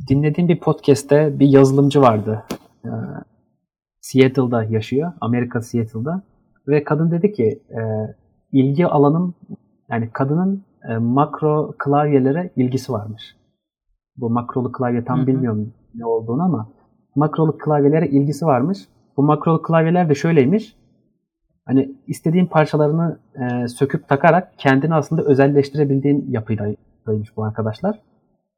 dinlediğim 0.08 0.48
bir 0.48 0.60
podcast'te 0.60 1.38
bir 1.38 1.48
yazılımcı 1.48 2.00
vardı. 2.00 2.42
Ee, 2.84 2.88
Seattle'da 4.04 4.64
yaşıyor. 4.64 5.12
Amerika 5.20 5.60
Seattle'da. 5.60 6.22
Ve 6.68 6.84
kadın 6.84 7.10
dedi 7.10 7.32
ki 7.32 7.62
e, 7.70 7.80
ilgi 8.52 8.86
alanım 8.86 9.34
yani 9.90 10.10
kadının 10.12 10.64
e, 10.88 10.96
makro 10.96 11.74
klavyelere 11.78 12.50
ilgisi 12.56 12.92
varmış. 12.92 13.36
Bu 14.16 14.30
makrolu 14.30 14.72
klavye 14.72 15.04
tam 15.04 15.18
Hı 15.18 15.22
hı. 15.22 15.26
bilmiyorum 15.26 15.72
ne 15.94 16.06
olduğunu 16.06 16.42
ama 16.42 16.68
makrolu 17.14 17.58
klavyelere 17.58 18.08
ilgisi 18.08 18.46
varmış. 18.46 18.78
Bu 19.16 19.22
makrolu 19.22 19.62
klavyeler 19.62 20.08
de 20.08 20.14
şöyleymiş. 20.14 20.76
Hani 21.66 21.94
istediğin 22.06 22.46
parçalarını 22.46 23.18
e, 23.34 23.68
söküp 23.68 24.08
takarak 24.08 24.58
kendini 24.58 24.94
aslında 24.94 25.22
özelleştirebildiğin 25.22 26.26
yapıdaymış 26.30 27.36
bu 27.36 27.44
arkadaşlar. 27.44 28.00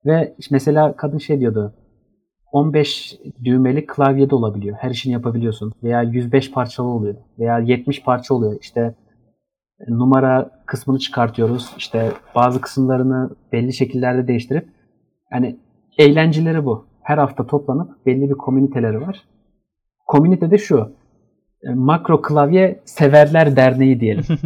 Ve 0.07 0.35
mesela 0.51 0.97
kadın 0.97 1.19
şey 1.19 1.41
diyordu. 1.41 1.75
15 2.53 3.19
düğmeli 3.45 3.87
klavyede 3.87 4.35
olabiliyor. 4.35 4.77
Her 4.81 4.91
işini 4.91 5.13
yapabiliyorsun. 5.13 5.73
Veya 5.83 6.03
105 6.03 6.51
parçalı 6.53 6.89
oluyor. 6.89 7.15
Veya 7.39 7.59
70 7.59 8.03
parça 8.03 8.35
oluyor. 8.35 8.57
İşte 8.61 8.95
e, 9.81 9.93
numara 9.93 10.51
kısmını 10.67 10.99
çıkartıyoruz. 10.99 11.75
İşte 11.79 12.13
bazı 12.35 12.61
kısımlarını 12.61 13.31
belli 13.53 13.73
şekillerde 13.73 14.29
değiştirip 14.29 14.69
yani 15.33 15.59
eğlenceleri 15.99 16.65
bu. 16.65 16.87
Her 17.03 17.19
hafta 17.19 17.47
toplanıp 17.47 18.07
belli 18.07 18.31
bir 18.31 18.35
komüniteleri 18.35 19.01
var. 19.01 19.23
Komünite 20.07 20.51
de 20.51 20.59
şu. 20.59 20.93
e, 21.63 21.75
Makro 21.75 22.23
klavye 22.23 22.81
severler 22.85 23.57
derneği 23.57 24.01
diyelim. 24.01 24.25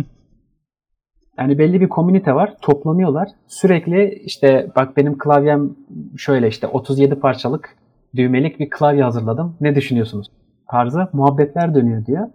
Yani 1.38 1.58
belli 1.58 1.80
bir 1.80 1.88
komünite 1.88 2.34
var. 2.34 2.54
Toplanıyorlar. 2.62 3.28
Sürekli 3.46 4.14
işte 4.24 4.70
bak 4.76 4.96
benim 4.96 5.18
klavyem 5.18 5.70
şöyle 6.16 6.48
işte 6.48 6.66
37 6.66 7.14
parçalık 7.14 7.76
düğmelik 8.16 8.60
bir 8.60 8.70
klavye 8.70 9.02
hazırladım. 9.02 9.56
Ne 9.60 9.74
düşünüyorsunuz? 9.74 10.26
Tarzı 10.70 11.08
muhabbetler 11.12 11.74
dönüyor 11.74 12.06
diyor. 12.06 12.28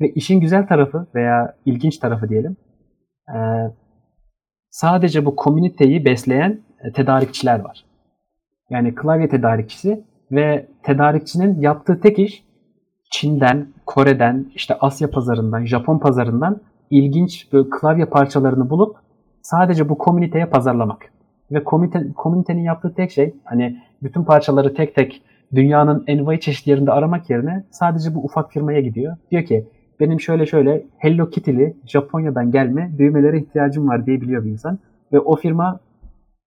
Ve 0.00 0.12
işin 0.12 0.40
güzel 0.40 0.66
tarafı 0.66 1.06
veya 1.14 1.56
ilginç 1.64 1.98
tarafı 1.98 2.28
diyelim. 2.28 2.56
e, 3.28 3.38
sadece 4.70 5.24
bu 5.24 5.36
komüniteyi 5.36 6.04
besleyen 6.04 6.60
e, 6.84 6.92
tedarikçiler 6.92 7.60
var. 7.60 7.84
Yani 8.70 8.94
klavye 8.94 9.28
tedarikçisi 9.28 10.04
ve 10.32 10.68
tedarikçinin 10.82 11.60
yaptığı 11.60 12.00
tek 12.00 12.18
iş 12.18 12.44
Çin'den, 13.10 13.68
Kore'den, 13.86 14.46
işte 14.54 14.74
Asya 14.80 15.10
pazarından, 15.10 15.64
Japon 15.64 15.98
pazarından 15.98 16.60
ilginç 16.90 17.52
böyle 17.52 17.70
klavye 17.70 18.04
parçalarını 18.04 18.70
bulup 18.70 18.96
sadece 19.42 19.88
bu 19.88 19.98
komüniteye 19.98 20.46
pazarlamak. 20.46 21.11
Ve 21.52 21.64
komite, 21.64 22.12
komünitenin 22.16 22.62
yaptığı 22.62 22.94
tek 22.94 23.10
şey 23.10 23.34
hani 23.44 23.82
bütün 24.02 24.24
parçaları 24.24 24.74
tek 24.74 24.94
tek 24.94 25.22
dünyanın 25.54 26.04
envai 26.06 26.40
çeşit 26.40 26.66
yerinde 26.66 26.92
aramak 26.92 27.30
yerine 27.30 27.64
sadece 27.70 28.14
bu 28.14 28.24
ufak 28.24 28.52
firmaya 28.52 28.80
gidiyor. 28.80 29.16
Diyor 29.30 29.44
ki 29.44 29.68
benim 30.00 30.20
şöyle 30.20 30.46
şöyle 30.46 30.86
Hello 30.98 31.30
Kitty'li 31.30 31.76
Japonya'dan 31.86 32.50
gelme 32.50 32.92
düğmelere 32.98 33.38
ihtiyacım 33.38 33.88
var 33.88 34.06
diyebiliyor 34.06 34.44
bir 34.44 34.50
insan. 34.50 34.78
Ve 35.12 35.20
o 35.20 35.36
firma 35.36 35.80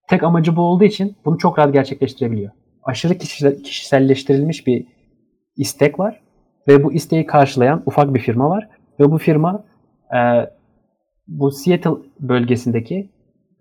tek 0.07 0.23
amacı 0.23 0.55
bu 0.55 0.61
olduğu 0.61 0.83
için 0.83 1.15
bunu 1.25 1.37
çok 1.37 1.59
rahat 1.59 1.73
gerçekleştirebiliyor. 1.73 2.51
Aşırı 2.83 3.13
kişisel- 3.13 3.61
kişiselleştirilmiş 3.61 4.67
bir 4.67 4.87
istek 5.57 5.99
var 5.99 6.21
ve 6.67 6.83
bu 6.83 6.93
isteği 6.93 7.25
karşılayan 7.25 7.83
ufak 7.85 8.13
bir 8.13 8.19
firma 8.19 8.49
var 8.49 8.69
ve 8.99 9.11
bu 9.11 9.17
firma 9.17 9.63
e, 10.15 10.19
bu 11.27 11.51
Seattle 11.51 11.91
bölgesindeki 12.19 13.09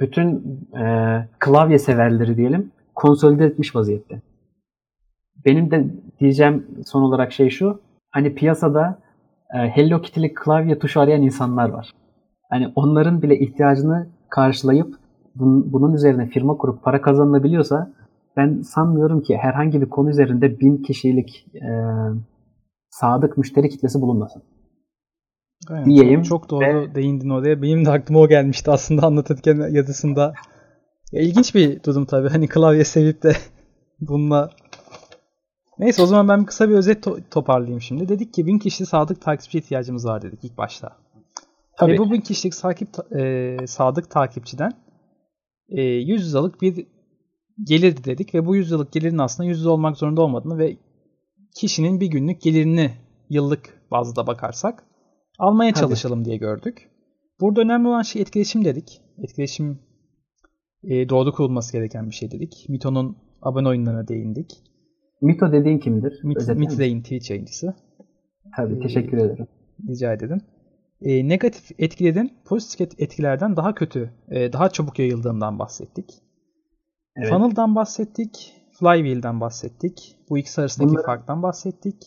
bütün 0.00 0.58
e, 0.76 0.84
klavye 1.38 1.78
severleri 1.78 2.36
diyelim 2.36 2.72
konsolide 2.94 3.44
etmiş 3.44 3.76
vaziyette. 3.76 4.22
Benim 5.44 5.70
de 5.70 5.86
diyeceğim 6.20 6.66
son 6.86 7.02
olarak 7.02 7.32
şey 7.32 7.50
şu. 7.50 7.80
Hani 8.10 8.34
piyasada 8.34 8.98
e, 9.54 9.58
Hello 9.58 10.00
Kitty'li 10.00 10.34
klavye 10.34 10.78
tuşu 10.78 11.00
arayan 11.00 11.22
insanlar 11.22 11.68
var. 11.68 11.90
Hani 12.50 12.72
onların 12.74 13.22
bile 13.22 13.38
ihtiyacını 13.38 14.08
karşılayıp 14.30 14.94
bun- 15.36 15.72
bunun 15.72 15.94
üzerine 15.94 16.26
firma 16.26 16.56
kurup 16.56 16.82
para 16.82 17.02
kazanılabiliyorsa 17.02 17.92
ben 18.36 18.60
sanmıyorum 18.60 19.22
ki 19.22 19.36
herhangi 19.36 19.80
bir 19.80 19.88
konu 19.88 20.10
üzerinde 20.10 20.60
bin 20.60 20.76
kişilik 20.76 21.46
e, 21.54 21.68
sadık 22.90 23.38
müşteri 23.38 23.68
kitlesi 23.68 24.00
bulunmasın. 24.00 24.42
Aynen, 25.70 25.86
diyeyim 25.86 26.22
Çok, 26.22 26.50
doğru 26.50 26.64
ve- 26.64 26.94
değindin 26.94 27.30
oraya. 27.30 27.62
Benim 27.62 27.84
de 27.84 27.90
aklıma 27.90 28.20
o 28.20 28.28
gelmişti 28.28 28.70
aslında 28.70 29.06
anlatırken 29.06 29.70
yazısında. 29.70 30.34
Ya, 31.12 31.22
ilginç 31.22 31.54
bir 31.54 31.82
durum 31.82 32.04
tabii. 32.06 32.28
Hani 32.28 32.48
klavye 32.48 32.84
sevip 32.84 33.22
de 33.22 33.32
bununla 34.00 34.50
Neyse 35.78 36.02
o 36.02 36.06
zaman 36.06 36.28
ben 36.28 36.40
bir 36.40 36.46
kısa 36.46 36.68
bir 36.68 36.74
özet 36.74 37.06
to- 37.06 37.22
toparlayayım 37.30 37.80
şimdi. 37.80 38.08
Dedik 38.08 38.34
ki 38.34 38.46
bin 38.46 38.58
kişi 38.58 38.86
sadık 38.86 39.20
takipçi 39.20 39.58
ihtiyacımız 39.58 40.06
var 40.06 40.22
dedik 40.22 40.44
ilk 40.44 40.58
başta. 40.58 40.96
Tabii. 41.78 41.92
Ve 41.92 41.98
bu 41.98 42.12
bin 42.12 42.20
kişilik 42.20 42.54
sakip, 42.54 42.92
ta- 42.92 43.18
e, 43.20 43.56
sadık 43.66 44.10
takipçiden 44.10 44.72
e, 45.68 45.82
100 45.82 46.32
liralık 46.32 46.62
bir 46.62 46.86
gelirdi 47.64 48.04
dedik 48.04 48.34
ve 48.34 48.46
bu 48.46 48.56
100 48.56 48.70
liralık 48.70 48.92
gelirin 48.92 49.18
aslında 49.18 49.48
100 49.48 49.62
lira 49.62 49.70
olmak 49.70 49.96
zorunda 49.96 50.22
olmadığını 50.22 50.58
ve 50.58 50.76
kişinin 51.56 52.00
bir 52.00 52.06
günlük 52.06 52.42
gelirini 52.42 52.90
yıllık 53.30 53.80
bazda 53.90 54.26
bakarsak 54.26 54.84
almaya 55.38 55.72
Tabii. 55.72 55.80
çalışalım 55.80 56.24
diye 56.24 56.36
gördük. 56.36 56.90
Burada 57.40 57.60
önemli 57.60 57.88
olan 57.88 58.02
şey 58.02 58.22
etkileşim 58.22 58.64
dedik. 58.64 59.00
Etkileşim 59.18 59.78
e, 60.82 61.08
doğru 61.08 61.32
kurulması 61.32 61.72
gereken 61.72 62.10
bir 62.10 62.14
şey 62.14 62.30
dedik. 62.30 62.66
Mito'nun 62.68 63.16
abone 63.42 63.68
oyunlarına 63.68 64.08
değindik. 64.08 64.50
Mito 65.22 65.52
dediğin 65.52 65.78
kimdir? 65.78 66.20
Mit, 66.24 66.40
Twitch 67.04 67.30
yayıncısı. 67.30 67.74
Tabii 68.56 68.74
Ee, 68.76 68.80
teşekkür 68.80 69.18
ederim. 69.18 69.46
Rica 69.88 70.12
ederim. 70.12 70.40
E, 71.00 71.28
negatif 71.28 71.70
etkilerin 71.78 72.32
pozitif 72.44 72.80
et- 72.80 72.94
etkilerden 73.00 73.56
daha 73.56 73.74
kötü, 73.74 74.10
e, 74.28 74.52
daha 74.52 74.68
çabuk 74.68 74.98
yayıldığından 74.98 75.58
bahsettik. 75.58 76.10
Evet. 77.16 77.28
Funnel'dan 77.28 77.74
bahsettik. 77.74 78.54
Flywheel'den 78.78 79.40
bahsettik. 79.40 80.16
Bu 80.30 80.38
ikisi 80.38 80.60
arasındaki 80.60 80.90
Bunları- 80.92 81.06
farktan 81.06 81.42
bahsettik. 81.42 82.02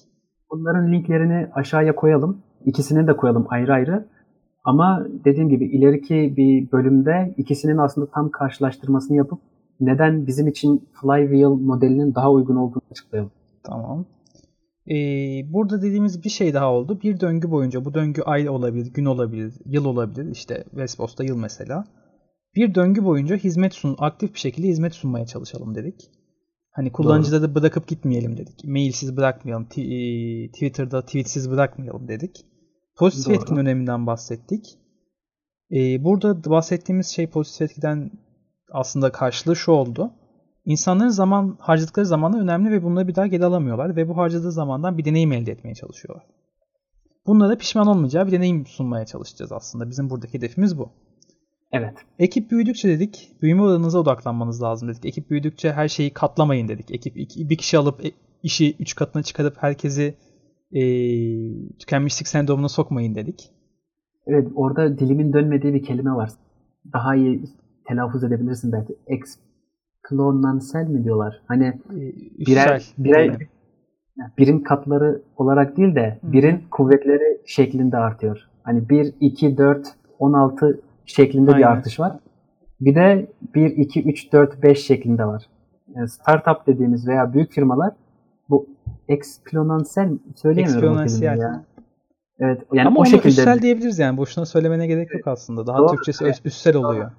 Bunların 0.52 0.92
linklerini 0.94 1.48
aşağıya 1.54 1.96
koyalım. 1.96 2.44
İkisini 2.66 3.08
de 3.08 3.16
koyalım 3.16 3.46
ayrı 3.50 3.74
ayrı. 3.74 4.08
Ama 4.64 5.08
dediğim 5.26 5.50
gibi 5.50 5.66
ileriki 5.66 6.34
bir 6.38 6.72
bölümde 6.72 7.34
ikisinin 7.38 7.78
aslında 7.78 8.08
tam 8.12 8.32
karşılaştırmasını 8.32 9.18
yapıp 9.18 9.40
neden 9.80 10.28
bizim 10.28 10.48
için 10.48 10.88
Flywheel 11.02 11.50
modelinin 11.50 12.16
daha 12.16 12.32
uygun 12.32 12.56
olduğunu 12.56 12.82
açıklayalım. 12.92 13.32
Tamam. 13.64 14.06
Ee, 14.90 14.96
burada 15.54 15.82
dediğimiz 15.82 16.24
bir 16.24 16.30
şey 16.30 16.54
daha 16.54 16.74
oldu. 16.74 17.00
Bir 17.04 17.20
döngü 17.20 17.52
boyunca 17.52 17.86
bu 17.86 17.94
döngü 17.94 18.22
ay 18.22 18.50
olabilir, 18.50 18.94
gün 18.94 19.06
olabilir, 19.06 19.54
yıl 19.66 19.86
olabilir. 19.86 20.32
İşte 20.32 20.64
Westbos'ta 20.64 21.24
yıl 21.24 21.38
mesela. 21.38 21.84
Bir 22.56 22.76
döngü 22.76 23.04
boyunca 23.04 23.36
hizmet 23.36 23.74
sun, 23.74 23.96
aktif 24.00 24.34
bir 24.34 24.40
şekilde 24.40 24.68
hizmet 24.68 24.94
sunmaya 24.94 25.26
çalışalım 25.26 25.76
dedik. 25.76 26.12
Hani 26.78 26.92
kullanıcıları 26.92 27.56
bırakıp 27.56 27.88
gitmeyelim 27.88 28.38
dedik. 28.38 28.64
Mailsiz 28.66 29.18
bırakmayalım. 29.18 29.66
Ti- 29.66 29.82
e, 29.82 30.52
Twitter'da 30.52 31.02
tweetsiz 31.02 31.52
bırakmayalım 31.52 32.08
dedik. 32.08 32.46
Pozitif 32.96 33.28
Doğru. 33.28 33.36
etkinin 33.36 33.60
öneminden 33.60 34.08
bahsettik. 34.08 34.66
Ee, 35.72 36.04
burada 36.04 36.50
bahsettiğimiz 36.50 37.08
şey 37.08 37.28
pozitif 37.28 37.62
etkiden 37.62 38.12
aslında 38.72 39.12
karşılığı 39.12 39.56
şu 39.56 39.72
oldu. 39.72 40.12
İnsanların 40.66 41.10
zaman 41.10 41.58
harcadıkları 41.60 42.06
zamanı 42.06 42.42
önemli 42.42 42.72
ve 42.72 42.84
bunları 42.84 43.08
bir 43.08 43.16
daha 43.16 43.28
geri 43.28 43.46
alamıyorlar 43.46 43.96
ve 43.96 44.10
bu 44.10 44.18
harcadığı 44.18 44.52
zamandan 44.52 44.98
bir 44.98 45.06
deneyim 45.06 45.32
elde 45.32 45.52
etmeye 45.52 45.76
çalışıyorlar. 45.76 46.26
bunlara 47.28 47.58
pişman 47.58 47.88
olmayacağı 47.88 48.28
bir 48.28 48.32
deneyim 48.32 48.66
sunmaya 48.66 49.06
çalışacağız 49.06 49.52
aslında. 49.52 49.90
Bizim 49.90 50.10
buradaki 50.10 50.34
hedefimiz 50.34 50.78
bu. 50.78 50.90
Evet. 51.72 51.94
Ekip 52.20 52.52
büyüdükçe 52.52 52.90
dedik, 52.90 53.32
büyüme 53.42 53.62
oranınıza 53.62 54.00
odaklanmanız 54.00 54.64
lazım 54.64 54.90
dedik. 54.90 55.06
Ekip 55.06 55.30
büyüdükçe 55.30 55.74
her 55.74 55.88
şeyi 55.88 56.14
katlamayın 56.14 56.68
dedik. 56.68 56.92
Ekip 56.92 57.18
iki, 57.18 57.50
bir 57.50 57.58
kişi 57.58 57.78
alıp 57.78 58.06
e, 58.06 58.12
işi 58.44 58.76
üç 58.80 58.96
katına 58.96 59.24
çıkarıp 59.24 59.58
herkesi 59.60 60.16
e, 60.72 60.82
tükenmişlik 61.80 62.28
sendromuna 62.28 62.70
sokmayın 62.70 63.16
dedik. 63.16 63.52
Evet 64.28 64.48
orada 64.56 65.00
dilimin 65.00 65.34
dönmediği 65.34 65.74
bir 65.74 65.84
kelime 65.84 66.12
var. 66.12 66.30
Daha 66.94 67.16
iyi 67.16 67.44
telaffuz 67.88 68.24
edebilirsin 68.24 68.72
belki. 68.72 68.96
Eksponansel 69.08 70.88
mi 70.88 71.04
diyorlar? 71.04 71.42
Hani 71.48 71.66
E, 71.66 72.02
birer, 72.48 72.84
birer 72.98 73.38
birin 74.38 74.60
katları 74.60 75.22
olarak 75.36 75.78
değil 75.78 75.96
de 75.96 76.20
birin 76.24 76.64
kuvvetleri 76.72 77.42
şeklinde 77.46 77.98
artıyor. 77.98 78.50
Hani 78.64 78.90
1, 78.90 79.14
2, 79.20 79.58
4, 79.58 79.88
16 80.20 80.82
şeklinde 81.08 81.52
Aynen. 81.52 81.68
bir 81.68 81.72
artış 81.72 82.00
var. 82.00 82.20
Bir 82.82 82.96
de 82.96 83.28
1, 83.56 83.78
2, 83.78 84.04
3, 84.04 84.34
4, 84.34 84.64
5 84.64 84.86
şeklinde 84.86 85.26
var. 85.26 85.44
Yani 85.96 86.10
startup 86.10 86.68
dediğimiz 86.68 87.08
veya 87.08 87.34
büyük 87.34 87.52
firmalar 87.52 87.94
bu 88.50 88.70
eksponansel 89.08 90.10
söyleyemiyorum 90.36 90.90
Eksponansiyel. 90.90 91.38
ya. 91.38 91.64
Evet 92.40 92.62
yani 92.74 92.88
Ama 92.88 93.00
o 93.00 93.06
şekilde 93.06 93.28
üstsel 93.28 93.62
diyebiliriz 93.62 94.00
yani. 94.00 94.18
Boşuna 94.18 94.46
söylemene 94.46 94.88
gerek 94.88 95.14
yok 95.14 95.28
aslında. 95.28 95.68
Daha 95.68 95.78
Doğru. 95.78 95.88
Türkçesi 95.92 96.24
Evet. 96.26 96.42
üstsel 96.46 96.76
oluyor. 96.76 97.12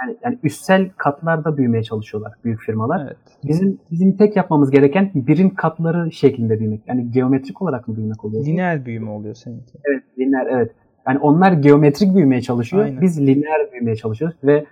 yani, 0.00 0.16
yani 0.24 0.38
üstsel 0.42 0.90
katlarda 0.96 1.56
büyümeye 1.56 1.82
çalışıyorlar 1.82 2.32
büyük 2.44 2.60
firmalar. 2.60 3.06
Evet. 3.06 3.16
Bizim 3.44 3.78
bizim 3.90 4.16
tek 4.16 4.36
yapmamız 4.36 4.70
gereken 4.70 5.10
birin 5.14 5.50
katları 5.50 6.12
şeklinde 6.12 6.58
büyümek. 6.58 6.82
Yani 6.86 7.10
geometrik 7.10 7.62
olarak 7.62 7.88
mı 7.88 7.96
büyümek 7.96 8.24
oluyor? 8.24 8.44
Lineer 8.44 8.84
büyüme 8.86 9.10
oluyor 9.10 9.34
seninki. 9.34 9.78
Evet, 9.84 10.02
lineer 10.18 10.46
evet. 10.46 10.70
Yani 11.08 11.18
onlar 11.18 11.52
geometrik 11.52 12.14
büyümeye 12.14 12.42
çalışıyor. 12.42 12.84
Aynen. 12.84 13.00
Biz 13.00 13.20
lineer 13.20 13.72
büyümeye 13.72 13.96
çalışıyoruz 13.96 14.36
ve 14.44 14.66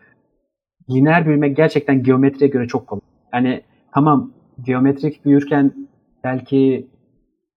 lineer 0.90 1.26
büyümek 1.26 1.56
gerçekten 1.56 2.02
geometriye 2.02 2.50
göre 2.50 2.66
çok 2.66 2.86
kolay. 2.86 3.02
Yani 3.32 3.62
tamam 3.94 4.32
geometrik 4.66 5.24
büyürken 5.24 5.88
belki 6.24 6.90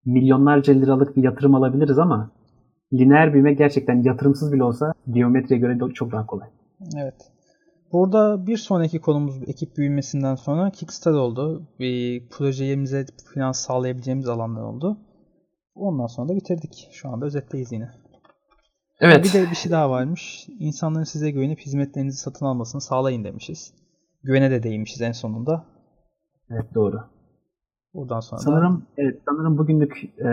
milyonlarca 0.06 0.74
liralık 0.74 1.18
bir 1.18 1.24
yatırım 1.24 1.56
alabiliriz 1.56 2.00
ama 2.00 2.32
lineer 2.94 3.34
büyüme 3.34 3.54
gerçekten 3.54 4.04
yatırımsız 4.04 4.54
bile 4.54 4.64
olsa 4.64 4.94
geometriye 5.10 5.60
göre 5.60 5.78
çok 5.94 6.12
daha 6.12 6.26
kolay. 6.26 6.48
Evet. 6.98 7.32
Burada 7.92 8.48
bir 8.48 8.58
sonraki 8.58 9.02
konumuz 9.02 9.36
ekip 9.48 9.78
büyümesinden 9.78 10.36
sonra 10.36 10.72
Kickstarter 10.72 11.20
oldu. 11.20 11.68
Bir 11.80 12.30
projemize 12.30 13.06
finans 13.34 13.60
sağlayabileceğimiz 13.60 14.30
alanlar 14.30 14.62
oldu. 14.62 14.98
Ondan 15.76 16.08
sonra 16.08 16.30
da 16.30 16.36
bitirdik. 16.36 16.90
Şu 16.92 17.10
anda 17.10 17.26
özetteyiz 17.26 17.72
yine. 17.72 17.90
Evet. 19.00 19.26
Bir 19.26 19.34
de 19.34 19.50
bir 19.52 19.56
şey 19.56 19.72
daha 19.72 19.90
varmış. 19.90 20.48
İnsanların 20.60 21.04
size 21.04 21.32
güvenip 21.32 21.60
hizmetlerinizi 21.60 22.18
satın 22.18 22.46
almasını 22.46 22.82
sağlayın 22.82 23.24
demişiz. 23.24 23.74
Güvene 24.24 24.52
de 24.52 24.64
değinmişiz 24.64 25.02
en 25.02 25.12
sonunda. 25.12 25.66
Evet 26.50 26.66
doğru. 26.76 27.00
Buradan 27.94 28.20
sonra 28.20 28.40
da 28.40 28.44
Sanırım 28.44 28.86
evet 28.98 29.22
sanırım 29.26 29.58
bugünlük 29.58 30.04
e, 30.20 30.26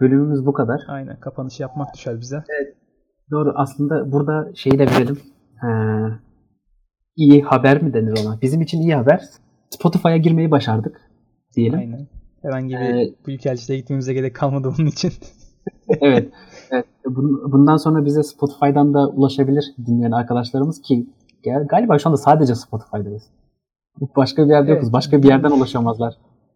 bölümümüz 0.00 0.46
bu 0.46 0.52
kadar. 0.52 0.80
aynen 0.88 1.20
kapanışı 1.20 1.62
yapmak 1.62 1.94
düşer 1.94 2.20
bize. 2.20 2.44
Doğru. 3.30 3.52
Aslında 3.56 4.12
burada 4.12 4.50
şeyi 4.54 4.78
de 4.78 4.86
verelim. 4.86 5.20
Ee, 5.64 5.68
iyi 7.16 7.42
haber 7.42 7.82
mi 7.82 7.94
denir 7.94 8.18
ona? 8.26 8.40
Bizim 8.40 8.60
için 8.60 8.80
iyi 8.80 8.94
haber. 8.94 9.22
Spotify'a 9.70 10.16
girmeyi 10.16 10.50
başardık 10.50 11.00
diyelim. 11.56 11.78
Aynen. 11.78 12.08
Herhangi 12.42 12.74
bir 12.74 12.80
Ee, 12.80 13.14
büyükelçiliğe 13.26 13.78
gitmemize 13.80 14.14
gerek 14.14 14.36
kalmadı 14.36 14.72
bunun 14.78 14.86
için. 14.88 15.12
evet. 15.88 16.32
evet. 16.70 16.86
Bun- 17.04 17.52
Bundan 17.52 17.76
sonra 17.76 18.04
bize 18.04 18.22
Spotify'dan 18.22 18.94
da 18.94 19.08
ulaşabilir 19.08 19.74
dinleyen 19.86 20.10
arkadaşlarımız 20.10 20.82
ki 20.82 21.06
gal- 21.44 21.66
galiba 21.66 21.98
şu 21.98 22.08
anda 22.08 22.16
sadece 22.16 22.54
Spotify'dayız. 22.54 23.22
Başka 24.16 24.44
bir 24.44 24.50
yerde 24.50 24.70
Evet. 24.70 24.76
yokuz. 24.82 24.92
Başka 24.92 25.22
bir 25.22 25.28
yerden 25.28 25.50
ulaşamazlar. 25.50 26.14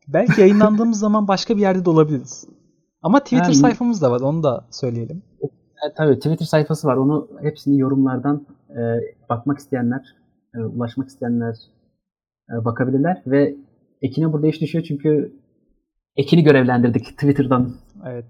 Belki 0.08 0.40
yayınlandığımız 0.40 0.98
zaman 0.98 1.28
başka 1.28 1.56
bir 1.56 1.60
yerde 1.60 1.84
de 1.84 1.90
olabiliriz. 1.90 2.48
Ama 3.02 3.20
Twitter 3.20 3.44
Yani- 3.44 3.54
sayfamız 3.54 4.02
da 4.02 4.10
var. 4.10 4.20
Onu 4.20 4.42
da 4.42 4.64
söyleyelim. 4.70 5.22
E, 5.42 5.94
tabii 5.96 6.14
Twitter 6.18 6.46
sayfası 6.46 6.88
var. 6.88 6.96
Onu 6.96 7.28
hepsini 7.42 7.78
yorumlardan 7.78 8.46
e, 8.70 8.80
bakmak 9.30 9.58
isteyenler, 9.58 10.16
e, 10.54 10.58
ulaşmak 10.58 11.08
isteyenler 11.08 11.56
e, 12.50 12.64
bakabilirler 12.64 13.22
ve 13.26 13.56
Ekin'e 14.02 14.32
burada 14.32 14.46
iş 14.46 14.60
düşüyor 14.60 14.84
çünkü 14.88 15.32
Ekin'i 16.16 16.42
görevlendirdik 16.44 17.04
Twitter'dan. 17.06 17.72
Evet. 18.06 18.26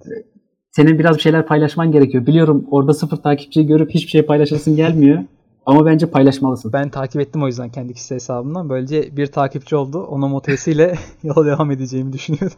Senin 0.76 0.98
biraz 0.98 1.16
bir 1.16 1.20
şeyler 1.20 1.46
paylaşman 1.46 1.92
gerekiyor. 1.92 2.26
Biliyorum 2.26 2.66
orada 2.70 2.94
sıfır 2.94 3.16
takipçiyi 3.16 3.66
görüp 3.66 3.90
hiçbir 3.90 4.10
şey 4.10 4.22
paylaşasın 4.22 4.76
gelmiyor. 4.76 5.24
Ama 5.66 5.86
bence 5.86 6.10
paylaşmalısın. 6.10 6.72
Ben 6.72 6.88
takip 6.88 7.20
ettim 7.20 7.42
o 7.42 7.46
yüzden 7.46 7.70
kendi 7.70 7.94
kişisel 7.94 8.16
hesabımdan. 8.16 8.68
Böylece 8.68 9.16
bir 9.16 9.26
takipçi 9.26 9.76
oldu. 9.76 10.02
Ona 10.02 10.28
motivesiyle 10.28 10.94
yola 11.22 11.46
devam 11.46 11.70
edeceğimi 11.70 12.12
düşünüyorum. 12.12 12.56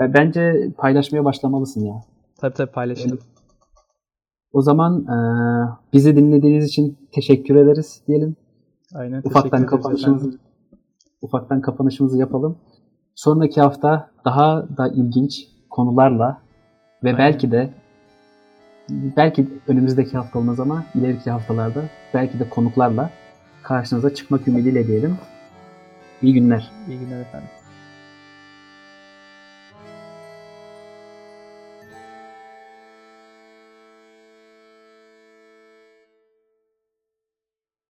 Bence 0.00 0.72
paylaşmaya 0.78 1.24
başlamalısın 1.24 1.84
ya. 1.84 1.94
Tabii 2.40 2.54
tabii 2.54 2.72
paylaşırım. 2.72 3.18
O 4.52 4.62
zaman 4.62 5.02
e, 5.02 5.16
bizi 5.92 6.16
dinlediğiniz 6.16 6.64
için 6.64 6.98
teşekkür 7.12 7.56
ederiz 7.56 8.02
diyelim. 8.08 8.36
Aynen. 8.94 9.22
Ufaktan 9.24 9.66
kapanışımızı 9.66 10.26
efendim. 10.26 10.40
ufaktan 11.22 11.60
kapanışımızı 11.60 12.18
yapalım. 12.18 12.58
Sonraki 13.14 13.60
hafta 13.60 14.10
daha 14.24 14.68
da 14.76 14.88
ilginç 14.88 15.48
konularla 15.70 16.47
ve 17.04 17.08
Aynen. 17.08 17.18
belki 17.18 17.50
de 17.50 17.70
belki 18.88 19.46
önümüzdeki 19.68 20.16
hafta 20.16 20.38
olmaz 20.38 20.60
ama 20.60 20.84
ileriki 20.94 21.30
haftalarda 21.30 21.82
belki 22.14 22.38
de 22.38 22.48
konuklarla 22.48 23.10
karşınıza 23.62 24.14
çıkmak 24.14 24.48
ümidiyle 24.48 24.86
diyelim. 24.86 25.18
İyi 26.22 26.34
günler. 26.34 26.70
İyi 26.88 26.98
günler 26.98 27.20
efendim. 27.20 27.48